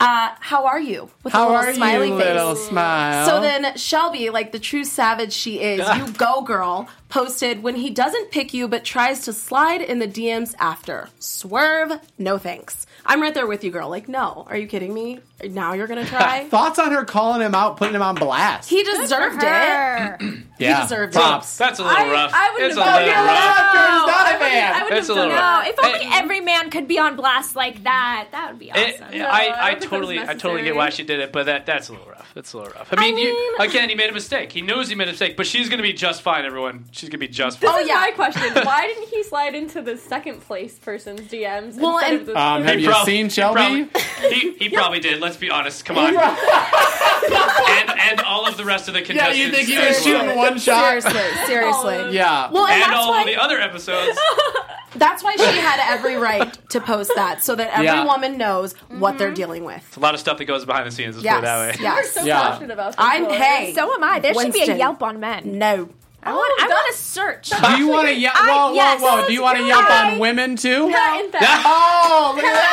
uh, 0.00 0.30
"How 0.40 0.66
are 0.66 0.80
you?" 0.80 1.08
With 1.22 1.34
a 1.34 1.40
little 1.40 1.54
are 1.54 1.74
smiley 1.74 2.08
you, 2.08 2.18
face. 2.18 2.34
little 2.34 2.56
smile? 2.56 3.26
So 3.26 3.40
then 3.40 3.76
Shelby, 3.76 4.30
like 4.30 4.50
the 4.52 4.58
true 4.58 4.84
savage 4.84 5.32
she 5.32 5.60
is, 5.60 5.86
you 5.96 6.12
go 6.14 6.42
girl, 6.42 6.88
posted 7.08 7.62
when 7.62 7.76
he 7.76 7.90
doesn't 7.90 8.32
pick 8.32 8.52
you 8.52 8.66
but 8.66 8.84
tries 8.84 9.20
to 9.26 9.32
slide 9.32 9.82
in 9.82 10.00
the 10.00 10.08
DMs 10.08 10.54
after. 10.58 11.08
Swerve, 11.20 12.00
no 12.18 12.38
thanks. 12.38 12.85
I'm 13.06 13.22
right 13.22 13.32
there 13.34 13.46
with 13.46 13.64
you, 13.64 13.70
girl. 13.70 13.88
Like, 13.88 14.08
no, 14.08 14.44
are 14.48 14.56
you 14.56 14.66
kidding 14.66 14.92
me? 14.92 15.20
Now 15.44 15.74
you're 15.74 15.86
gonna 15.86 16.04
try? 16.06 16.44
thoughts 16.48 16.78
on 16.78 16.92
her 16.92 17.04
calling 17.04 17.40
him 17.42 17.54
out, 17.54 17.76
putting 17.76 17.94
him 17.94 18.02
on 18.02 18.14
blast. 18.14 18.68
he 18.70 18.82
deserved 18.82 19.42
it. 19.42 19.48
Her. 19.48 20.18
yeah, 20.58 20.82
deserved 20.82 21.14
it. 21.14 21.18
props. 21.18 21.56
That's 21.58 21.78
a 21.78 21.82
little 21.84 21.96
I- 21.98 22.10
rough. 22.10 22.30
I 22.34 22.52
wouldn't 22.52 22.70
it's 22.70 22.78
a 22.78 22.84
have 22.84 23.00
little 23.00 23.14
done 23.14 23.26
rough. 23.26 23.72
He's 23.72 24.06
not 24.06 24.34
a 24.34 24.38
man. 24.40 24.72
I 24.74 24.82
wouldn't 24.84 24.98
It's 24.98 25.08
a 25.10 25.14
have 25.14 25.16
done 25.16 25.28
little 25.28 25.42
that. 25.42 25.64
No, 25.64 25.70
if 25.70 25.84
only 25.84 26.06
Hey. 26.06 26.18
every 26.22 26.40
man 26.40 26.70
could 26.70 26.88
be 26.88 26.98
on 26.98 27.16
blast 27.16 27.54
like 27.56 27.82
that, 27.84 28.28
that 28.32 28.50
would 28.50 28.58
be 28.58 28.70
It- 28.70 28.94
awesome. 29.00 29.08
I, 29.12 29.18
I 29.20 29.66
I 29.66 29.70
don't 29.72 29.80
think 29.80 29.80
that 29.80 29.90
totally, 29.90 30.18
I 30.20 30.24
totally 30.34 30.52
get 30.62 30.74
necessary. 30.74 30.76
why 30.76 30.88
she 30.90 31.02
did 31.04 31.20
it, 31.20 31.32
but 31.32 31.46
that 31.46 31.66
that's 31.66 31.88
a 31.90 31.92
little 31.92 32.08
rough. 32.08 32.30
That's 32.34 32.52
a 32.54 32.56
little 32.58 32.72
rough. 32.72 32.88
I 32.92 33.00
mean, 33.00 33.18
you 33.18 33.24
mean- 33.58 33.68
again, 33.68 33.88
he 33.90 33.94
made 33.94 34.08
a 34.10 34.14
mistake. 34.14 34.52
He 34.52 34.62
knows 34.62 34.88
he 34.88 34.94
made 34.94 35.08
a 35.08 35.12
mistake, 35.12 35.36
but 35.36 35.46
she's 35.46 35.68
gonna 35.68 35.82
be 35.82 35.92
just 35.92 36.22
fine. 36.22 36.44
Everyone, 36.46 36.86
she's 36.92 37.08
gonna 37.10 37.18
be 37.18 37.28
just 37.28 37.60
This 37.60 37.68
fine. 37.70 37.78
Oh, 37.78 37.82
is 37.82 37.88
yeah. 37.88 37.94
my 37.96 38.10
question. 38.12 38.54
Why 38.64 38.86
didn't 38.86 39.08
he 39.08 39.22
slide 39.22 39.54
into 39.54 39.82
the 39.82 39.96
second 39.98 40.40
place 40.40 40.78
person's 40.78 41.20
DMs 41.22 41.76
Well, 41.78 41.98
instead 41.98 42.12
and- 42.12 42.20
of 42.22 42.26
the 42.26 42.40
Um, 42.40 42.62
third? 42.62 42.70
have 42.70 42.80
you 42.80 42.90
prob- 42.96 43.06
seen 43.06 43.26
he 43.26 43.30
Shelby? 43.30 43.84
probably- 43.84 44.30
He, 44.34 44.52
he 44.54 44.68
probably 44.68 45.00
did. 45.00 45.20
Let's 45.20 45.36
be 45.36 45.50
honest. 45.50 45.84
Come 45.84 45.98
on. 45.98 46.14
and 46.16 47.90
and 47.98 48.20
all 48.20 48.46
of 48.46 48.56
the 48.56 48.64
rest 48.64 48.88
of 48.88 48.94
the 48.94 49.00
yeah, 49.00 49.06
contestants. 49.06 49.38
you 49.38 49.50
think 49.50 49.68
he 49.68 49.76
as 49.76 49.96
was 49.98 50.06
well. 50.06 50.20
shooting 50.20 50.36
one 50.36 50.58
shot? 50.58 51.02
Seriously, 51.02 51.46
seriously. 51.46 51.96
Yeah. 52.16 52.50
Well, 52.50 52.66
and, 52.66 52.74
And 52.74 52.82
that's 52.82 52.94
all 52.96 53.10
why 53.10 53.20
of 53.22 53.26
the 53.26 53.36
other 53.40 53.58
episodes. 53.60 54.18
that's 54.94 55.22
why 55.22 55.36
she 55.36 55.44
had 55.58 55.80
every 55.92 56.16
right 56.16 56.56
to 56.70 56.80
post 56.80 57.12
that, 57.16 57.42
so 57.42 57.54
that 57.56 57.70
every 57.72 57.86
Yeah. 57.86 58.04
woman 58.04 58.38
knows 58.38 58.72
what 58.88 59.18
they're 59.18 59.28
mm-hmm. 59.28 59.34
dealing 59.34 59.64
with. 59.64 59.96
a 59.96 60.00
lot 60.00 60.14
of 60.14 60.20
stuff 60.20 60.38
that 60.38 60.44
goes 60.46 60.64
behind 60.64 60.86
the 60.86 60.90
scenes. 60.90 61.16
Let's 61.16 61.24
Yes, 61.24 61.34
put 61.34 61.38
it 61.38 61.42
that 61.46 61.58
way. 61.58 61.74
You're 61.74 61.82
yes. 61.82 62.12
so 62.12 62.24
Yeah. 62.24 62.40
passionate 62.42 62.70
about 62.72 62.86
this. 62.92 62.96
I'm 62.98 63.24
Laura. 63.24 63.36
hey. 63.38 63.72
so 63.74 63.92
am 63.92 64.02
I. 64.04 64.20
There 64.20 64.32
should 64.34 64.52
be 64.52 64.58
a 64.60 64.62
Winston. 64.62 64.78
Yelp 64.78 65.02
on 65.02 65.20
men. 65.20 65.58
No. 65.58 65.88
I 66.22 66.32
want. 66.32 66.52
Oh, 66.60 66.64
I 66.64 66.68
want 66.68 66.92
to 66.92 66.98
search. 67.00 67.50
Do 67.50 67.76
you 67.78 67.86
want 67.86 68.08
to 68.08 68.14
yell? 68.14 68.32
I- 68.34 68.48
Whoa, 68.48 68.68
whoa, 68.70 68.74
yes, 68.74 69.00
whoa! 69.00 69.26
Do 69.28 69.32
you 69.32 69.42
want 69.42 69.58
to 69.58 69.64
yelp 69.64 69.88
on 69.88 70.18
women 70.18 70.56
too? 70.56 70.88
Cat 70.90 71.20
and 71.22 71.30
theft. 71.30 71.44
Oh, 71.64 72.32
look 72.34 72.44
at 72.44 72.52
that 72.52 72.62
double 72.64 72.65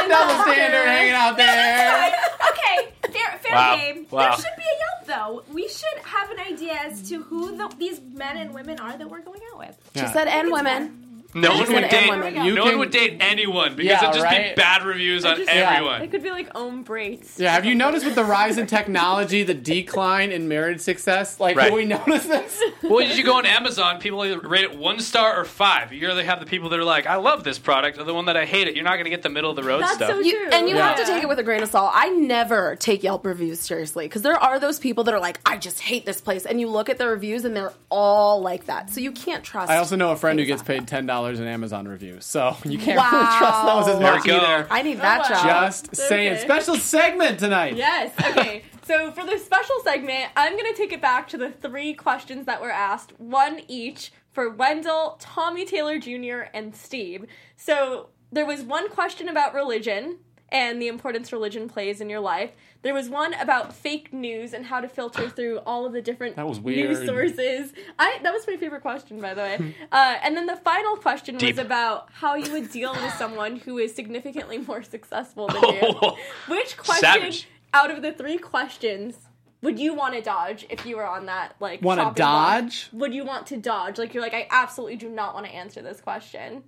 standard 0.53 0.85
hanging 0.87 1.13
out 1.13 1.37
there. 1.37 2.13
okay, 2.51 2.91
fair, 3.11 3.39
fair 3.39 3.53
Wow. 3.55 3.75
game. 3.75 4.07
Wow. 4.09 4.21
There 4.29 4.37
should 4.37 4.57
be 4.57 4.63
a 4.63 4.77
Yelp 4.79 5.43
though. 5.47 5.53
We 5.53 5.67
should 5.67 5.99
have 6.03 6.31
an 6.31 6.39
idea 6.39 6.73
as 6.73 7.07
to 7.09 7.23
who 7.23 7.55
the, 7.57 7.67
these 7.77 7.99
men 8.01 8.37
and 8.37 8.53
women 8.53 8.79
are 8.79 8.97
that 8.97 9.09
we're 9.09 9.21
going 9.21 9.41
out 9.51 9.59
with. 9.59 9.77
She 9.95 10.07
said, 10.07 10.27
and 10.27 10.51
women. 10.51 11.02
No 11.35 11.53
one 11.57 11.73
would 11.73 11.89
date. 11.89 12.09
women. 12.09 12.45
You 12.45 12.53
no 12.55 12.63
can- 12.63 12.71
one 12.73 12.79
would 12.79 12.91
date 12.91 13.17
anyone 13.19 13.75
because 13.75 13.89
Yeah, 13.91 14.03
it'd 14.03 14.13
just 14.13 14.23
right? 14.25 14.55
be 14.55 14.61
bad 14.61 14.83
reviews 14.83 15.25
on 15.25 15.37
just- 15.37 15.49
everyone. 15.49 16.01
It 16.01 16.11
could 16.11 16.23
be 16.23 16.31
like 16.31 16.49
own 16.55 16.83
Brates. 16.83 17.39
Yeah, 17.39 17.51
have 17.53 17.65
you 17.65 17.75
noticed 17.75 18.05
with 18.05 18.15
the 18.15 18.23
rise 18.23 18.57
in 18.57 18.67
technology, 18.67 19.43
the 19.43 19.53
decline 19.53 20.31
in 20.31 20.47
marriage 20.47 20.81
success? 20.81 21.39
Like, 21.39 21.55
Right. 21.57 21.65
have 21.65 21.73
we 21.73 21.85
noticed 21.85 22.27
this? 22.27 22.61
Well, 22.83 22.99
did 23.07 23.17
you 23.17 23.23
go 23.23 23.37
on 23.37 23.45
Amazon? 23.45 23.99
People 23.99 24.23
either 24.25 24.39
rate 24.39 24.63
it 24.65 24.75
one 24.77 24.99
star 24.99 25.39
or 25.39 25.45
five. 25.45 25.93
You 25.93 26.09
either 26.11 26.23
have 26.23 26.39
the 26.41 26.45
people 26.45 26.67
that 26.69 26.77
are 26.79 26.83
like, 26.83 27.07
"I 27.07 27.15
love 27.15 27.43
this 27.45 27.57
product," 27.57 27.97
or 27.97 28.03
the 28.03 28.13
one 28.13 28.25
that 28.25 28.35
I 28.35 28.45
hate 28.45 28.67
it. 28.67 28.75
You're 28.75 28.83
not 28.83 28.95
going 28.95 29.05
to 29.05 29.09
get 29.09 29.23
the 29.23 29.29
middle 29.29 29.49
of 29.49 29.55
the 29.55 29.63
road 29.63 29.81
That's 29.81 29.95
stuff. 29.95 30.09
so 30.11 30.19
You, 30.19 30.49
and 30.51 30.67
you 30.69 30.75
have 30.75 30.95
to 30.97 31.01
Yeah. 31.03 31.07
take 31.07 31.23
it 31.23 31.29
with 31.29 31.39
a 31.39 31.43
grain 31.43 31.63
of 31.63 31.69
salt. 31.69 31.91
I 31.93 32.09
never 32.09 32.75
take 32.75 33.01
Yelp 33.03 33.25
reviews 33.25 33.59
seriously 33.61 34.05
because 34.05 34.21
there 34.21 34.35
are 34.37 34.59
those 34.59 34.79
people 34.79 35.03
that 35.05 35.13
are 35.13 35.19
like, 35.19 35.39
I 35.45 35.57
just 35.57 35.79
hate 35.79 36.05
this 36.05 36.19
place. 36.21 36.45
And 36.45 36.59
you 36.59 36.67
look 36.67 36.89
at 36.89 36.97
the 36.97 37.07
reviews 37.07 37.45
and 37.45 37.55
they're 37.55 37.71
all 37.89 38.41
like 38.41 38.65
that. 38.65 38.89
So 38.89 38.99
you 38.99 39.11
can't 39.13 39.43
trust. 39.43 39.71
I 39.71 39.77
also 39.77 39.95
know 39.95 40.11
a 40.11 40.15
friend 40.17 40.37
who 40.37 40.45
gets 40.45 40.61
paid 40.61 40.85
ten 40.87 41.05
dollars 41.23 41.39
in 41.39 41.47
Amazon 41.47 41.87
reviews, 41.87 42.25
so 42.25 42.55
you 42.65 42.77
can't 42.77 42.97
Wow. 42.97 43.09
really 43.11 43.37
trust 43.37 43.65
those 43.65 43.95
as 43.95 43.99
There 43.99 44.11
much 44.13 44.27
either. 44.27 44.67
I 44.69 44.81
need 44.81 44.99
that 44.99 45.21
wow. 45.29 45.43
job. 45.43 45.65
Just 45.67 45.95
saying. 45.95 46.37
Special 46.39 46.75
segment 46.75 47.39
tonight. 47.39 47.75
Yes. 47.75 48.11
Okay. 48.33 48.63
so 48.83 49.11
for 49.11 49.23
the 49.25 49.37
special 49.37 49.75
segment, 49.83 50.31
I'm 50.35 50.57
gonna 50.57 50.73
take 50.73 50.91
it 50.91 51.01
back 51.01 51.27
to 51.29 51.37
the 51.37 51.49
three 51.51 51.93
questions 51.93 52.45
that 52.45 52.61
were 52.61 52.71
asked, 52.71 53.17
one 53.19 53.61
each 53.67 54.11
for 54.31 54.49
Wendell, 54.49 55.17
Tommy 55.19 55.65
Taylor 55.65 55.99
Jr., 55.99 56.49
and 56.53 56.75
Steve. 56.75 57.25
So 57.55 58.09
there 58.31 58.45
was 58.45 58.61
one 58.63 58.89
question 58.89 59.29
about 59.29 59.53
religion 59.53 60.17
and 60.53 60.81
the 60.81 60.87
importance 60.87 61.33
religion 61.33 61.67
plays 61.67 61.99
in 61.99 62.09
your 62.09 62.19
life. 62.19 62.51
There 62.83 62.93
was 62.93 63.09
one 63.09 63.33
about 63.33 63.73
fake 63.73 64.13
news 64.13 64.53
and 64.53 64.65
how 64.65 64.79
to 64.79 64.87
filter 64.87 65.27
through 65.35 65.59
all 65.65 65.85
of 65.85 65.93
the 65.93 66.01
different 66.01 66.35
That 66.35 66.47
was 66.47 66.59
news 66.59 66.99
weird. 66.99 67.05
sources. 67.07 67.73
I 67.99 68.19
that 68.21 68.31
was 68.31 68.45
my 68.47 68.55
favorite 68.55 68.81
question, 68.81 69.19
by 69.19 69.33
the 69.33 69.41
way. 69.41 69.75
uh, 69.91 70.15
and 70.23 70.37
then 70.37 70.45
the 70.45 70.57
final 70.57 70.95
question 70.95 71.35
Deep. 71.37 71.57
was 71.57 71.65
about 71.65 72.07
how 72.13 72.35
you 72.35 72.51
would 72.53 72.71
deal 72.71 72.93
with 72.93 73.13
someone 73.15 73.57
who 73.57 73.79
is 73.79 73.93
significantly 73.93 74.59
more 74.59 74.83
successful 74.83 75.47
than 75.47 75.63
you. 75.63 76.11
Which 76.47 76.77
question 76.77 77.01
Savage. 77.01 77.47
out 77.73 77.89
of 77.89 78.01
the 78.01 78.13
three 78.13 78.37
questions 78.37 79.15
would 79.63 79.79
you 79.79 79.93
want 79.93 80.13
to 80.13 80.21
dodge 80.21 80.65
if 80.69 80.85
you 80.85 80.97
were 80.97 81.07
on 81.07 81.25
that 81.27 81.55
like 81.61 81.81
chopping 81.81 81.95
block? 81.95 82.15
dodge? 82.15 82.89
Would 82.91 83.13
you 83.13 83.23
want 83.23 83.47
to 83.47 83.57
dodge? 83.57 83.97
Like 83.97 84.13
you're 84.13 84.21
like, 84.21 84.33
I 84.33 84.45
absolutely 84.51 84.97
do 84.97 85.07
not 85.07 85.33
want 85.33 85.45
to 85.45 85.55
answer 85.55 85.81
this 85.81 86.01
question. 86.01 86.63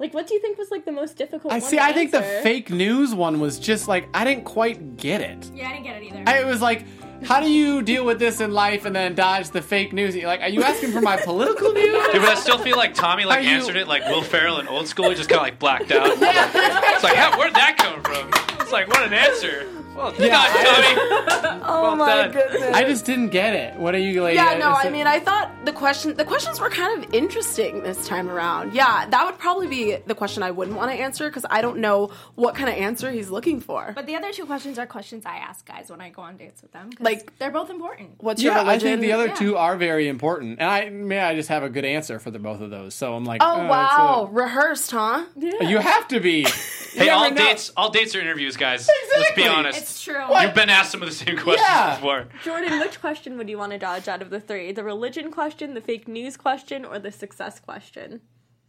Like, 0.00 0.12
what 0.12 0.26
do 0.26 0.34
you 0.34 0.40
think 0.40 0.58
was 0.58 0.70
like 0.72 0.84
the 0.84 0.92
most 0.92 1.16
difficult? 1.16 1.52
I 1.52 1.58
one 1.58 1.70
see. 1.70 1.76
to 1.76 1.82
I 1.84 1.92
think 1.92 2.10
the 2.10 2.20
fake 2.42 2.68
news 2.68 3.14
one 3.14 3.38
was 3.38 3.60
just 3.60 3.86
like 3.86 4.08
I 4.12 4.24
didn't 4.24 4.44
quite 4.44 4.96
get 4.96 5.20
it. 5.20 5.50
Yeah, 5.54 5.68
I 5.68 5.72
didn't 5.74 5.84
get 5.84 6.02
it 6.02 6.06
either. 6.06 6.24
I, 6.26 6.40
it 6.40 6.46
was 6.46 6.60
like, 6.60 6.84
how 7.22 7.38
do 7.40 7.48
you 7.48 7.80
deal 7.80 8.04
with 8.04 8.18
this 8.18 8.40
in 8.40 8.50
life 8.52 8.86
and 8.86 8.94
then 8.94 9.14
dodge 9.14 9.50
the 9.50 9.62
fake 9.62 9.92
news? 9.92 10.16
You're 10.16 10.26
like, 10.26 10.40
are 10.40 10.48
you 10.48 10.64
asking 10.64 10.90
for 10.90 11.00
my 11.00 11.16
political 11.16 11.72
news? 11.72 12.06
Dude, 12.12 12.22
but 12.22 12.30
I 12.30 12.34
still 12.34 12.58
feel 12.58 12.76
like 12.76 12.94
Tommy 12.94 13.24
like 13.24 13.38
Are 13.38 13.42
you- 13.42 13.50
answered 13.56 13.76
it 13.76 13.86
like 13.86 14.04
Will 14.08 14.22
Ferrell 14.22 14.58
in 14.58 14.66
Old 14.66 14.88
School. 14.88 15.10
He 15.10 15.14
just 15.14 15.28
kind 15.28 15.38
of 15.38 15.44
like 15.44 15.58
blacked 15.60 15.92
out. 15.92 16.08
It's 16.20 17.04
like, 17.04 17.14
how, 17.14 17.38
where'd 17.38 17.54
that 17.54 17.76
come 17.78 18.02
from? 18.02 18.60
It's 18.60 18.72
like, 18.72 18.88
what 18.88 19.02
an 19.04 19.12
answer. 19.12 19.68
Well 19.94 20.12
Yeah, 20.18 20.28
done, 20.28 20.30
I- 20.30 21.34
Tommy. 21.44 21.60
Oh 21.66 21.82
Well 21.82 21.96
my 21.96 22.06
done. 22.24 22.32
goodness. 22.32 22.74
I 22.76 22.84
just 22.84 23.06
didn't 23.06 23.28
get 23.30 23.54
it. 23.54 23.76
What 23.78 23.94
are 23.94 23.98
you 23.98 24.22
like? 24.22 24.34
yeah, 24.34 24.58
no, 24.58 24.70
I 24.72 24.90
mean, 24.90 25.06
I 25.06 25.18
thought 25.18 25.50
the 25.64 25.72
question, 25.72 26.14
the 26.14 26.24
questions 26.24 26.60
were 26.60 26.68
kind 26.68 27.02
of 27.02 27.14
interesting 27.14 27.82
this 27.82 28.06
time 28.06 28.28
around. 28.28 28.74
Yeah, 28.74 29.06
that 29.08 29.24
would 29.24 29.38
probably 29.38 29.66
be 29.68 29.96
the 30.06 30.14
question 30.14 30.42
I 30.42 30.50
wouldn't 30.50 30.76
want 30.76 30.90
to 30.90 30.96
answer 30.96 31.28
because 31.28 31.46
I 31.48 31.62
don't 31.62 31.78
know 31.78 32.10
what 32.34 32.54
kind 32.54 32.68
of 32.68 32.74
answer 32.76 33.10
he's 33.10 33.30
looking 33.30 33.60
for. 33.60 33.92
but 33.94 34.04
the 34.06 34.14
other 34.16 34.30
two 34.32 34.44
questions 34.44 34.78
are 34.78 34.86
questions 34.86 35.24
I 35.24 35.36
ask 35.36 35.64
guys 35.66 35.88
when 35.90 36.00
I 36.02 36.10
go 36.10 36.20
on 36.22 36.36
dates 36.36 36.60
with 36.60 36.72
them. 36.72 36.90
Like- 37.00 37.38
they're 37.38 37.50
both 37.50 37.70
important. 37.70 38.16
What's 38.18 38.42
your 38.42 38.52
Yeah, 38.54 38.62
I 38.68 38.78
think 38.78 39.00
the 39.00 39.12
other 39.12 39.26
Yeah. 39.28 39.34
two 39.34 39.56
are 39.56 39.76
very 39.76 40.08
important, 40.08 40.58
and 40.60 40.68
I 40.68 40.90
may 40.90 41.20
I 41.20 41.34
just 41.34 41.48
have 41.48 41.62
a 41.62 41.70
good 41.70 41.84
answer 41.86 42.18
for 42.18 42.30
the 42.30 42.38
both 42.38 42.60
of 42.60 42.70
those. 42.70 42.94
So 42.94 43.14
I'm 43.14 43.24
like, 43.24 43.42
Oh 43.42 43.60
uh, 43.62 43.68
wow, 43.68 44.28
rehearsed, 44.30 44.90
huh? 44.90 45.24
it's 45.36 45.60
a- 45.62 45.64
you 45.64 45.78
have 45.78 46.08
to 46.08 46.20
be. 46.20 46.46
Hey, 46.94 47.08
all 47.08 47.28
know. 47.28 47.34
dates, 47.34 47.72
all 47.76 47.90
dates 47.90 48.14
are 48.14 48.20
interviews, 48.20 48.56
guys. 48.56 48.82
Exactly. 48.88 49.20
Let's 49.20 49.34
be 49.34 49.48
honest. 49.48 49.78
It's 49.80 49.83
true. 50.02 50.22
You've 50.40 50.54
been 50.54 50.70
asked 50.70 50.92
some 50.92 51.02
of 51.02 51.08
the 51.08 51.14
same 51.14 51.36
questions 51.36 51.58
Yeah. 51.68 51.96
before. 51.96 52.26
Jordan, 52.44 52.78
which 52.80 53.00
question 53.06 53.36
would 53.38 53.48
you 53.48 53.58
want 53.58 53.72
to 53.72 53.78
dodge 53.78 54.08
out 54.08 54.22
of 54.22 54.30
the 54.30 54.40
three? 54.40 54.72
The 54.72 54.84
religion 54.84 55.30
question, 55.30 55.74
the 55.74 55.80
fake 55.80 56.08
news 56.08 56.36
question, 56.36 56.84
or 56.84 56.98
the 56.98 57.12
success 57.12 57.60
question? 57.60 58.20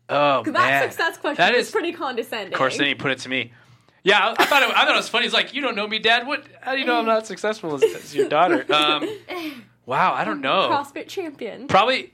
Oh 0.09 0.43
man, 0.43 0.53
that 0.53 0.91
success 0.91 1.17
question 1.17 1.41
That 1.43 1.55
is 1.55 1.67
is- 1.67 1.71
pretty 1.71 1.93
condescending. 1.93 2.53
Of 2.53 2.57
course, 2.57 2.77
then 2.77 2.87
he 2.87 2.95
put 2.95 3.11
it 3.11 3.19
to 3.19 3.29
me. 3.29 3.53
Yeah, 4.03 4.19
I, 4.19 4.43
I 4.43 4.45
thought 4.45 4.61
it, 4.61 4.69
I 4.69 4.85
thought 4.85 4.93
it 4.93 4.97
was 4.97 5.09
funny. 5.09 5.25
He's 5.25 5.33
like, 5.33 5.55
"You 5.55 5.61
don't 5.63 5.75
know 5.75 5.87
me, 5.87 5.97
Dad. 5.97 6.27
What? 6.27 6.45
How 6.61 6.73
do 6.73 6.79
you 6.79 6.85
know 6.85 6.99
I'm 6.99 7.07
not 7.07 7.25
successful 7.25 7.73
as, 7.73 7.81
as 7.83 8.13
your 8.15 8.29
daughter?" 8.29 8.63
Um, 8.71 9.63
wow, 9.87 10.13
I 10.13 10.23
don't 10.25 10.41
know. 10.41 10.69
CrossFit 10.69 11.07
champion. 11.07 11.67
Probably, 11.67 12.13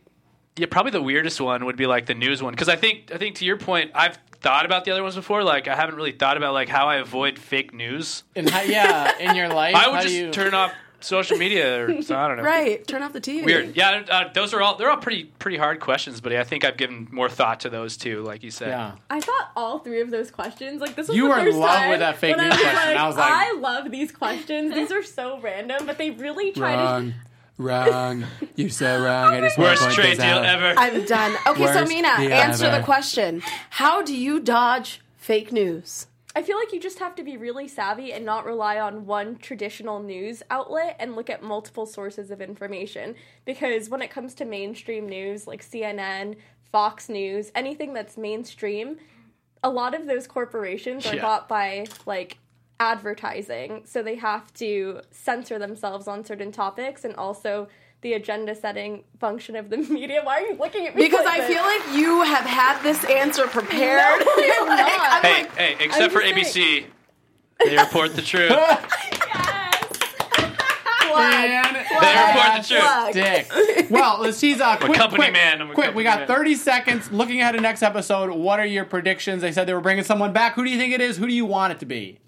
yeah, 0.56 0.68
probably 0.72 0.92
the 0.92 1.02
weirdest 1.02 1.42
one 1.42 1.66
would 1.66 1.76
be 1.76 1.88
like 1.88 2.06
the 2.06 2.14
news 2.14 2.42
one 2.42 2.54
because 2.54 2.70
I 2.70 2.78
think 2.78 3.12
I 3.14 3.18
think 3.18 3.36
to 3.38 3.46
your 3.46 3.58
point, 3.58 3.92
I've 3.94 4.18
thought 4.42 4.66
about 4.66 4.86
the 4.86 4.92
other 4.92 5.04
ones 5.04 5.16
before. 5.16 5.44
Like 5.44 5.68
I 5.68 5.76
haven't 5.76 5.96
really 5.96 6.12
thought 6.12 6.38
about 6.38 6.54
like 6.54 6.70
how 6.70 6.88
I 6.88 6.96
avoid 6.98 7.40
fake 7.40 7.74
news. 7.74 8.24
And 8.36 8.50
how, 8.50 8.62
yeah, 8.62 9.18
in 9.20 9.36
your 9.36 9.48
life, 9.54 9.76
I 9.76 9.80
how 9.80 9.92
would 9.94 10.02
do 10.02 10.04
just 10.08 10.16
you? 10.16 10.32
turn 10.32 10.54
off. 10.54 10.74
social 11.00 11.38
media, 11.38 11.84
or 11.88 12.02
so 12.04 12.16
I 12.16 12.28
don't 12.28 12.38
know. 12.38 12.44
Right. 12.44 12.86
Turn 12.88 13.02
off 13.02 13.12
the 13.14 13.22
TV. 13.22 13.44
Weird. 13.44 13.76
Yeah, 13.76 14.04
uh, 14.10 14.32
those 14.34 14.54
are 14.54 14.62
all 14.62 14.76
they're 14.76 14.90
all 14.92 14.98
pretty 14.98 15.24
pretty 15.26 15.58
hard 15.58 15.80
questions, 15.80 16.22
but 16.22 16.32
I 16.34 16.44
think 16.44 16.64
I've 16.64 16.78
given 16.78 17.08
more 17.12 17.28
thought 17.30 17.62
to 17.62 17.70
those 17.70 17.98
too, 17.98 18.22
like 18.22 18.44
you 18.44 18.52
said. 18.52 18.68
Yeah. 18.70 18.92
I 19.10 19.20
thought 19.20 19.52
all 19.56 19.80
three 19.80 20.02
of 20.02 20.12
those 20.12 20.30
questions, 20.32 20.80
like 20.82 20.96
this 20.96 21.08
was 21.08 21.18
You 21.18 21.24
the 21.24 21.30
were 21.30 21.40
in 21.48 21.58
love 21.58 21.76
time 21.78 21.90
with 21.90 22.00
that 22.00 22.18
fake 22.18 22.38
news 22.38 22.54
I 22.54 22.58
question. 22.62 22.76
Like, 22.92 22.98
I 22.98 23.08
was 23.08 23.18
like- 23.18 23.32
I 23.32 23.52
love 23.60 23.90
these 23.92 24.12
questions. 24.12 24.74
These 24.76 24.92
are 24.92 25.04
so 25.04 25.40
random, 25.40 25.86
but 25.88 25.98
they 25.98 26.12
really 26.12 26.52
try 26.52 26.76
to. 26.76 27.14
Wrong. 27.62 27.90
Wrong. 27.90 28.26
You're 28.56 28.70
so 28.70 29.02
wrong. 29.04 29.34
I 29.34 29.42
just 29.42 29.58
Worst 29.58 29.90
trade 29.92 30.18
deal 30.18 30.26
ever. 30.40 30.74
I'm 30.78 31.06
done. 31.06 31.36
Okay, 31.48 31.66
so 31.66 31.80
Worst 31.80 31.90
Mina, 31.90 32.16
deal 32.18 32.34
answer 32.34 32.66
ever. 32.66 32.78
the 32.80 32.84
question. 32.84 33.42
How 33.70 34.02
do 34.02 34.16
you 34.16 34.40
dodge 34.40 35.02
fake 35.18 35.52
news? 35.52 36.08
I 36.36 36.42
feel 36.44 36.58
like 36.58 36.72
you 36.72 36.80
just 36.80 37.00
have 37.00 37.16
to 37.16 37.24
be 37.24 37.36
really 37.36 37.68
savvy 37.68 38.14
and 38.14 38.24
not 38.26 38.46
rely 38.46 38.80
on 38.80 39.06
one 39.06 39.36
traditional 39.38 40.02
news 40.02 40.42
outlet 40.50 40.96
and 41.00 41.16
look 41.16 41.30
at 41.30 41.44
multiple 41.44 41.86
sources 41.86 42.32
of 42.32 42.40
information. 42.42 43.16
Because 43.46 43.90
when 43.90 44.02
it 44.02 44.10
comes 44.12 44.34
to 44.36 44.46
mainstream 44.46 45.10
news 45.10 45.46
like 45.46 45.62
CNN, 45.62 46.38
Fox 46.72 47.10
News, 47.10 47.52
anything 47.54 47.94
that's 47.94 48.16
mainstream, 48.18 48.98
a 49.62 49.70
lot 49.70 49.94
of 49.94 50.08
those 50.08 50.26
corporations 50.26 51.06
are 51.06 51.16
Yeah. 51.16 51.22
bought 51.22 51.50
by 51.50 51.86
like 52.06 52.38
advertising. 52.82 53.84
So 53.86 54.02
they 54.02 54.16
have 54.16 54.52
to 54.56 55.02
censor 55.12 55.60
themselves 55.60 56.08
on 56.08 56.26
certain 56.26 56.52
topics 56.52 57.06
and 57.06 57.16
also 57.16 57.68
the 58.02 58.14
agenda 58.14 58.56
setting 58.56 59.04
function 59.20 59.56
of 59.56 59.70
the 59.70 59.78
media. 59.98 60.22
Why 60.24 60.38
are 60.40 60.42
you 60.42 60.56
looking 60.56 60.88
at 60.88 60.96
me? 60.96 61.04
Because 61.04 61.24
like 61.26 61.42
I 61.42 61.46
this? 61.46 61.54
feel 61.56 61.62
like 61.64 61.96
you 61.96 62.24
have 62.24 62.44
had 62.46 62.82
this 62.82 63.04
answer 63.06 63.46
prepared. 63.48 64.20
No, 64.26 64.32
I'm 64.38 64.68
Like, 64.68 64.98
not. 64.98 65.22
Hey, 65.26 65.44
like, 65.44 65.56
hey, 65.56 65.76
except 65.80 66.12
for 66.12 66.22
just 66.22 66.56
ABC, 66.56 66.86
they 67.64 67.78
report 67.78 68.16
the 68.16 68.24
truth. 68.24 68.50
Man, 71.14 71.74
They 71.74 72.16
report 72.26 72.64
the 72.64 72.68
truth. 72.68 73.14
dick. 73.14 73.90
Well, 73.92 74.22
let's 74.22 74.40
tease 74.40 74.58
quick, 74.58 74.80
company 74.94 75.18
quick, 75.24 75.34
man, 75.34 75.62
I'm 75.62 75.70
a 75.70 75.74
quick. 75.74 75.88
company 75.88 75.98
We 75.98 76.04
got 76.04 76.20
man. 76.20 76.28
30 76.28 76.56
seconds. 76.56 77.12
Looking 77.12 77.42
ahead 77.42 77.54
to 77.56 77.62
next 77.62 77.84
episode, 77.84 78.32
what 78.32 78.60
are 78.62 78.66
your 78.66 78.86
predictions? 78.86 79.42
They 79.42 79.52
said 79.52 79.68
they 79.68 79.74
were 79.74 79.82
bringing 79.82 80.06
someone 80.06 80.32
back. 80.32 80.54
Who 80.56 80.64
do 80.64 80.70
you 80.70 80.78
think 80.78 80.94
it 80.94 81.02
is? 81.02 81.18
Who 81.18 81.28
do 81.28 81.34
you 81.34 81.46
want 81.46 81.74
it 81.74 81.80
to 81.82 81.86
be? 81.86 82.20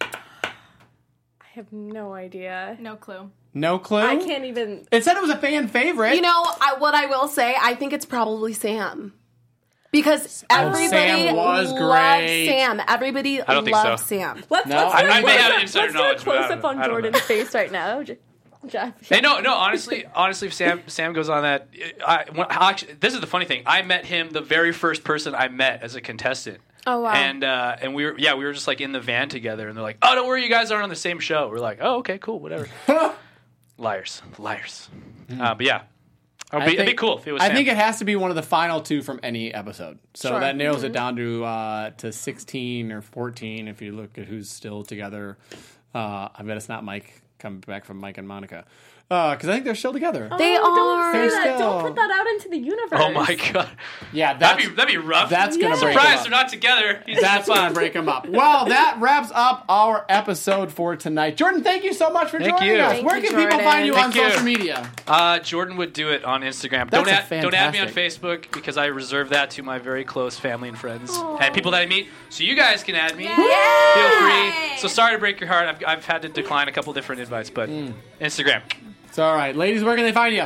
I 1.53 1.59
have 1.59 1.71
no 1.71 2.13
idea. 2.13 2.77
No 2.79 2.95
clue. 2.95 3.29
No 3.53 3.77
clue. 3.77 3.99
I 3.99 4.15
can't 4.17 4.45
even. 4.45 4.87
It 4.91 5.03
said 5.03 5.17
it 5.17 5.21
was 5.21 5.29
a 5.29 5.37
fan 5.37 5.67
favorite. 5.67 6.15
You 6.15 6.21
know, 6.21 6.29
I, 6.59 6.75
what 6.79 6.95
I 6.95 7.05
will 7.05 7.27
say, 7.27 7.55
I 7.61 7.75
think 7.75 7.93
it's 7.93 8.05
probably 8.05 8.53
Sam. 8.53 9.13
Because 9.91 10.43
oh, 10.49 10.55
everybody 10.57 10.87
Sam 11.27 11.35
was 11.35 11.71
loves 11.71 11.79
great. 11.79 12.47
Sam. 12.47 12.81
Everybody 12.87 13.41
I 13.43 13.53
don't 13.53 13.63
think 13.65 13.75
loves 13.75 14.01
so. 14.01 14.07
Sam. 14.07 14.43
Let's, 14.49 14.67
No, 14.67 14.77
let's 14.77 14.95
I- 14.95 15.01
do 15.03 15.07
a 15.07 15.11
I 15.11 15.21
may 15.21 15.37
have 15.37 15.61
insider 15.61 15.85
let's 15.85 15.93
do 15.93 15.99
a 15.99 16.01
knowledge, 16.01 16.25
but 16.25 16.31
I 16.31 16.37
close 16.39 16.49
don't 16.49 16.57
up 16.59 16.65
on 16.65 16.77
I 16.79 16.81
know. 16.81 16.87
Jordan's 16.87 17.19
face 17.21 17.53
right 17.53 17.71
now, 17.71 18.01
J- 18.03 18.17
Jeff. 18.65 19.07
Hey, 19.07 19.21
no, 19.21 19.39
no. 19.39 19.53
Honestly, 19.53 20.05
honestly, 20.15 20.47
if 20.47 20.55
Sam 20.55 20.81
Sam 20.87 21.13
goes 21.13 21.29
on 21.29 21.43
that, 21.43 21.67
I, 22.07 22.25
when, 22.33 22.47
I 22.49 22.71
actually, 22.71 22.93
this 22.93 23.13
is 23.13 23.19
the 23.21 23.27
funny 23.27 23.45
thing. 23.45 23.61
I 23.67 23.83
met 23.83 24.05
him 24.05 24.31
the 24.31 24.41
very 24.41 24.71
first 24.71 25.03
person 25.03 25.35
I 25.35 25.49
met 25.49 25.83
as 25.83 25.93
a 25.93 26.01
contestant. 26.01 26.57
Oh, 26.86 27.01
wow. 27.01 27.13
And 27.13 27.43
uh, 27.43 27.77
and 27.81 27.95
we 27.95 28.05
were 28.05 28.17
yeah 28.17 28.34
we 28.36 28.43
were 28.45 28.53
just 28.53 28.67
like 28.67 28.81
in 28.81 28.91
the 28.91 28.99
van 28.99 29.29
together 29.29 29.67
and 29.67 29.77
they're 29.77 29.84
like 29.84 29.97
oh 30.01 30.15
don't 30.15 30.27
worry 30.27 30.43
you 30.43 30.49
guys 30.49 30.69
aren't 30.71 30.84
on 30.84 30.89
the 30.89 30.95
same 30.95 31.19
show 31.19 31.47
we're 31.49 31.59
like 31.59 31.79
oh 31.81 31.99
okay 31.99 32.17
cool 32.17 32.39
whatever 32.39 32.67
liars 33.77 34.21
liars 34.38 34.89
uh, 35.39 35.53
but 35.55 35.65
yeah 35.65 35.84
it'd 36.53 36.65
be, 36.67 36.73
it'd 36.73 36.86
be 36.86 36.93
cool 36.93 37.17
if 37.17 37.27
it 37.27 37.31
was 37.31 37.41
I 37.41 37.47
Sam. 37.47 37.55
think 37.55 37.67
it 37.69 37.77
has 37.77 37.99
to 37.99 38.05
be 38.05 38.15
one 38.15 38.29
of 38.29 38.36
the 38.36 38.43
final 38.43 38.79
two 38.81 39.01
from 39.01 39.19
any 39.23 39.51
episode. 39.53 39.97
So 40.13 40.29
Sure. 40.29 40.39
that 40.39 40.55
narrows 40.55 40.77
Mm-hmm. 40.77 40.86
it 40.88 40.93
down 40.93 41.15
to 41.15 41.43
uh, 41.45 41.89
to 41.91 42.11
16 42.11 42.91
or 42.91 43.01
14 43.01 43.67
if 43.67 43.81
you 43.81 43.91
look 43.93 44.17
at 44.19 44.25
who's 44.25 44.49
still 44.51 44.84
together. 44.84 45.38
Uh, 45.95 46.29
I 46.36 46.43
bet 46.43 46.57
it's 46.57 46.69
not 46.69 46.84
Mike 46.84 47.21
coming 47.39 47.59
back 47.61 47.86
from 47.86 47.97
Mike 47.97 48.17
and 48.19 48.27
Monica. 48.27 48.65
Because 49.09 49.47
I 49.47 49.53
think 49.53 49.65
they're 49.65 49.75
still 49.75 49.93
together. 49.93 50.27
They 50.39 50.57
Oh, 50.57 50.61
don't 50.75 50.99
are. 50.99 51.13
say 51.13 51.19
They're 51.19 51.29
that. 51.29 51.55
still- 51.57 51.69
Don't 51.73 51.83
put 51.83 51.95
that 51.97 52.09
out 52.09 52.25
into 52.25 52.49
the 52.49 52.57
universe. 52.57 52.99
oh 52.99 53.11
my 53.11 53.35
god 53.53 53.69
Yeah, 54.11 54.33
that'd 54.33 54.57
be 54.69 54.73
that'd 54.75 54.91
be 54.91 54.97
rough 54.97 55.29
that's 55.29 55.55
going 55.55 55.71
to 55.71 55.79
break 55.79 55.93
surprise 55.93 56.23
them 56.23 56.31
they're 56.31 56.39
not 56.41 56.49
together 56.49 57.03
He's 57.05 57.21
That's 57.21 57.47
in 57.47 57.53
the 57.53 57.59
going 57.59 57.59
to 57.59 57.65
fun. 57.67 57.73
break 57.75 57.93
them 57.93 58.09
up. 58.09 58.27
Well, 58.27 58.65
that 58.65 58.97
wraps 58.99 59.29
up 59.35 59.65
our 59.69 60.03
episode 60.09 60.71
for 60.71 60.95
tonight. 60.95 61.37
Jordan, 61.37 61.61
thank 61.63 61.83
you 61.83 61.93
so 61.93 62.09
much 62.09 62.31
for 62.31 62.39
Thank 62.39 62.57
joining 62.57 62.77
you. 62.77 62.81
us. 62.81 62.91
Thank 62.93 63.05
Where 63.05 63.17
you, 63.17 63.29
can 63.29 63.35
people 63.43 63.59
find 63.59 63.85
you 63.85 63.95
on 63.95 64.11
you. 64.13 64.23
social 64.29 64.43
media? 64.43 64.89
Uh, 65.07 65.37
Jordan 65.39 65.77
would 65.77 65.93
do 65.93 66.09
it 66.09 66.23
on 66.25 66.41
Instagram. 66.41 66.89
That's 66.89 67.05
don't 67.05 67.07
a 67.07 67.11
add, 67.35 67.41
don't 67.43 67.53
add 67.53 67.71
me 67.73 67.79
on 67.79 67.89
Facebook 67.89 68.51
because 68.51 68.77
I 68.77 68.87
reserve 68.87 69.29
that 69.29 69.51
to 69.51 69.63
my 69.63 69.77
very 69.77 70.05
close 70.05 70.39
family 70.39 70.69
and 70.69 70.77
friends 70.77 71.15
and 71.15 71.53
people 71.53 71.71
that 71.71 71.81
I 71.81 71.85
meet. 71.85 72.07
So 72.29 72.43
you 72.43 72.55
guys 72.55 72.83
can 72.83 72.95
add 72.95 73.15
me. 73.15 73.27
Feel 73.27 73.35
free. 73.35 74.77
So 74.79 74.87
sorry 74.87 75.13
to 75.13 75.19
break 75.19 75.39
your 75.39 75.49
heart. 75.49 75.67
I've, 75.67 75.83
I've 75.85 76.05
had 76.05 76.23
to 76.23 76.29
decline 76.29 76.67
a 76.67 76.71
couple 76.71 76.93
different 76.93 77.21
invites, 77.21 77.49
but 77.51 77.69
Mm. 77.69 77.93
Instagram. 78.19 78.61
It's 79.14 79.20
all 79.20 79.36
right. 79.36 79.55
Ladies, 79.55 79.84
where 79.84 79.95
can 79.95 80.05
they 80.05 80.11
find 80.11 80.34
you? 80.34 80.45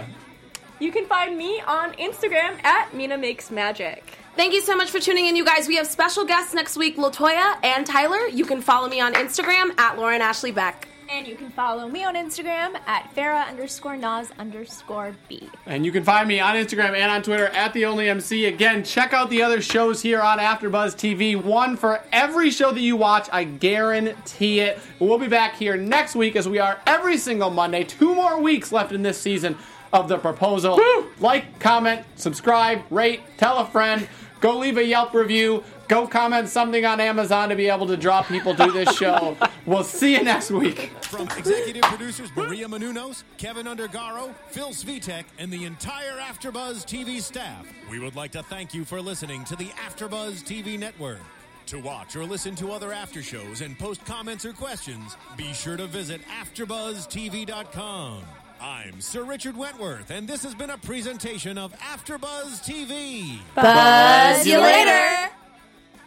You 0.82 0.92
can 0.92 1.06
find 1.06 1.38
me 1.38 1.62
on 1.62 1.94
Instagram 1.94 2.62
at 2.66 2.94
Mina 2.94 3.18
Makes 3.18 3.50
Magic. 3.50 4.04
Thank 4.36 4.54
you 4.54 4.62
so 4.62 4.76
much 4.76 4.92
for 4.92 5.00
tuning 5.00 5.26
in, 5.26 5.38
you 5.38 5.46
guys. 5.46 5.70
We 5.70 5.78
have 5.78 5.88
special 5.88 6.26
guests 6.26 6.54
next 6.54 6.76
week, 6.76 6.98
Latoya 6.98 7.64
and 7.64 7.86
Tyler. 7.86 8.28
You 8.28 8.44
can 8.44 8.60
follow 8.60 8.90
me 8.90 9.00
on 9.00 9.14
Instagram 9.14 9.80
at 9.80 9.98
Lauren 9.98 10.20
Ashley 10.20 10.52
Beck. 10.52 10.90
And 11.10 11.26
you 11.26 11.36
can 11.36 11.50
follow 11.50 11.88
me 11.88 12.04
on 12.04 12.16
Instagram 12.16 12.76
at 12.86 13.16
Farah 13.16 13.48
underscore 13.48 13.96
Nas 13.96 14.30
underscore 14.38 15.16
B. 15.30 15.50
And 15.66 15.86
you 15.86 15.92
can 15.92 16.04
find 16.04 16.28
me 16.28 16.42
on 16.42 16.56
Instagram 16.56 16.96
and 16.96 17.10
on 17.10 17.24
Twitter 17.24 17.48
at 17.48 17.74
the 17.74 17.86
Only 17.86 18.10
MC. 18.10 18.46
Again, 18.46 18.84
check 18.84 19.14
out 19.14 19.30
the 19.30 19.42
other 19.42 19.62
shows 19.62 20.02
here 20.02 20.22
on 20.22 20.38
AfterBuzz 20.38 20.96
TV. 20.96 21.42
One 21.42 21.78
for 21.78 22.04
every 22.12 22.52
show 22.52 22.74
that 22.74 22.82
you 22.82 22.98
watch, 22.98 23.30
I 23.32 23.46
guarantee 23.46 24.60
it. 24.60 24.80
We'll 25.00 25.18
be 25.18 25.28
back 25.28 25.56
here 25.56 25.78
next 25.78 26.14
week 26.14 26.36
as 26.36 26.50
we 26.50 26.60
are 26.60 26.82
every 26.86 27.18
single 27.18 27.52
Monday. 27.52 27.86
Two 27.86 28.14
more 28.14 28.42
weeks 28.42 28.74
left 28.74 28.92
in 28.92 29.02
this 29.02 29.20
season 29.20 29.58
of 29.94 30.10
the 30.10 30.18
proposal. 30.18 30.78
Like, 31.20 31.60
comment, 31.60 32.06
subscribe, 32.18 32.82
rate, 32.90 33.22
tell 33.38 33.60
a 33.60 33.66
friend, 33.66 34.10
go 34.42 34.58
leave 34.58 34.78
a 34.78 34.84
Yelp 34.84 35.14
review. 35.14 35.64
Go 35.88 36.06
comment 36.06 36.50
something 36.50 36.86
on 36.86 37.00
Amazon 37.00 37.48
to 37.50 37.56
be 37.56 37.70
able 37.70 37.88
to 37.88 37.96
draw 37.96 38.22
people 38.22 38.54
to 38.56 38.72
this 38.72 38.96
show. 38.98 39.38
we'll 39.66 39.86
see 39.86 40.18
you 40.18 40.24
next 40.24 40.52
week. 40.52 40.92
From 41.02 41.30
executive 41.38 41.84
producers 41.84 42.30
Maria 42.36 42.68
Menounos, 42.68 43.24
Kevin 43.38 43.68
Undergaro, 43.68 44.34
Phil 44.50 44.70
Svitek, 44.70 45.24
and 45.40 45.52
the 45.52 45.64
entire 45.64 46.18
AfterBuzz 46.20 46.86
TV 46.86 47.22
staff, 47.22 47.66
we 47.90 48.00
would 48.00 48.16
like 48.18 48.32
to 48.32 48.44
thank 48.44 48.74
you 48.74 48.84
for 48.84 49.00
listening 49.00 49.46
to 49.46 49.56
the 49.56 49.68
AfterBuzz 49.70 50.44
TV 50.44 50.78
network. 50.78 51.22
To 51.68 51.80
watch 51.80 52.16
or 52.16 52.24
listen 52.26 52.56
to 52.56 52.72
other 52.72 52.92
after 52.94 53.22
shows 53.22 53.62
and 53.62 53.78
post 53.78 54.06
comments 54.06 54.46
or 54.46 54.54
questions, 54.54 55.16
be 55.36 55.54
sure 55.54 55.78
to 55.78 55.88
visit 55.88 56.22
AfterBuzzTV.com. 56.42 58.24
I'm 58.60 59.00
Sir 59.02 59.24
Richard 59.24 59.56
Wentworth, 59.56 60.10
and 60.10 60.28
this 60.28 60.44
has 60.44 60.56
been 60.56 60.72
a 60.72 60.78
presentation 60.78 61.58
of 61.58 61.74
AfterBuzz 61.74 62.64
TV. 62.64 63.38
Buzz 63.56 64.48
you 64.48 64.60
later. 64.60 65.30